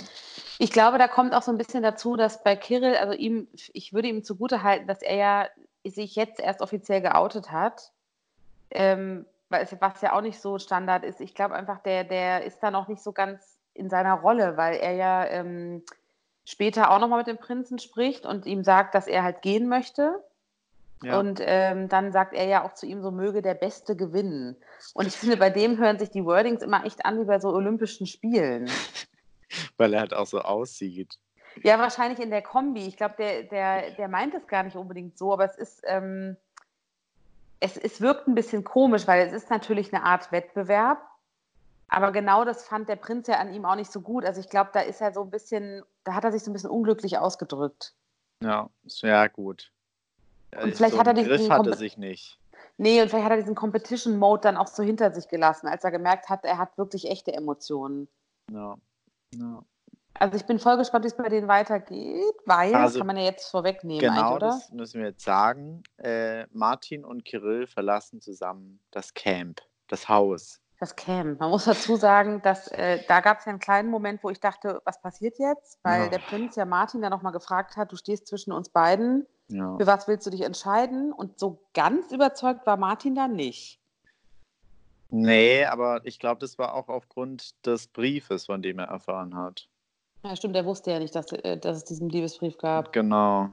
Ich 0.58 0.70
glaube, 0.70 0.98
da 0.98 1.08
kommt 1.08 1.34
auch 1.34 1.42
so 1.42 1.50
ein 1.50 1.58
bisschen 1.58 1.82
dazu, 1.82 2.16
dass 2.16 2.42
bei 2.42 2.56
Kirill, 2.56 2.96
also 2.96 3.14
ihm, 3.14 3.48
ich 3.72 3.92
würde 3.92 4.08
ihm 4.08 4.22
zugute 4.22 4.62
halten, 4.62 4.86
dass 4.86 5.02
er 5.02 5.16
ja 5.16 5.48
sich 5.86 6.14
jetzt 6.14 6.40
erst 6.40 6.60
offiziell 6.60 7.00
geoutet 7.00 7.50
hat. 7.50 7.92
Ähm, 8.70 9.26
weil 9.48 9.62
es- 9.62 9.76
was 9.80 10.00
ja 10.02 10.12
auch 10.12 10.22
nicht 10.22 10.40
so 10.40 10.58
Standard 10.58 11.04
ist. 11.04 11.20
Ich 11.20 11.34
glaube 11.34 11.54
einfach, 11.54 11.78
der, 11.78 12.04
der 12.04 12.44
ist 12.44 12.58
da 12.60 12.70
noch 12.70 12.88
nicht 12.88 13.02
so 13.02 13.12
ganz 13.12 13.60
in 13.74 13.88
seiner 13.88 14.14
Rolle, 14.14 14.56
weil 14.56 14.76
er 14.76 14.92
ja 14.92 15.24
ähm, 15.26 15.84
später 16.46 16.90
auch 16.90 17.00
nochmal 17.00 17.18
mit 17.18 17.26
dem 17.26 17.36
Prinzen 17.36 17.78
spricht 17.78 18.24
und 18.24 18.46
ihm 18.46 18.64
sagt, 18.64 18.94
dass 18.94 19.06
er 19.06 19.22
halt 19.22 19.42
gehen 19.42 19.68
möchte. 19.68 20.24
Ja, 21.02 21.18
Und 21.18 21.40
ähm, 21.42 21.90
dann 21.90 22.10
sagt 22.10 22.32
er 22.32 22.46
ja 22.46 22.64
auch 22.64 22.72
zu 22.72 22.86
ihm, 22.86 23.02
so 23.02 23.10
möge 23.10 23.42
der 23.42 23.52
Beste 23.54 23.96
gewinnen. 23.96 24.56
Und 24.94 25.06
ich 25.06 25.14
finde, 25.14 25.36
bei 25.36 25.50
dem 25.50 25.76
hören 25.76 25.98
sich 25.98 26.08
die 26.08 26.24
Wordings 26.24 26.62
immer 26.62 26.86
echt 26.86 27.04
an 27.04 27.20
wie 27.20 27.26
bei 27.26 27.38
so 27.38 27.50
Olympischen 27.50 28.06
Spielen. 28.06 28.70
weil 29.76 29.92
er 29.92 30.00
halt 30.00 30.14
auch 30.14 30.26
so 30.26 30.40
aussieht. 30.40 31.18
Ja, 31.62 31.78
wahrscheinlich 31.78 32.18
in 32.18 32.30
der 32.30 32.42
Kombi. 32.42 32.86
Ich 32.86 32.96
glaube, 32.96 33.14
der, 33.18 33.42
der, 33.42 33.90
der 33.90 34.08
meint 34.08 34.34
es 34.34 34.46
gar 34.46 34.62
nicht 34.62 34.76
unbedingt 34.76 35.18
so, 35.18 35.32
aber 35.32 35.44
es 35.44 35.56
ist, 35.56 35.82
ähm, 35.86 36.36
es, 37.60 37.76
es 37.76 38.00
wirkt 38.00 38.26
ein 38.28 38.34
bisschen 38.34 38.64
komisch, 38.64 39.06
weil 39.06 39.26
es 39.26 39.32
ist 39.32 39.50
natürlich 39.50 39.92
eine 39.92 40.04
Art 40.04 40.32
Wettbewerb. 40.32 40.98
Aber 41.88 42.10
genau 42.12 42.44
das 42.44 42.64
fand 42.66 42.88
der 42.88 42.96
Prinz 42.96 43.28
ja 43.28 43.38
an 43.38 43.52
ihm 43.52 43.64
auch 43.64 43.76
nicht 43.76 43.92
so 43.92 44.00
gut. 44.00 44.24
Also 44.24 44.40
ich 44.40 44.48
glaube, 44.48 44.70
da 44.72 44.80
ist 44.80 45.00
er 45.00 45.12
so 45.12 45.22
ein 45.22 45.30
bisschen, 45.30 45.84
da 46.04 46.14
hat 46.14 46.24
er 46.24 46.32
sich 46.32 46.42
so 46.42 46.50
ein 46.50 46.52
bisschen 46.52 46.70
unglücklich 46.70 47.18
ausgedrückt. 47.18 47.94
Ja, 48.42 48.68
sehr 48.84 49.28
gut. 49.28 49.72
Und 50.60 50.74
vielleicht 50.74 50.98
hat 50.98 51.06
er 51.06 51.14
diesen 51.14 51.28
Griff 51.28 51.50
hatte 51.50 51.70
Kompe- 51.70 51.76
sich 51.76 51.96
nicht. 51.96 52.38
Nee, 52.78 53.00
und 53.00 53.08
vielleicht 53.08 53.24
hat 53.24 53.32
er 53.32 53.38
diesen 53.38 53.54
Competition-Mode 53.54 54.42
dann 54.42 54.56
auch 54.56 54.66
so 54.66 54.82
hinter 54.82 55.14
sich 55.14 55.28
gelassen, 55.28 55.66
als 55.66 55.84
er 55.84 55.90
gemerkt 55.90 56.28
hat, 56.28 56.44
er 56.44 56.58
hat 56.58 56.76
wirklich 56.76 57.08
echte 57.08 57.32
Emotionen. 57.32 58.08
Ja. 58.50 58.76
ja. 59.34 59.62
Also 60.14 60.36
ich 60.36 60.46
bin 60.46 60.58
voll 60.58 60.76
gespannt, 60.76 61.04
wie 61.04 61.08
es 61.08 61.16
bei 61.16 61.28
denen 61.28 61.48
weitergeht, 61.48 62.34
weil, 62.46 62.72
das 62.72 62.82
Also, 62.82 62.98
kann 62.98 63.06
man 63.06 63.16
ja 63.16 63.24
jetzt 63.24 63.50
vorwegnehmen, 63.50 64.00
Genau, 64.00 64.36
oder? 64.36 64.48
das 64.48 64.70
müssen 64.72 65.00
wir 65.00 65.08
jetzt 65.08 65.24
sagen. 65.24 65.82
Äh, 65.98 66.46
Martin 66.52 67.04
und 67.04 67.24
Kirill 67.24 67.66
verlassen 67.66 68.20
zusammen 68.20 68.80
das 68.90 69.14
Camp, 69.14 69.60
das 69.88 70.08
Haus. 70.08 70.60
Das 70.78 70.94
käme. 70.96 71.34
Man 71.36 71.50
muss 71.50 71.64
dazu 71.64 71.96
sagen, 71.96 72.40
dass 72.42 72.68
äh, 72.68 73.02
da 73.08 73.20
gab 73.20 73.38
es 73.38 73.44
ja 73.46 73.50
einen 73.50 73.58
kleinen 73.60 73.90
Moment, 73.90 74.22
wo 74.22 74.30
ich 74.30 74.40
dachte, 74.40 74.80
was 74.84 75.00
passiert 75.00 75.38
jetzt? 75.38 75.78
Weil 75.82 76.02
Ja. 76.04 76.08
der 76.08 76.18
Prinz 76.18 76.56
ja 76.56 76.64
Martin 76.64 77.00
dann 77.02 77.10
nochmal 77.10 77.32
gefragt 77.32 77.76
hat, 77.76 77.92
du 77.92 77.96
stehst 77.96 78.26
zwischen 78.26 78.52
uns 78.52 78.68
beiden, 78.68 79.26
Ja. 79.48 79.76
für 79.78 79.86
was 79.86 80.06
willst 80.08 80.26
du 80.26 80.30
dich 80.30 80.42
entscheiden? 80.42 81.12
Und 81.12 81.38
so 81.38 81.60
ganz 81.74 82.12
überzeugt 82.12 82.66
war 82.66 82.76
Martin 82.76 83.14
da 83.14 83.26
nicht. 83.28 83.80
Nee, 85.08 85.64
aber 85.64 86.00
ich 86.04 86.18
glaube, 86.18 86.40
das 86.40 86.58
war 86.58 86.74
auch 86.74 86.88
aufgrund 86.88 87.64
des 87.64 87.86
Briefes, 87.86 88.46
von 88.46 88.60
dem 88.60 88.78
er 88.80 88.86
erfahren 88.88 89.36
hat. 89.36 89.68
Ja, 90.24 90.34
stimmt, 90.34 90.56
er 90.56 90.64
wusste 90.64 90.90
ja 90.90 90.98
nicht, 90.98 91.14
dass, 91.14 91.30
äh, 91.32 91.56
dass 91.56 91.76
es 91.78 91.84
diesen 91.84 92.08
Liebesbrief 92.08 92.58
gab. 92.58 92.92
Genau. 92.92 93.50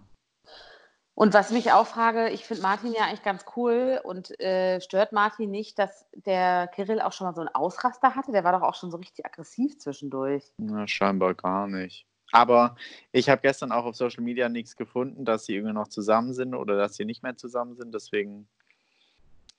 Und 1.15 1.33
was 1.35 1.51
mich 1.51 1.71
auch 1.71 1.85
frage, 1.85 2.29
ich 2.29 2.45
finde 2.45 2.63
Martin 2.63 2.91
ja 2.91 3.03
eigentlich 3.03 3.21
ganz 3.23 3.45
cool 3.55 4.01
und 4.03 4.39
äh, 4.39 4.81
stört 4.81 5.11
Martin 5.11 5.51
nicht, 5.51 5.77
dass 5.77 6.07
der 6.13 6.67
Kirill 6.67 7.01
auch 7.01 7.11
schon 7.11 7.27
mal 7.27 7.35
so 7.35 7.41
einen 7.41 7.53
Ausraster 7.53 8.15
hatte? 8.15 8.31
Der 8.31 8.43
war 8.43 8.51
doch 8.51 8.63
auch 8.67 8.73
schon 8.73 8.89
so 8.89 8.97
richtig 8.97 9.23
aggressiv 9.25 9.77
zwischendurch. 9.77 10.43
Na, 10.57 10.87
scheinbar 10.87 11.35
gar 11.35 11.67
nicht. 11.67 12.07
Aber 12.31 12.75
ich 13.11 13.29
habe 13.29 13.41
gestern 13.41 13.71
auch 13.71 13.85
auf 13.85 13.95
Social 13.95 14.23
Media 14.23 14.49
nichts 14.49 14.75
gefunden, 14.75 15.23
dass 15.23 15.45
sie 15.45 15.55
irgendwie 15.55 15.73
noch 15.75 15.87
zusammen 15.87 16.33
sind 16.33 16.55
oder 16.55 16.75
dass 16.77 16.95
sie 16.95 17.05
nicht 17.05 17.21
mehr 17.21 17.37
zusammen 17.37 17.75
sind. 17.75 17.93
Deswegen, 17.93 18.47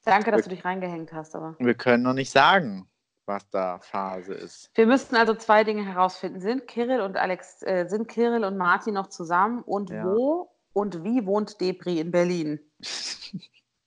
Danke, 0.05 0.33
dass 0.33 0.43
du 0.43 0.51
dich 0.51 0.65
reingehängt 0.65 1.13
hast, 1.13 1.37
aber. 1.37 1.55
wir 1.61 1.75
können 1.75 2.03
noch 2.03 2.15
nicht 2.15 2.31
sagen, 2.33 2.89
was 3.27 3.49
da 3.51 3.79
Phase 3.79 4.35
ist. 4.35 4.71
Wir 4.75 4.87
müssten 4.87 5.15
also 5.15 5.35
zwei 5.35 5.63
Dinge 5.63 5.85
herausfinden. 5.87 6.41
Sind 6.41 6.67
Kirill 6.67 7.01
und 7.01 7.17
Alex, 7.17 7.63
äh, 7.63 7.87
sind 7.89 8.09
Kirill 8.09 8.45
und 8.45 8.57
Martin 8.57 8.95
noch 8.95 9.07
zusammen 9.07 9.63
und 9.63 9.91
Ja. 9.91 10.05
wo 10.05 10.51
und 10.75 11.03
wie 11.05 11.25
wohnt 11.25 11.59
Debri 11.63 11.99
in 12.01 12.11
Berlin? 12.11 12.61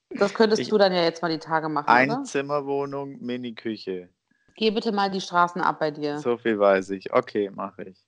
Das 0.10 0.34
könntest 0.34 0.64
Ich- 0.64 0.70
du 0.70 0.78
dann 0.80 0.92
ja 0.94 1.04
jetzt 1.04 1.22
mal 1.22 1.30
die 1.30 1.38
Tage 1.38 1.70
machen? 1.70 1.88
Einzimmerwohnung, 1.90 3.20
Mini-Küche. 3.20 4.10
Geh 4.56 4.72
bitte 4.72 4.92
mal 4.92 5.12
die 5.12 5.22
Straßen 5.22 5.62
ab 5.62 5.80
bei 5.80 5.92
dir. 5.92 6.18
So 6.20 6.38
viel 6.38 6.58
weiß 6.58 6.90
ich. 6.92 7.14
Okay, 7.14 7.52
mache 7.52 7.84
ich. 7.84 8.04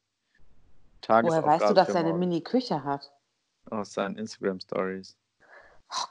Woher 1.08 1.46
weißt 1.46 1.70
du, 1.70 1.74
dass 1.76 1.90
er 1.90 1.98
eine. 2.02 2.14
Mini-Küche 2.14 2.84
hat? 2.84 3.12
Aus 3.70 3.94
seinen 3.94 4.18
Instagram-Stories. 4.18 5.16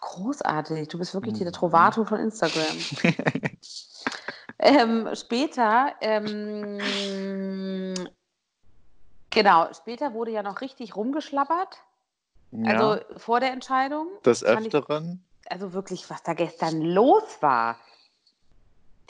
Großartig. 0.01 0.89
Du 0.89 0.99
bist 0.99 1.15
wirklich 1.15 1.35
Mhm. 1.35 1.45
der 1.45 1.53
Trovato 1.53 2.05
von 2.05 2.19
Instagram. 2.21 2.77
ähm, 4.59 5.09
später, 5.15 5.95
ähm, 6.01 6.79
genau, 9.31 9.73
später 9.73 10.13
wurde 10.15 10.33
ja 10.33 10.43
noch 10.43 10.61
richtig 10.61 10.97
rumgeschlabbert. 10.97 11.79
Ja, 12.53 12.71
Also 12.93 13.03
vor 13.19 13.41
der 13.41 13.53
Entscheidung. 13.53 14.09
des 14.25 14.41
fand 14.43 14.67
ich- 14.67 14.75
Öfteren. 14.75 15.25
Also 15.51 15.73
wirklich, 15.73 16.09
was 16.11 16.23
da 16.23 16.35
gestern 16.35 16.83
los 16.83 17.39
war. 17.41 17.79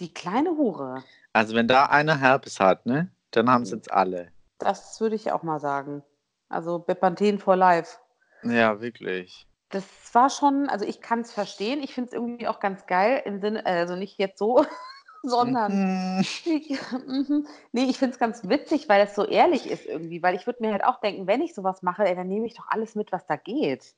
Die 0.00 0.12
kleine 0.14 0.50
Hure. 0.50 1.02
Also 1.32 1.54
wenn 1.56 1.66
da 1.68 1.86
einer 1.86 2.18
Herpes 2.18 2.60
hat, 2.60 2.86
ne, 2.86 3.10
dann 3.32 3.50
haben 3.50 3.62
es 3.62 3.70
Mhm. 3.70 3.76
jetzt 3.78 3.92
alle. 3.92 4.30
Das 4.58 5.00
würde 5.00 5.16
ich 5.16 5.32
auch 5.32 5.42
mal 5.42 5.58
sagen. 5.60 6.02
Also 6.48 6.78
Bepanthen 6.78 7.38
for 7.38 7.56
life. 7.56 7.98
Ja, 8.44 8.80
wirklich. 8.80 9.46
Das 9.70 9.84
war 10.12 10.30
schon, 10.30 10.68
also 10.68 10.84
ich 10.84 11.00
kann 11.02 11.20
es 11.20 11.32
verstehen. 11.32 11.82
Ich 11.82 11.92
finde 11.94 12.08
es 12.08 12.14
irgendwie 12.14 12.46
auch 12.48 12.60
ganz 12.60 12.86
geil 12.86 13.20
im 13.24 13.40
Sinne, 13.40 13.66
also 13.66 13.96
nicht 13.96 14.16
jetzt 14.18 14.38
so, 14.38 14.64
sondern 15.22 16.16
Mhm. 16.18 16.20
Ich, 16.20 16.44
mhm. 17.06 17.46
nee, 17.72 17.84
ich 17.84 17.98
finde 17.98 18.14
es 18.14 18.18
ganz 18.18 18.48
witzig, 18.48 18.88
weil 18.88 19.02
es 19.02 19.14
so 19.14 19.24
ehrlich 19.24 19.68
ist 19.68 19.86
irgendwie. 19.86 20.22
Weil 20.22 20.34
ich 20.34 20.46
würde 20.46 20.62
mir 20.62 20.72
halt 20.72 20.84
auch 20.84 21.00
denken, 21.00 21.26
wenn 21.26 21.42
ich 21.42 21.54
sowas 21.54 21.82
mache, 21.82 22.04
ey, 22.04 22.14
dann 22.14 22.28
nehme 22.28 22.46
ich 22.46 22.54
doch 22.54 22.68
alles 22.68 22.94
mit, 22.94 23.12
was 23.12 23.26
da 23.26 23.36
geht. 23.36 23.94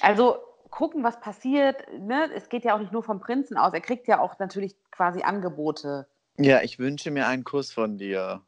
Also 0.00 0.38
gucken, 0.70 1.02
was 1.04 1.20
passiert. 1.20 1.82
Ne? 1.98 2.30
Es 2.34 2.48
geht 2.48 2.64
ja 2.64 2.74
auch 2.74 2.80
nicht 2.80 2.92
nur 2.92 3.02
vom 3.02 3.20
Prinzen 3.20 3.56
aus. 3.56 3.72
Er 3.72 3.80
kriegt 3.80 4.06
ja 4.08 4.20
auch 4.20 4.38
natürlich 4.38 4.76
quasi 4.90 5.22
Angebote. 5.22 6.06
Ja, 6.36 6.62
ich 6.62 6.78
wünsche 6.78 7.10
mir 7.10 7.26
einen 7.26 7.44
Kuss 7.44 7.72
von 7.72 7.98
dir. 7.98 8.42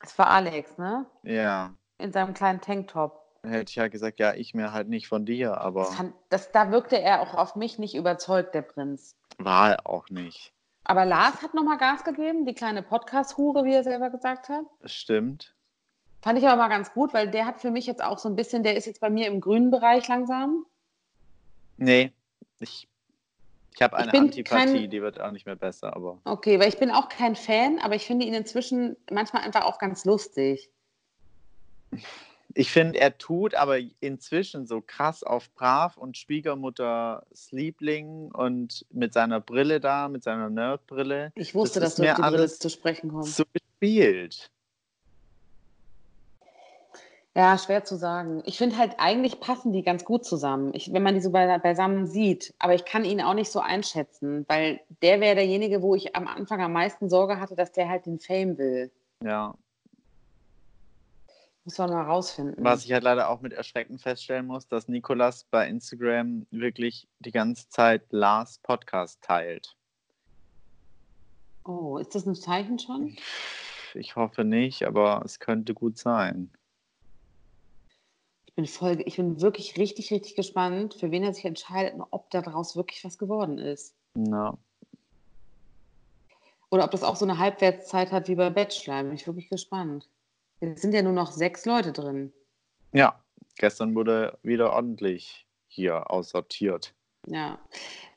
Das 0.00 0.16
war 0.18 0.28
Alex, 0.28 0.78
ne? 0.78 1.06
Ja. 1.24 1.74
In 1.98 2.12
seinem 2.12 2.34
kleinen 2.34 2.60
Tanktop. 2.60 3.24
Hätte 3.42 3.70
ich 3.70 3.76
ja 3.76 3.88
gesagt, 3.88 4.20
ja, 4.20 4.34
ich 4.34 4.54
mir 4.54 4.72
halt 4.72 4.88
nicht 4.88 5.08
von 5.08 5.24
dir, 5.24 5.60
aber 5.60 5.84
Das 5.84 5.94
fand, 5.96 6.14
das, 6.28 6.52
da 6.52 6.70
wirkte 6.70 7.00
er 7.00 7.20
auch 7.20 7.34
auf 7.34 7.56
mich 7.56 7.78
nicht 7.78 7.94
überzeugt, 7.94 8.54
der 8.54 8.62
Prinz. 8.62 9.16
War 9.38 9.86
auch 9.86 10.08
nicht. 10.10 10.52
Aber 10.84 11.04
Lars 11.04 11.42
hat 11.42 11.54
nochmal 11.54 11.78
Gas 11.78 12.02
gegeben, 12.04 12.44
die 12.46 12.54
kleine 12.54 12.82
Podcast-Hure, 12.82 13.64
wie 13.64 13.74
er 13.74 13.84
selber 13.84 14.10
gesagt 14.10 14.48
hat. 14.48 14.64
Das 14.80 14.92
stimmt. 14.92 15.54
Fand 16.22 16.38
ich 16.38 16.46
aber 16.46 16.56
mal 16.56 16.68
ganz 16.68 16.92
gut, 16.92 17.12
weil 17.14 17.30
der 17.30 17.46
hat 17.46 17.60
für 17.60 17.70
mich 17.70 17.86
jetzt 17.86 18.02
auch 18.02 18.18
so 18.18 18.28
ein 18.28 18.36
bisschen, 18.36 18.62
der 18.62 18.76
ist 18.76 18.86
jetzt 18.86 19.00
bei 19.00 19.10
mir 19.10 19.26
im 19.28 19.40
grünen 19.40 19.70
Bereich 19.70 20.08
langsam. 20.08 20.64
Nee, 21.76 22.12
ich, 22.58 22.88
ich 23.74 23.82
habe 23.82 23.96
Ich 23.96 24.02
eine 24.02 24.10
bin 24.12 24.22
Antipathie, 24.22 24.72
kein- 24.80 24.90
die 24.90 25.00
wird 25.02 25.20
auch 25.20 25.30
nicht 25.30 25.46
mehr 25.46 25.54
besser, 25.56 25.94
aber 25.94 26.18
Okay, 26.24 26.58
weil 26.58 26.68
ich 26.68 26.78
bin 26.78 26.90
auch 26.90 27.08
kein 27.08 27.36
Fan, 27.36 27.78
aber 27.78 27.94
ich 27.94 28.04
finde 28.06 28.26
ihn 28.26 28.34
inzwischen 28.34 28.96
manchmal 29.10 29.42
einfach 29.44 29.64
auch 29.64 29.78
ganz 29.78 30.04
lustig. 30.04 30.70
ich 32.54 32.70
finde, 32.70 32.98
er 32.98 33.18
tut 33.18 33.54
aber 33.54 33.78
inzwischen 34.00 34.66
so 34.66 34.80
krass 34.80 35.22
auf 35.22 35.50
brav 35.54 35.96
und 35.96 36.16
Schwiegermutters 36.16 37.52
Liebling 37.52 38.30
und 38.32 38.86
mit 38.90 39.12
seiner 39.12 39.40
Brille 39.40 39.80
da, 39.80 40.08
mit 40.08 40.22
seiner 40.22 40.50
Nerdbrille, 40.50 41.32
Ich 41.34 41.54
wusste, 41.54 41.80
Das 41.80 41.96
dass 41.96 42.04
du 42.04 42.10
auf 42.10 42.16
die 42.16 42.22
alles 42.22 42.58
zu 42.58 42.70
sprechen 42.70 43.10
kommst. 43.10 43.36
so 43.36 43.44
gespielt. 43.52 44.50
Ja, 47.36 47.56
schwer 47.56 47.84
zu 47.84 47.94
sagen. 47.96 48.42
Ich 48.46 48.58
finde 48.58 48.78
halt, 48.78 48.94
eigentlich 48.98 49.38
passen 49.38 49.72
die 49.72 49.82
ganz 49.82 50.04
gut 50.04 50.24
zusammen, 50.24 50.72
ich, 50.74 50.92
wenn 50.92 51.04
man 51.04 51.14
die 51.14 51.20
so 51.20 51.30
bei, 51.30 51.58
beisammen 51.58 52.06
sieht. 52.06 52.52
Aber 52.58 52.74
ich 52.74 52.84
kann 52.84 53.04
ihn 53.04 53.20
auch 53.20 53.34
nicht 53.34 53.52
so 53.52 53.60
einschätzen, 53.60 54.44
weil 54.48 54.80
der 55.02 55.20
wäre 55.20 55.36
derjenige, 55.36 55.80
wo 55.80 55.94
ich 55.94 56.16
am 56.16 56.26
Anfang 56.26 56.60
am 56.60 56.72
meisten 56.72 57.08
Sorge 57.08 57.38
hatte, 57.38 57.54
dass 57.54 57.70
der 57.70 57.88
halt 57.88 58.06
den 58.06 58.18
Fame 58.18 58.58
will. 58.58 58.90
Ja. 59.22 59.54
Muss 61.68 61.76
man 61.76 61.90
mal 61.90 62.04
rausfinden. 62.04 62.64
Was 62.64 62.86
ich 62.86 62.92
halt 62.94 63.02
leider 63.02 63.28
auch 63.28 63.42
mit 63.42 63.52
Erschrecken 63.52 63.98
feststellen 63.98 64.46
muss, 64.46 64.68
dass 64.68 64.88
Nikolas 64.88 65.44
bei 65.44 65.68
Instagram 65.68 66.46
wirklich 66.50 67.06
die 67.18 67.30
ganze 67.30 67.68
Zeit 67.68 68.10
Lars 68.10 68.58
Podcast 68.60 69.20
teilt. 69.20 69.76
oh, 71.64 71.98
ist 71.98 72.14
das 72.14 72.24
ein 72.24 72.34
Zeichen 72.34 72.78
schon? 72.78 73.18
Ich 73.92 74.16
hoffe 74.16 74.44
nicht, 74.44 74.84
aber 74.84 75.20
es 75.26 75.40
könnte 75.40 75.74
gut 75.74 75.98
sein. 75.98 76.50
Ich 78.46 78.54
bin, 78.54 78.64
voll, 78.64 79.02
ich 79.04 79.16
bin 79.16 79.42
wirklich 79.42 79.76
richtig, 79.76 80.10
richtig 80.10 80.36
gespannt, 80.36 80.94
für 80.94 81.10
wen 81.10 81.22
er 81.22 81.34
sich 81.34 81.44
entscheidet 81.44 81.92
und 81.92 82.06
ob 82.10 82.30
daraus 82.30 82.76
wirklich 82.76 83.04
was 83.04 83.18
geworden 83.18 83.58
ist. 83.58 83.94
Na, 84.14 84.56
Oder 86.70 86.84
ob 86.84 86.92
das 86.92 87.02
auch 87.02 87.16
so 87.16 87.26
eine 87.26 87.36
Halbwertszeit 87.36 88.10
hat 88.10 88.26
wie 88.28 88.36
bei 88.36 88.48
Bachelor. 88.48 89.02
Bin 89.02 89.12
ich 89.12 89.26
wirklich 89.26 89.50
gespannt. 89.50 90.08
Es 90.60 90.82
sind 90.82 90.92
ja 90.94 91.02
nur 91.02 91.12
noch 91.12 91.30
sechs 91.32 91.64
Leute 91.66 91.92
drin. 91.92 92.32
Ja, 92.92 93.22
gestern 93.56 93.94
wurde 93.94 94.38
wieder 94.42 94.72
ordentlich 94.72 95.46
hier 95.68 96.10
aussortiert. 96.10 96.94
Ja, 97.26 97.58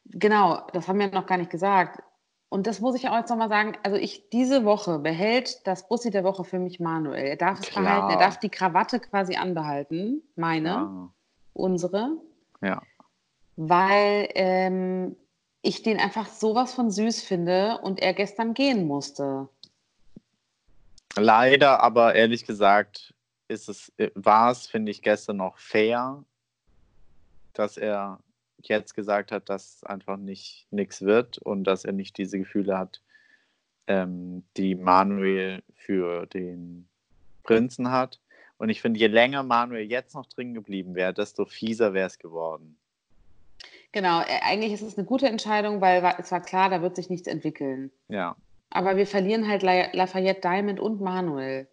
genau, 0.06 0.65
das 0.73 0.88
haben 0.88 0.99
wir 0.99 1.12
noch 1.12 1.25
gar 1.25 1.38
nicht 1.38 1.51
gesagt. 1.51 2.01
Und 2.49 2.67
das 2.67 2.82
muss 2.82 2.95
ich 2.95 3.08
auch 3.08 3.15
jetzt 3.17 3.30
nochmal 3.30 3.49
sagen. 3.49 3.77
Also 3.84 3.97
ich, 3.97 4.30
diese 4.30 4.65
Woche 4.65 4.99
behält 4.99 5.65
das 5.67 5.88
Bussi 5.88 6.10
der 6.12 6.23
Woche 6.25 6.43
für 6.43 6.60
mich 6.60 6.80
Manuel. 6.80 7.23
Er 7.25 7.38
darf 7.38 7.60
es 7.60 7.67
Klar. 7.69 7.84
behalten, 7.84 8.10
er 8.10 8.17
darf 8.17 8.39
die 8.39 8.49
Krawatte 8.49 8.99
quasi 8.99 9.36
anbehalten, 9.36 10.21
meine, 10.36 10.67
Ja. 10.69 11.13
unsere, 11.54 12.17
ja. 12.62 12.82
weil 13.56 14.27
ähm, 14.36 15.15
ich 15.62 15.84
den 15.84 15.97
einfach 15.99 16.27
sowas 16.27 16.73
von 16.73 16.91
süß 16.91 17.21
finde 17.21 17.80
und 17.84 18.01
er 18.01 18.13
gestern 18.13 18.54
gehen 18.54 18.86
musste. 18.86 19.47
Leider, 21.15 21.82
aber 21.82 22.15
ehrlich 22.15 22.45
gesagt, 22.45 23.13
ist 23.47 23.69
es, 23.69 23.91
war 24.15 24.52
es, 24.52 24.67
finde 24.67 24.91
ich, 24.91 25.02
gestern 25.02 25.38
noch 25.38 25.58
fair, 25.58 26.24
dass 27.54 27.78
er 27.78 28.19
jetzt 28.62 28.93
gesagt 28.93 29.32
hat, 29.32 29.50
dass 29.50 29.84
einfach 29.84 30.17
nicht 30.17 30.67
nichts 30.71 31.02
wird 31.02 31.38
und 31.39 31.63
dass 31.65 31.84
er 31.84 31.93
nicht 31.93 32.17
diese 32.17 32.39
Gefühle 32.39 32.78
hat, 32.78 33.02
ähm, 33.88 34.43
die 34.58 34.76
Manuel 34.76 35.63
für 35.76 36.28
den 36.28 36.88
Prinzen 37.43 37.91
hat. 37.91 38.19
Und 38.58 38.69
ich 38.69 38.82
finde, 38.82 39.00
je 39.00 39.08
länger 39.08 39.43
Manuel 39.43 39.89
jetzt 39.89 40.13
noch 40.13 40.28
drin 40.28 40.54
geblieben 40.54 40.93
wäre, 40.95 41.13
desto 41.13 41.45
fieser 41.45 41.93
wäre 41.93 42.08
es 42.08 42.19
geworden. 42.19 42.78
Genau, 43.91 44.21
äh, 44.21 44.39
eigentlich 44.43 44.71
ist 44.71 44.84
es 44.84 44.97
eine 44.97 45.06
gute 45.06 45.28
Entscheidung, 45.28 45.82
weil 45.82 46.15
es 46.19 46.32
war 46.32 46.41
klar, 46.41 46.69
da 46.69 46.82
wird 46.82 46.95
sich 46.95 47.10
nichts 47.10 47.28
entwickeln. 47.28 47.91
Ja, 48.08 48.38
Aber 48.71 48.97
wir 48.97 49.05
verlieren 49.05 49.47
halt 49.47 49.63
La 49.63 49.91
Lafayette 49.93 50.41
Diamond 50.41 50.79
und 50.79 51.01
Manuel. 51.01 51.67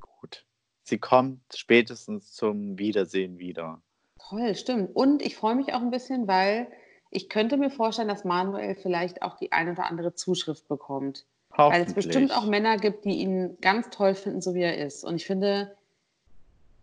gut. 0.00 0.44
Sie 0.84 0.98
kommt 0.98 1.40
spätestens 1.54 2.32
zum 2.32 2.78
Wiedersehen 2.78 3.38
wieder. 3.38 3.82
Toll, 4.18 4.54
stimmt. 4.54 4.94
Und 4.94 5.20
ich 5.22 5.36
freue 5.36 5.54
mich 5.54 5.74
auch 5.74 5.80
ein 5.80 5.90
bisschen, 5.90 6.26
weil 6.26 6.68
ich 7.10 7.28
könnte 7.28 7.56
mir 7.56 7.70
vorstellen, 7.70 8.08
dass 8.08 8.24
Manuel 8.24 8.74
vielleicht 8.74 9.22
auch 9.22 9.36
die 9.36 9.52
ein 9.52 9.70
oder 9.70 9.84
andere 9.84 10.14
Zuschrift 10.14 10.68
bekommt. 10.68 11.26
Weil 11.56 11.82
es 11.82 11.94
bestimmt 11.94 12.30
auch 12.32 12.46
Männer 12.46 12.76
gibt, 12.76 13.04
die 13.04 13.18
ihn 13.18 13.58
ganz 13.60 13.90
toll 13.90 14.14
finden, 14.14 14.40
so 14.40 14.54
wie 14.54 14.62
er 14.62 14.78
ist. 14.78 15.02
Und 15.02 15.16
ich 15.16 15.26
finde, 15.26 15.76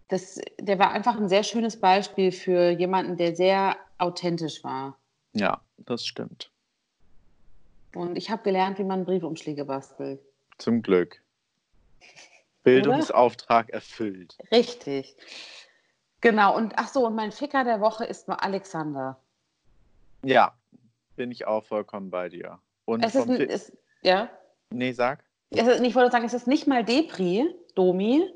das, 0.09 0.39
der 0.59 0.79
war 0.79 0.91
einfach 0.91 1.17
ein 1.17 1.29
sehr 1.29 1.43
schönes 1.43 1.79
Beispiel 1.79 2.31
für 2.31 2.69
jemanden, 2.71 3.15
der 3.15 3.35
sehr 3.35 3.77
authentisch 3.97 4.63
war. 4.63 4.97
Ja, 5.33 5.61
das 5.77 6.05
stimmt. 6.05 6.51
Und 7.95 8.17
ich 8.17 8.29
habe 8.29 8.43
gelernt, 8.43 8.77
wie 8.79 8.83
man 8.83 9.05
Briefumschläge 9.05 9.65
bastelt. 9.65 10.19
Zum 10.57 10.81
Glück. 10.81 11.21
Bildungsauftrag 12.63 13.69
erfüllt. 13.69 14.37
Richtig. 14.51 15.15
Genau. 16.21 16.55
Und 16.55 16.73
ach 16.77 16.87
so, 16.87 17.05
und 17.05 17.15
mein 17.15 17.31
Ficker 17.31 17.63
der 17.63 17.79
Woche 17.79 18.05
ist 18.05 18.27
Alexander. 18.27 19.19
Ja, 20.23 20.53
bin 21.15 21.31
ich 21.31 21.45
auch 21.45 21.63
vollkommen 21.63 22.09
bei 22.09 22.29
dir. 22.29 22.59
Und 22.85 23.03
Es 23.03 23.15
ist, 23.15 23.29
ein, 23.29 23.35
ist 23.41 23.73
ja. 24.01 24.29
nee, 24.71 24.91
sag. 24.91 25.23
Es 25.51 25.67
ist, 25.67 25.81
ich 25.81 25.95
wollte 25.95 26.11
sagen, 26.11 26.25
es 26.25 26.33
ist 26.33 26.47
nicht 26.47 26.67
mal 26.67 26.83
Depri, 26.83 27.47
Domi, 27.75 28.27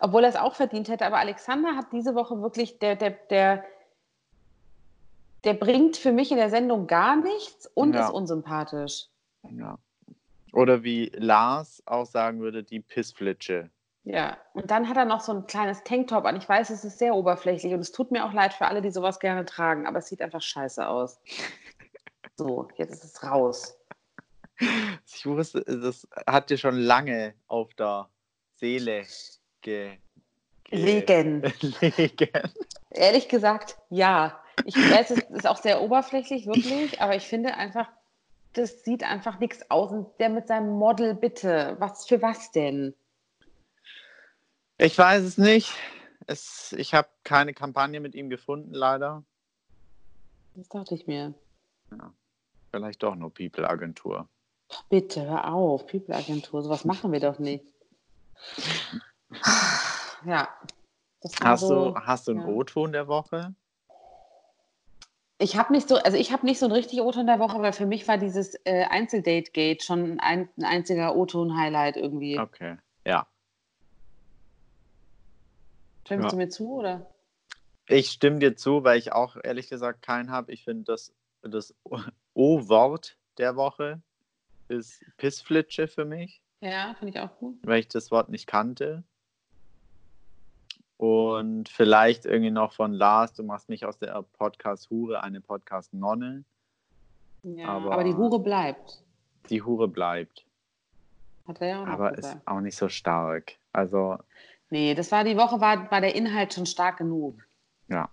obwohl 0.00 0.22
er 0.24 0.30
es 0.30 0.36
auch 0.36 0.54
verdient 0.54 0.88
hätte, 0.88 1.06
aber 1.06 1.18
Alexander 1.18 1.76
hat 1.76 1.92
diese 1.92 2.14
Woche 2.14 2.40
wirklich, 2.40 2.78
der, 2.78 2.96
der, 2.96 3.10
der, 3.10 3.64
der 5.44 5.54
bringt 5.54 5.96
für 5.96 6.12
mich 6.12 6.30
in 6.30 6.36
der 6.36 6.50
Sendung 6.50 6.86
gar 6.86 7.16
nichts 7.16 7.70
und 7.74 7.94
Ja. 7.94 8.06
ist 8.06 8.12
unsympathisch. 8.12 9.06
Ja. 9.50 9.78
Oder 10.52 10.82
wie 10.82 11.10
Lars 11.14 11.82
auch 11.86 12.06
sagen 12.06 12.40
würde, 12.40 12.62
die 12.62 12.80
Pissflitsche. 12.80 13.70
Ja, 14.04 14.36
und 14.52 14.70
dann 14.70 14.88
hat 14.88 14.96
er 14.96 15.06
noch 15.06 15.20
so 15.20 15.32
ein 15.32 15.46
kleines 15.46 15.82
Tanktop 15.82 16.26
an. 16.26 16.36
Ich 16.36 16.48
weiß, 16.48 16.70
es 16.70 16.84
ist 16.84 16.98
sehr 16.98 17.14
oberflächlich 17.14 17.72
und 17.72 17.80
es 17.80 17.90
tut 17.90 18.10
mir 18.10 18.24
auch 18.26 18.32
leid 18.34 18.52
für 18.52 18.66
alle, 18.66 18.82
die 18.82 18.90
sowas 18.90 19.18
gerne 19.18 19.44
tragen, 19.46 19.86
aber 19.86 19.98
es 19.98 20.08
sieht 20.08 20.20
einfach 20.20 20.42
scheiße 20.42 20.86
aus. 20.86 21.20
So, 22.36 22.66
jetzt 22.74 22.92
ist 22.92 23.04
es 23.04 23.22
raus. 23.22 23.78
Ich 25.06 25.24
wusste, 25.24 25.62
das 25.62 26.08
hat 26.26 26.50
dir 26.50 26.58
schon 26.58 26.76
lange 26.76 27.34
auf 27.46 27.72
der 27.74 28.08
Seele 28.56 29.04
ge 29.60 29.98
ge 30.64 30.78
Legen. 30.78 31.42
legen. 31.80 32.30
Ehrlich 32.90 33.28
gesagt, 33.28 33.78
ja. 33.88 34.42
Ich 34.64 34.76
weiß, 34.76 35.10
es 35.10 35.18
ist 35.30 35.46
auch 35.46 35.56
sehr 35.56 35.82
oberflächlich, 35.82 36.46
wirklich, 36.46 37.00
aber 37.00 37.16
ich 37.16 37.24
finde 37.24 37.54
einfach, 37.54 37.88
das 38.52 38.84
sieht 38.84 39.02
einfach 39.02 39.38
nichts 39.38 39.70
aus. 39.70 39.90
Und 39.90 40.08
der 40.20 40.28
mit 40.28 40.46
seinem 40.46 40.70
Model, 40.70 41.14
bitte, 41.14 41.76
was 41.78 42.06
für 42.06 42.22
was 42.22 42.52
denn? 42.52 42.94
Ich 44.78 44.96
weiß 44.96 45.22
es 45.22 45.38
nicht. 45.38 45.72
Es, 46.26 46.74
ich 46.78 46.94
habe 46.94 47.08
keine 47.24 47.52
Kampagne 47.52 48.00
mit 48.00 48.14
ihm 48.14 48.30
gefunden, 48.30 48.72
leider. 48.72 49.24
Das 50.54 50.68
dachte 50.68 50.94
ich 50.94 51.06
mir. 51.06 51.34
Vielleicht 52.70 53.02
doch 53.02 53.14
nur 53.14 53.32
People-Agentur. 53.32 54.28
Bitte, 54.88 55.24
hör 55.26 55.52
auf, 55.52 55.86
People-Agentur, 55.86 56.62
sowas 56.62 56.84
machen 56.84 57.12
wir 57.12 57.20
doch 57.20 57.38
nicht. 57.38 57.64
Ja. 60.26 60.48
Hast 61.42 61.60
so, 61.60 61.90
du, 61.90 61.96
hast 61.96 62.28
du 62.28 62.32
einen 62.32 62.40
ja. 62.40 62.46
O-Ton 62.46 62.92
der 62.92 63.08
Woche? 63.08 63.54
Ich 65.38 65.56
habe 65.56 65.72
nicht 65.72 65.88
so, 65.88 65.96
also 65.96 66.16
ich 66.16 66.32
habe 66.32 66.46
nicht 66.46 66.58
so 66.60 66.66
ein 66.66 66.72
richtig 66.72 67.00
O-Ton 67.00 67.26
der 67.26 67.40
Woche, 67.40 67.60
weil 67.60 67.72
für 67.72 67.86
mich 67.86 68.06
war 68.06 68.18
dieses 68.18 68.54
äh, 68.64 68.84
Einzeldate-Gate 68.84 69.82
schon 69.82 70.20
ein, 70.20 70.48
ein 70.56 70.64
einziger 70.64 71.16
O-Ton-Highlight 71.16 71.96
irgendwie. 71.96 72.38
Okay. 72.38 72.76
Ja. 73.04 73.26
Stimmst 76.06 76.24
Ja. 76.24 76.30
du 76.30 76.36
mir 76.36 76.48
zu, 76.48 76.74
oder? 76.74 77.10
Ich 77.88 78.10
stimme 78.10 78.38
dir 78.38 78.56
zu, 78.56 78.84
weil 78.84 78.98
ich 78.98 79.12
auch 79.12 79.36
ehrlich 79.42 79.68
gesagt 79.68 80.02
keinen 80.02 80.30
habe. 80.30 80.52
Ich 80.52 80.64
finde, 80.64 80.84
das, 80.84 81.12
das 81.42 81.74
O-Wort 82.34 83.18
der 83.38 83.56
Woche 83.56 84.00
ist 84.68 85.04
Pissflitsche 85.16 85.88
für 85.88 86.04
mich, 86.04 86.40
Ja, 86.60 86.94
finde 86.98 87.12
ich 87.12 87.20
auch 87.20 87.36
gut. 87.38 87.58
weil 87.62 87.80
ich 87.80 87.88
das 87.88 88.10
Wort 88.10 88.28
nicht 88.30 88.46
kannte. 88.46 89.04
Und 90.96 91.68
vielleicht 91.68 92.24
irgendwie 92.24 92.50
noch 92.52 92.72
von 92.72 92.92
Lars, 92.92 93.32
du 93.34 93.42
machst 93.42 93.68
nicht 93.68 93.84
aus 93.84 93.98
der 93.98 94.22
Podcast-Hure 94.38 95.22
eine 95.22 95.40
Podcast-Nonne. 95.40 96.44
Ja, 97.42 97.68
Aber- 97.68 97.92
aber, 97.92 98.04
die 98.04 98.14
Hure 98.14 98.38
bleibt. 98.38 99.02
Die 99.50 99.60
Hure 99.62 99.88
bleibt. 99.88 100.44
Hat 101.46 101.60
er 101.60 101.68
ja 101.68 101.82
auch 101.82 101.86
Aber 101.88 102.10
ist 102.12 102.16
gesagt. 102.22 102.46
auch 102.46 102.60
nicht 102.60 102.76
so 102.76 102.88
stark. 102.88 103.56
Also, 103.72 104.16
Nee, 104.70 104.94
das 104.94 105.12
war 105.12 105.24
die 105.24 105.36
Woche, 105.36 105.60
war, 105.60 105.90
war 105.90 106.00
der 106.00 106.14
Inhalt 106.14 106.54
schon 106.54 106.66
stark 106.66 106.98
genug. 106.98 107.34
ja. 107.88 108.08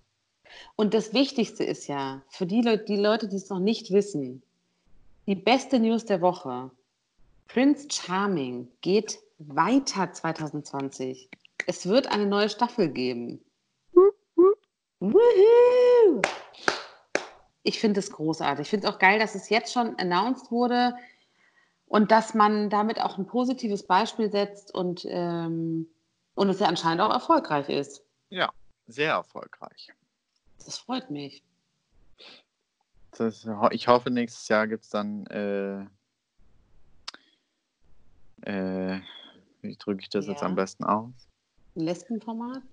Und 0.75 0.93
das 0.93 1.13
Wichtigste 1.13 1.63
ist 1.63 1.87
ja, 1.87 2.21
für 2.27 2.45
die, 2.45 2.61
Leute, 2.61 2.83
die 2.83 2.97
Leute, 2.97 3.29
die 3.29 3.37
es 3.37 3.49
noch 3.49 3.59
nicht 3.59 3.89
wissen, 3.91 4.43
die 5.25 5.35
beste 5.35 5.79
News 5.79 6.03
der 6.03 6.19
Woche. 6.19 6.69
Prince 7.47 7.87
Charming 7.89 8.67
geht 8.81 9.17
weiter 9.39 10.11
2020. 10.11 11.29
Es 11.67 11.85
wird 11.87 12.07
eine 12.07 12.25
neue 12.25 12.49
Staffel 12.49 12.89
geben. 12.89 13.43
Woohoo! 14.99 16.21
Ich 17.63 17.79
finde 17.79 17.99
es 17.99 18.11
großartig. 18.11 18.63
Ich 18.63 18.69
finde 18.69 18.87
es 18.87 18.93
auch 18.93 18.99
geil, 18.99 19.19
dass 19.19 19.35
es 19.35 19.49
jetzt 19.49 19.71
schon 19.73 19.95
announced 19.99 20.51
wurde 20.51 20.95
und 21.85 22.11
dass 22.11 22.33
man 22.33 22.69
damit 22.69 22.99
auch 22.99 23.17
ein 23.17 23.27
positives 23.27 23.85
Beispiel 23.85 24.31
setzt 24.31 24.73
und, 24.73 25.05
ähm, 25.07 25.87
und 26.35 26.49
es 26.49 26.59
ja 26.59 26.67
anscheinend 26.67 27.01
auch 27.01 27.11
erfolgreich 27.11 27.69
ist. 27.69 28.03
Ja, 28.29 28.51
sehr 28.87 29.11
erfolgreich. 29.13 29.91
Das 30.65 30.77
freut 30.77 31.09
mich. 31.11 31.43
Das, 33.11 33.47
ich 33.71 33.87
hoffe, 33.87 34.09
nächstes 34.09 34.47
Jahr 34.47 34.67
gibt 34.67 34.83
es 34.83 34.89
dann, 34.89 35.25
äh, 35.27 35.81
äh, 38.43 39.01
wie 39.61 39.75
drücke 39.75 40.01
ich 40.01 40.09
das 40.09 40.27
jetzt 40.27 40.41
Ja. 40.41 40.47
am 40.47 40.55
besten 40.55 40.83
aus? 40.85 41.11
Ein 41.75 41.81
Lesbenformat? 41.81 42.63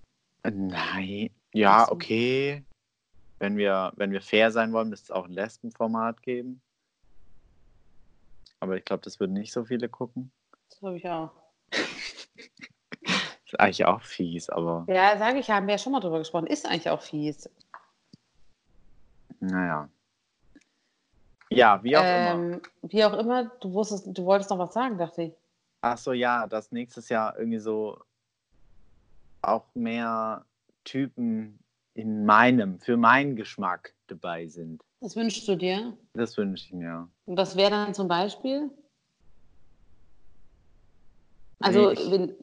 Nein, 0.51 1.31
ja, 1.53 1.85
so. 1.87 1.93
okay. 1.93 2.65
Wenn 3.39 3.57
wir, 3.57 3.93
wenn 3.97 4.11
wir 4.11 4.21
fair 4.21 4.51
sein 4.51 4.73
wollen, 4.73 4.89
müsste 4.89 5.05
es 5.05 5.11
auch 5.11 5.27
ein 5.27 5.33
Lesbenformat 5.33 6.23
geben. 6.23 6.61
Aber 8.61 8.77
ich 8.77 8.85
glaube, 8.85 9.03
das 9.05 9.21
würden 9.21 9.35
nicht 9.35 9.53
so 9.53 9.65
viele 9.65 9.89
gucken. 9.89 10.33
Das 10.71 10.83
habe 10.83 10.97
ich 10.97 11.09
auch. 11.09 11.31
Ist 13.47 13.59
eigentlich 13.61 13.87
auch 13.87 14.03
fies, 14.03 14.51
aber 14.51 14.85
Ja, 14.89 15.17
sage 15.17 15.39
ich, 15.39 15.49
haben 15.49 15.67
wir 15.67 15.75
ja 15.75 15.79
schon 15.79 15.93
mal 15.93 16.01
drüber 16.01 16.19
gesprochen. 16.19 16.49
Ist 16.49 16.67
eigentlich 16.67 16.91
auch 16.91 17.01
fies. 17.01 17.49
naja. 19.41 19.89
Ja, 21.51 21.83
wie 21.83 21.97
auch 21.97 22.03
immer. 22.03 22.35
Ähm, 22.35 22.63
wie 22.83 23.05
auch 23.05 23.15
immer, 23.15 23.45
du 23.45 23.73
wusstest, 23.73 24.07
du 24.07 24.25
wolltest 24.25 24.51
noch 24.51 24.59
was 24.59 24.75
sagen, 24.75 24.99
dachte 24.99 25.23
ich. 25.23 25.33
Ach 25.81 25.97
so, 25.97 26.13
ja, 26.13 26.47
dass 26.47 26.73
nächstes 26.73 27.09
Jahr 27.09 27.39
irgendwie 27.39 27.59
so 27.59 27.99
auch 29.43 29.67
mehr 29.75 30.45
Typen 30.85 31.59
in 31.95 32.25
meinem, 32.25 32.79
für 32.81 32.97
meinen 32.97 33.37
Geschmack 33.37 33.95
dabei 34.07 34.47
sind. 34.47 34.83
Das 35.01 35.17
wünschst 35.17 35.47
du 35.49 35.57
dir? 35.57 35.97
Das 36.15 36.37
wünsche 36.37 36.65
ich 36.67 36.73
mir. 36.73 37.09
Und 37.27 37.37
was 37.37 37.57
wäre 37.57 37.71
dann 37.71 37.95
zum 37.95 38.09
Beispiel? 38.09 38.71
Also, 41.61 41.89
Nee, 41.89 41.93
ich- 41.95 42.11
wenn, 42.11 42.35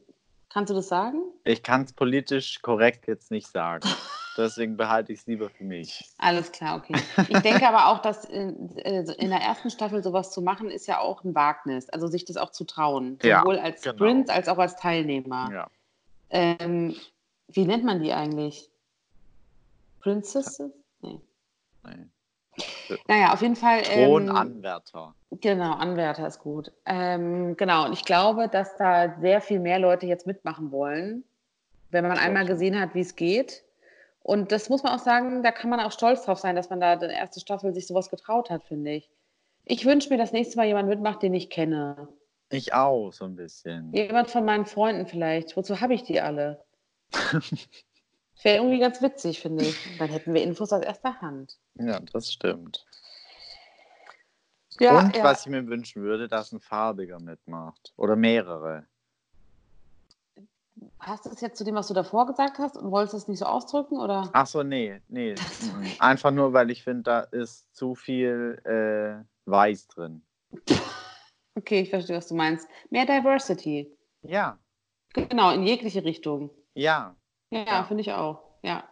kannst 0.49 0.69
du 0.71 0.75
das 0.75 0.87
sagen? 0.87 1.21
Ich 1.43 1.63
kann 1.63 1.83
es 1.83 1.93
politisch 1.93 2.61
korrekt 2.61 3.07
jetzt 3.07 3.31
nicht 3.31 3.47
sagen. 3.47 3.83
Deswegen 4.37 4.75
behalte 4.75 5.13
ich 5.13 5.19
es 5.19 5.27
lieber 5.27 5.49
für 5.49 5.63
mich. 5.63 6.03
Alles 6.17 6.51
klar, 6.51 6.77
okay. 6.77 6.93
Ich 7.29 7.39
denke 7.39 7.65
aber 7.69 7.87
auch, 7.87 8.01
dass 8.01 8.25
in, 8.25 8.77
äh, 8.79 9.03
in 9.13 9.29
der 9.29 9.39
ersten 9.39 9.69
Staffel 9.69 10.03
sowas 10.03 10.31
zu 10.31 10.41
machen, 10.41 10.69
ist 10.69 10.87
ja 10.87 10.99
auch 10.99 11.23
ein 11.23 11.33
Wagnis. 11.33 11.87
Also 11.89 12.07
sich 12.07 12.25
das 12.25 12.35
auch 12.35 12.49
zu 12.51 12.65
trauen. 12.65 13.17
Ja, 13.23 13.39
Sowohl 13.39 13.57
als 13.59 13.81
genau. 13.83 13.95
Prince 13.97 14.33
als 14.33 14.49
auch 14.49 14.57
als 14.57 14.75
Teilnehmer. 14.75 15.49
Ja. 15.53 15.67
Ähm, 16.35 16.93
wie 17.47 17.65
nennt 17.65 17.85
man 17.85 18.01
die 18.01 18.11
eigentlich? 18.11 18.69
Princesses? 20.01 20.69
Nee. 20.99 21.21
Nee. 21.85 22.09
Naja, 23.07 23.33
auf 23.33 23.41
jeden 23.41 23.55
Fall. 23.55 23.83
Ähm, 23.85 24.27
Thronanwärter. 24.27 25.15
Genau, 25.31 25.75
Anwärter 25.75 26.27
ist 26.27 26.39
gut. 26.39 26.73
Ähm, 26.85 27.55
genau, 27.55 27.85
und 27.85 27.93
ich 27.93 28.03
glaube, 28.03 28.49
dass 28.49 28.75
da 28.75 29.17
sehr 29.21 29.39
viel 29.39 29.61
mehr 29.61 29.79
Leute 29.79 30.07
jetzt 30.07 30.27
mitmachen 30.27 30.71
wollen, 30.71 31.23
wenn 31.91 32.05
man 32.05 32.17
einmal 32.17 32.45
gesehen 32.45 32.79
hat, 32.79 32.95
wie 32.95 33.01
es 33.01 33.15
geht. 33.15 33.63
Und 34.21 34.51
das 34.51 34.67
muss 34.69 34.83
man 34.83 34.93
auch 34.93 35.03
sagen, 35.03 35.41
da 35.41 35.51
kann 35.51 35.69
man 35.69 35.79
auch 35.79 35.91
stolz 35.93 36.25
drauf 36.25 36.39
sein, 36.39 36.57
dass 36.57 36.69
man 36.69 36.81
da 36.81 36.97
die 36.97 37.05
erste 37.05 37.39
Staffel 37.39 37.73
sich 37.73 37.87
sowas 37.87 38.09
getraut 38.09 38.49
hat, 38.49 38.65
finde 38.65 38.91
ich. 38.91 39.09
Ich 39.63 39.85
wünsche 39.85 40.09
mir, 40.09 40.17
dass 40.17 40.33
nächstes 40.33 40.57
Mal 40.57 40.67
jemand 40.67 40.89
mitmacht, 40.89 41.21
den 41.21 41.33
ich 41.33 41.49
kenne. 41.49 42.09
Ich 42.49 42.73
auch, 42.73 43.11
so 43.11 43.25
ein 43.25 43.35
bisschen. 43.35 43.91
Jemand 43.93 44.29
von 44.29 44.45
meinen 44.45 44.65
Freunden 44.65 45.07
vielleicht. 45.07 45.57
Wozu 45.57 45.81
habe 45.81 45.93
ich 45.93 46.03
die 46.03 46.21
alle? 46.21 46.63
Wäre 48.43 48.57
irgendwie 48.57 48.79
ganz 48.79 49.01
witzig, 49.01 49.39
finde 49.39 49.65
ich. 49.65 49.97
Dann 49.97 50.09
hätten 50.09 50.33
wir 50.33 50.43
Infos 50.43 50.71
aus 50.71 50.83
erster 50.83 51.19
Hand. 51.21 51.57
Ja, 51.75 51.99
das 51.99 52.31
stimmt. 52.31 52.85
Ja, 54.79 54.99
Und 54.99 55.15
ja. 55.15 55.23
was 55.23 55.45
ich 55.45 55.51
mir 55.51 55.65
wünschen 55.67 56.03
würde, 56.03 56.27
dass 56.27 56.51
ein 56.51 56.59
farbiger 56.59 57.19
mitmacht. 57.19 57.93
Oder 57.95 58.15
mehrere. 58.15 58.85
Hast 60.99 61.25
du 61.25 61.29
es 61.29 61.39
jetzt 61.41 61.57
zu 61.57 61.63
dem, 61.63 61.75
was 61.75 61.87
du 61.87 61.93
davor 61.93 62.25
gesagt 62.27 62.59
hast 62.59 62.77
und 62.77 62.91
wolltest 62.91 63.13
es 63.13 63.27
nicht 63.27 63.39
so 63.39 63.45
ausdrücken? 63.45 63.97
Oder? 63.97 64.29
Ach 64.33 64.47
so, 64.47 64.63
nee, 64.63 65.01
nee. 65.07 65.35
Einfach 65.99 66.31
nur, 66.31 66.51
weil 66.51 66.69
ich 66.71 66.83
finde, 66.83 67.03
da 67.03 67.19
ist 67.21 67.73
zu 67.73 67.95
viel 67.95 68.59
äh, 68.65 69.23
Weiß 69.49 69.87
drin. 69.87 70.21
Okay, 71.55 71.81
ich 71.81 71.89
verstehe, 71.89 72.17
was 72.17 72.27
du 72.27 72.35
meinst. 72.35 72.67
Mehr 72.89 73.05
Diversity. 73.05 73.91
Ja, 74.21 74.57
Genau, 75.13 75.51
in 75.51 75.63
jegliche 75.63 76.03
Richtung. 76.03 76.49
ja. 76.73 77.15
Ja, 77.51 77.63
Ja. 77.65 77.83
finde 77.85 78.01
ich 78.01 78.11
auch. 78.11 78.41
Ja. 78.63 78.83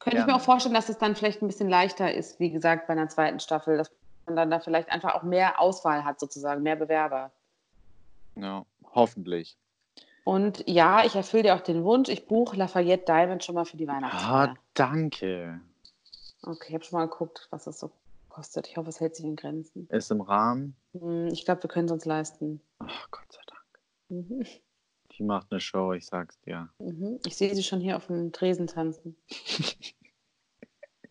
Könnte 0.00 0.18
ich 0.18 0.24
Gerne. 0.24 0.32
mir 0.32 0.36
auch 0.36 0.44
vorstellen, 0.44 0.74
dass 0.74 0.88
es 0.88 0.98
dann 0.98 1.14
vielleicht 1.14 1.40
ein 1.42 1.46
bisschen 1.46 1.68
leichter 1.68 2.12
ist, 2.12 2.40
wie 2.40 2.50
gesagt, 2.50 2.86
bei 2.88 2.94
einer 2.94 3.08
zweiten 3.08 3.38
Staffel, 3.38 3.76
dass 3.76 3.92
dann 4.26 4.50
da 4.50 4.58
vielleicht 4.58 4.88
einfach 4.90 5.14
auch 5.14 5.22
mehr 5.22 5.60
Auswahl 5.60 6.04
hat, 6.04 6.18
sozusagen, 6.18 6.62
mehr 6.64 6.74
Bewerber. 6.74 7.30
Ja, 8.34 8.64
hoffentlich. 8.92 9.56
Und 10.24 10.64
ja, 10.68 11.04
ich 11.04 11.14
erfülle 11.14 11.44
dir 11.44 11.54
auch 11.54 11.60
den 11.60 11.84
Wunsch, 11.84 12.08
ich 12.08 12.26
buche 12.26 12.56
Lafayette 12.56 13.04
Diamond 13.04 13.44
schon 13.44 13.54
mal 13.54 13.64
für 13.64 13.76
die 13.76 13.86
Ah, 13.88 13.92
Weihnachtsfeier. 13.92 14.56
danke. 14.74 15.60
Okay, 16.42 16.66
ich 16.68 16.74
habe 16.74 16.84
schon 16.84 16.98
mal 16.98 17.06
geguckt, 17.08 17.46
was 17.50 17.64
das 17.64 17.78
so 17.78 17.92
kostet. 18.36 18.68
Ich 18.68 18.76
hoffe, 18.76 18.90
es 18.90 19.00
hält 19.00 19.16
sich 19.16 19.24
in 19.24 19.34
Grenzen. 19.34 19.88
Ist 19.88 20.10
im 20.10 20.20
Rahmen. 20.20 20.76
Hm, 20.92 21.28
Ich 21.28 21.46
glaube, 21.46 21.62
wir 21.62 21.68
können 21.70 21.86
es 21.86 21.92
uns 21.92 22.04
leisten. 22.04 22.60
Ach, 22.80 23.10
Gott 23.10 23.32
sei 23.32 23.40
Dank. 23.46 23.80
Mhm. 24.08 24.46
Die 25.12 25.22
macht 25.22 25.50
eine 25.50 25.60
Show, 25.60 25.94
ich 25.94 26.04
sag's 26.04 26.38
dir. 26.42 26.68
Mhm. 26.78 27.18
Ich 27.24 27.34
sehe 27.36 27.54
sie 27.54 27.62
schon 27.62 27.80
hier 27.80 27.96
auf 27.96 28.08
dem 28.08 28.32
Tresen 28.32 28.66
tanzen. 28.66 29.16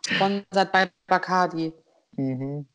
Sponsert 0.05 0.71
bei 0.71 0.91
Bacardi. 1.07 1.73
Mhm. 2.11 2.67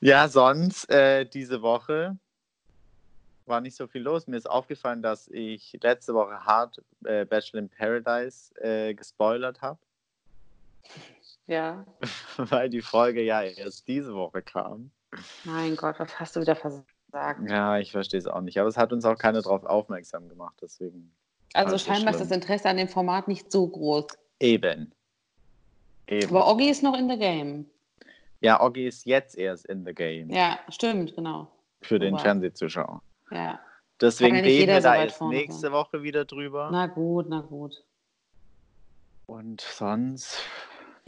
ja, 0.00 0.26
sonst 0.28 0.90
äh, 0.90 1.24
diese 1.26 1.62
Woche 1.62 2.18
war 3.44 3.60
nicht 3.60 3.76
so 3.76 3.86
viel 3.86 4.02
los. 4.02 4.26
Mir 4.26 4.36
ist 4.36 4.50
aufgefallen, 4.50 5.00
dass 5.00 5.28
ich 5.28 5.78
letzte 5.80 6.12
Woche 6.12 6.44
hart 6.44 6.82
äh, 7.04 7.24
Bachelor 7.24 7.60
in 7.60 7.68
Paradise 7.68 8.52
äh, 8.60 8.92
gespoilert 8.94 9.62
habe, 9.62 9.78
Ja. 11.46 11.84
weil 12.36 12.68
die 12.68 12.82
Folge 12.82 13.22
ja 13.22 13.42
erst 13.42 13.86
diese 13.88 14.14
Woche 14.14 14.42
kam. 14.42 14.90
Mein 15.44 15.76
Gott, 15.76 15.98
was 15.98 16.18
hast 16.18 16.36
du 16.36 16.40
wieder 16.40 16.56
versagt? 16.56 16.86
Ja, 17.48 17.78
ich 17.78 17.92
verstehe 17.92 18.18
es 18.18 18.26
auch 18.26 18.40
nicht. 18.40 18.58
Aber 18.58 18.68
es 18.68 18.76
hat 18.76 18.92
uns 18.92 19.04
auch 19.04 19.16
keiner 19.16 19.40
darauf 19.42 19.64
aufmerksam 19.64 20.28
gemacht. 20.28 20.56
Deswegen 20.60 21.12
Also 21.54 21.78
scheinbar 21.78 22.14
ist 22.14 22.20
das 22.20 22.30
Interesse 22.30 22.68
an 22.68 22.76
dem 22.76 22.88
Format 22.88 23.28
nicht 23.28 23.50
so 23.50 23.66
groß. 23.68 24.06
eben. 24.40 24.92
Eben. 26.08 26.28
Aber 26.28 26.48
Oggi 26.52 26.68
ist 26.70 26.82
noch 26.82 26.96
in 26.96 27.08
the 27.08 27.18
game. 27.18 27.66
Ja, 28.40 28.60
Oggi 28.62 28.86
ist 28.86 29.06
jetzt 29.06 29.36
erst 29.36 29.66
in 29.66 29.84
the 29.84 29.92
game 29.92 30.30
Ja, 30.30 30.58
stimmt, 30.68 31.16
genau. 31.16 31.50
für 31.80 31.98
den. 31.98 32.16
Fernsehzuschauer. 32.18 33.02
Ja. 33.30 33.58
Deswegen 34.00 34.36
ja 34.36 34.42
reden 34.42 34.68
wir 34.68 34.76
so 34.82 34.88
da 34.88 35.02
jetzt 35.02 35.20
nächste 35.22 35.72
Woche 35.72 36.02
wieder 36.02 36.24
drüber. 36.24 36.68
Na 36.70 36.86
gut, 36.86 37.26
na 37.28 37.40
gut. 37.40 37.82
Und 39.26 39.60
sonst. 39.62 40.38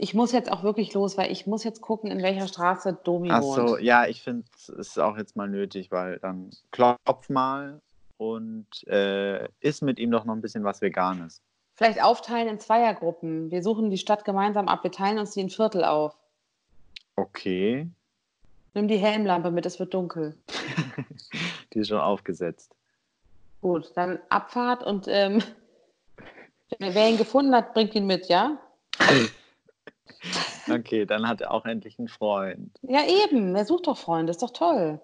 Ich 0.01 0.13
muss 0.13 0.31
jetzt 0.31 0.49
auch 0.49 0.63
wirklich 0.63 0.93
los, 0.93 1.17
weil 1.17 1.29
ich 1.29 1.45
muss 1.45 1.65
jetzt 1.65 1.81
gucken, 1.81 2.09
in 2.09 2.23
welcher 2.23 2.47
Straße 2.47 2.97
Domi 3.03 3.29
Ach 3.31 3.43
so, 3.43 3.71
wohnt. 3.71 3.81
ja, 3.81 4.07
ich 4.07 4.23
finde, 4.23 4.45
es 4.55 4.69
ist 4.69 4.97
auch 4.97 5.17
jetzt 5.17 5.35
mal 5.35 5.49
nötig, 5.49 5.91
weil 5.91 6.19
dann 6.19 6.51
klopf 6.71 7.27
mal 7.27 7.81
und 8.15 8.65
äh, 8.87 9.49
isst 9.59 9.81
mit 9.81 9.99
ihm 9.99 10.09
doch 10.09 10.23
noch 10.23 10.33
ein 10.33 10.41
bisschen 10.41 10.63
was 10.63 10.81
Veganes. 10.81 11.41
Vielleicht 11.75 12.01
aufteilen 12.01 12.47
in 12.47 12.59
Zweiergruppen. 12.59 13.51
Wir 13.51 13.61
suchen 13.61 13.89
die 13.89 13.97
Stadt 13.97 14.23
gemeinsam 14.23 14.69
ab. 14.69 14.83
Wir 14.83 14.91
teilen 14.91 15.19
uns 15.19 15.31
die 15.31 15.41
in 15.41 15.49
Viertel 15.49 15.83
auf. 15.83 16.15
Okay. 17.17 17.85
Nimm 18.73 18.87
die 18.87 18.97
Helmlampe 18.97 19.51
mit, 19.51 19.65
es 19.65 19.79
wird 19.79 19.93
dunkel. 19.93 20.37
Die 21.73 21.79
ist 21.79 21.89
schon 21.89 21.99
aufgesetzt. 21.99 22.73
Gut, 23.61 23.91
dann 23.95 24.17
Abfahrt 24.29 24.81
und 24.83 25.07
ähm, 25.09 25.43
wer 26.79 27.09
ihn 27.09 27.17
gefunden 27.17 27.53
hat, 27.53 27.73
bringt 27.73 27.93
ihn 27.95 28.07
mit, 28.07 28.29
ja? 28.29 28.57
Okay, 30.71 31.05
dann 31.05 31.27
hat 31.27 31.41
er 31.41 31.51
auch 31.51 31.65
endlich 31.65 31.97
einen 31.99 32.07
Freund. 32.07 32.77
Ja, 32.81 33.01
eben. 33.05 33.55
Er 33.55 33.65
sucht 33.65 33.87
doch 33.87 33.97
Freunde, 33.97 34.31
ist 34.31 34.41
doch 34.41 34.51
toll. 34.51 34.99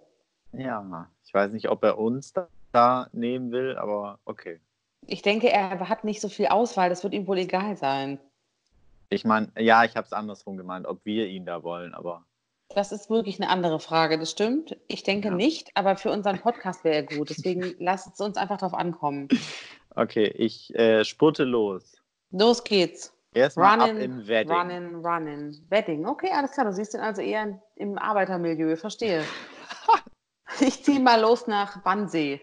Ja, 0.54 1.10
ich 1.26 1.34
weiß 1.34 1.52
nicht, 1.52 1.70
ob 1.70 1.84
er 1.84 1.98
uns 1.98 2.34
da, 2.34 2.48
da 2.72 3.08
nehmen 3.12 3.52
will, 3.52 3.76
aber 3.78 4.20
okay. 4.26 4.60
Ich 5.08 5.22
denke, 5.22 5.50
er 5.52 5.88
hat 5.90 6.04
nicht 6.04 6.22
so 6.22 6.30
viel 6.30 6.48
Auswahl, 6.48 6.90
das 6.90 7.04
wird 7.04 7.14
ihm 7.14 7.28
wohl 7.28 7.38
egal 7.38 7.76
sein. 7.78 8.20
Ich 9.10 9.24
meine, 9.26 9.52
ja, 9.58 9.84
ich 9.84 9.96
habe 9.96 10.06
es 10.06 10.14
andersrum 10.14 10.58
gemeint, 10.58 10.88
ob 10.88 11.06
wir 11.06 11.28
ihn 11.28 11.46
da 11.46 11.62
wollen, 11.64 11.94
aber 11.94 12.26
Das 12.70 12.92
ist 12.92 13.10
wirklich 13.10 13.40
eine 13.40 13.50
andere 13.52 13.80
Frage, 13.80 14.18
das 14.18 14.32
stimmt. 14.32 14.76
Ich 14.88 15.04
denke 15.04 15.28
Ja. 15.28 15.34
nicht, 15.36 15.70
aber 15.76 15.96
für 15.96 16.10
unseren 16.12 16.40
Podcast 16.40 16.84
wäre 16.84 16.96
er 16.96 17.04
gut. 17.04 17.30
Deswegen 17.30 17.76
lasst 17.80 18.14
es 18.14 18.20
uns 18.20 18.38
einfach 18.38 18.58
drauf 18.58 18.74
ankommen. 18.74 19.28
okay, 19.96 20.28
ich 20.38 20.74
äh, 20.76 21.04
spurte 21.06 21.44
los. 21.44 22.02
Los 22.32 22.64
geht's. 22.64 23.15
Erstmal 23.36 23.80
ab 23.82 23.90
Running, 23.90 24.02
in 24.02 24.28
Wedding. 24.28 24.52
running, 24.52 25.06
running. 25.06 25.66
Wedding. 25.70 26.06
Okay, 26.08 26.32
alles 26.34 26.52
klar. 26.52 26.66
Du 26.68 26.72
siehst 26.72 26.94
ihn 26.94 27.02
also 27.02 27.22
eher 27.22 27.62
im 27.76 27.98
Arbeitermilieu. 27.98 28.76
Verstehe. 28.78 29.24
ich 30.62 30.84
ziehe 30.84 31.02
mal 31.02 31.20
los 31.20 31.46
nach 31.46 31.84
Wannsee. 31.84 32.40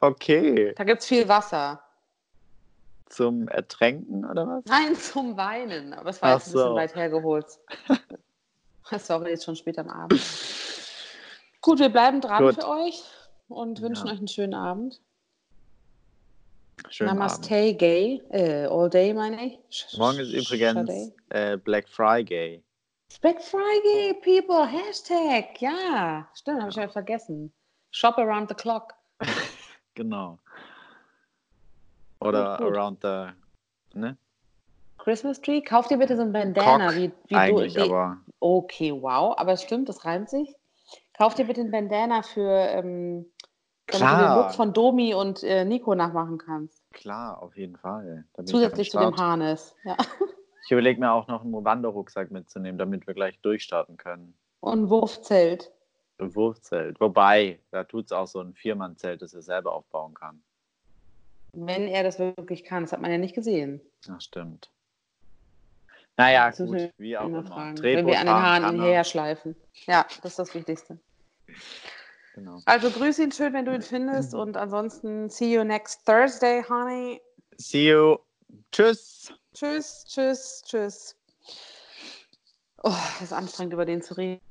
Okay, 0.00 0.74
Da 0.76 0.84
gibt 0.84 1.00
es 1.00 1.06
viel 1.08 1.26
Wasser. 1.28 1.82
zum 3.06 3.48
Ertränken 3.48 4.24
oder 4.26 4.46
was? 4.46 4.64
Nein, 4.66 4.94
zum 5.00 5.36
Weinen. 5.36 5.94
Aber 5.94 6.10
es 6.10 6.20
war 6.20 6.34
jetzt 6.34 6.48
ein 6.48 6.52
bisschen 6.52 6.68
so. 6.68 6.74
weit 6.74 6.94
hergeholt. 6.94 7.46
Sorry, 8.98 9.30
jetzt 9.30 9.44
schon 9.44 9.56
spät 9.56 9.78
am 9.78 9.88
Abend. 9.88 10.20
Gut, 11.62 11.78
wir 11.78 11.88
bleiben 11.88 12.20
dran 12.20 12.44
Gut. 12.44 12.54
für 12.56 12.68
euch 12.68 13.02
und 13.48 13.80
wünschen 13.80 14.06
Ja. 14.06 14.12
euch 14.12 14.18
einen 14.18 14.28
schönen 14.28 14.54
Abend. 14.54 15.00
Schönen 16.90 17.10
Abend. 17.10 17.20
Namaste, 17.20 17.74
gay. 17.74 18.22
Äh, 18.30 18.66
all 18.66 18.88
day, 18.90 19.12
meine 19.12 19.46
ich. 19.46 19.58
Morgen 19.98 20.18
ist 20.18 20.32
übrigens 20.32 21.12
äh, 21.30 21.56
Black 21.56 21.88
Friday. 21.88 22.62
Black 23.20 23.42
Friday, 23.42 24.14
people. 24.22 24.66
Hashtag. 24.66 25.60
Ja, 25.60 26.28
stimmt, 26.34 26.60
habe 26.60 26.70
ich 26.70 26.76
ja 26.76 26.88
vergessen. 26.88 27.52
Shop 27.90 28.18
around 28.18 28.48
the 28.48 28.54
clock. 28.54 28.94
Genau. 29.94 30.38
Oder 32.20 32.58
Gut, 32.58 32.66
gut. 32.66 32.76
around 32.76 32.98
the. 33.02 33.28
Ne? 33.98 34.18
Christmas 34.98 35.40
Tree. 35.40 35.62
Kauf 35.62 35.88
dir 35.88 35.96
bitte 35.96 36.16
so 36.16 36.22
ein 36.22 36.32
Bandana. 36.32 36.88
Cock 36.88 36.96
wie, 36.96 37.12
wie 37.28 37.34
Eigentlich, 37.34 37.72
du, 37.72 37.80
wie, 37.80 37.84
aber. 37.84 38.18
Okay, 38.40 38.92
wow. 38.92 39.34
Aber 39.38 39.52
es 39.52 39.62
stimmt, 39.62 39.88
das 39.88 40.04
reimt 40.04 40.28
sich. 40.28 40.54
Kauf 41.16 41.34
dir 41.34 41.46
bitte 41.46 41.62
ein 41.62 41.70
Bandana 41.70 42.20
für, 42.20 42.50
ähm, 42.50 43.24
damit 43.86 44.02
du 44.02 44.06
den 44.06 44.18
Klar. 44.18 44.42
Look 44.44 44.54
von 44.54 44.72
Domi 44.72 45.14
und 45.14 45.42
äh, 45.42 45.64
Nico 45.64 45.94
nachmachen 45.94 46.38
kannst. 46.38 46.82
Klar, 46.92 47.42
auf 47.42 47.56
jeden 47.56 47.76
Fall. 47.76 48.24
Da 48.32 48.36
bin 48.42 48.46
ich 48.46 48.50
Zusätzlich 48.50 48.90
zu 48.90 48.98
dem. 48.98 49.16
Harness. 49.16 49.74
Ja. 49.84 49.96
Ich 50.68 50.72
überlege 50.72 50.98
mir 50.98 51.12
auch 51.12 51.28
noch 51.28 51.44
einen 51.44 51.64
Wanderrucksack 51.64 52.32
mitzunehmen, 52.32 52.76
damit 52.76 53.06
wir 53.06 53.14
gleich 53.14 53.38
durchstarten 53.38 53.96
können. 53.96 54.34
Und 54.58 54.80
ein 54.80 54.90
Wurfzelt. 54.90 55.70
Ein 56.18 56.34
Wurfzelt. 56.34 56.98
Wobei, 56.98 57.60
da 57.70 57.84
tut 57.84 58.06
es 58.06 58.10
auch 58.10 58.26
so 58.26 58.40
ein 58.40 58.52
Viermannzelt, 58.52 59.22
das 59.22 59.32
er 59.32 59.42
selber 59.42 59.72
aufbauen 59.72 60.14
kann. 60.14 60.42
Wenn 61.52 61.86
er 61.86 62.02
das 62.02 62.18
wirklich 62.18 62.64
kann. 62.64 62.82
Das 62.82 62.90
hat 62.90 63.00
man 63.00 63.12
ja 63.12 63.18
nicht 63.18 63.36
gesehen. 63.36 63.80
Ach, 64.10 64.20
stimmt. 64.20 64.68
Naja, 66.16 66.48
Das 66.48 66.58
gut, 66.58 66.90
wie 66.98 67.16
auch 67.16 67.26
Immer 67.26 67.44
Wenn 67.80 68.04
wir 68.04 68.18
an 68.18 68.26
den 68.26 68.34
Haaren 68.34 68.62
er. 68.64 68.70
hinterher 68.70 69.04
schleifen. 69.04 69.54
Ja, 69.86 70.04
das 70.22 70.32
ist 70.32 70.38
das 70.40 70.54
Wichtigste. 70.56 70.98
Genau. 72.36 72.60
Also 72.66 72.90
grüß 72.90 73.18
ihn 73.20 73.32
schön, 73.32 73.54
wenn 73.54 73.64
du 73.64 73.74
ihn 73.74 73.80
findest. 73.80 74.34
Und 74.34 74.58
ansonsten 74.58 75.30
see 75.30 75.54
you 75.54 75.64
next 75.64 76.04
Thursday, 76.04 76.62
honey. 76.68 77.18
See 77.56 77.88
you. 77.88 78.18
Tschüss. 78.70 79.32
Tschüss, 79.54 80.04
tschüss, 80.06 80.62
tschüss. 80.66 81.16
Oh, 82.82 82.90
das 82.90 83.22
ist 83.22 83.32
anstrengend, 83.32 83.72
über 83.72 83.86
den 83.86 84.02
zu 84.02 84.18
reden. 84.18 84.46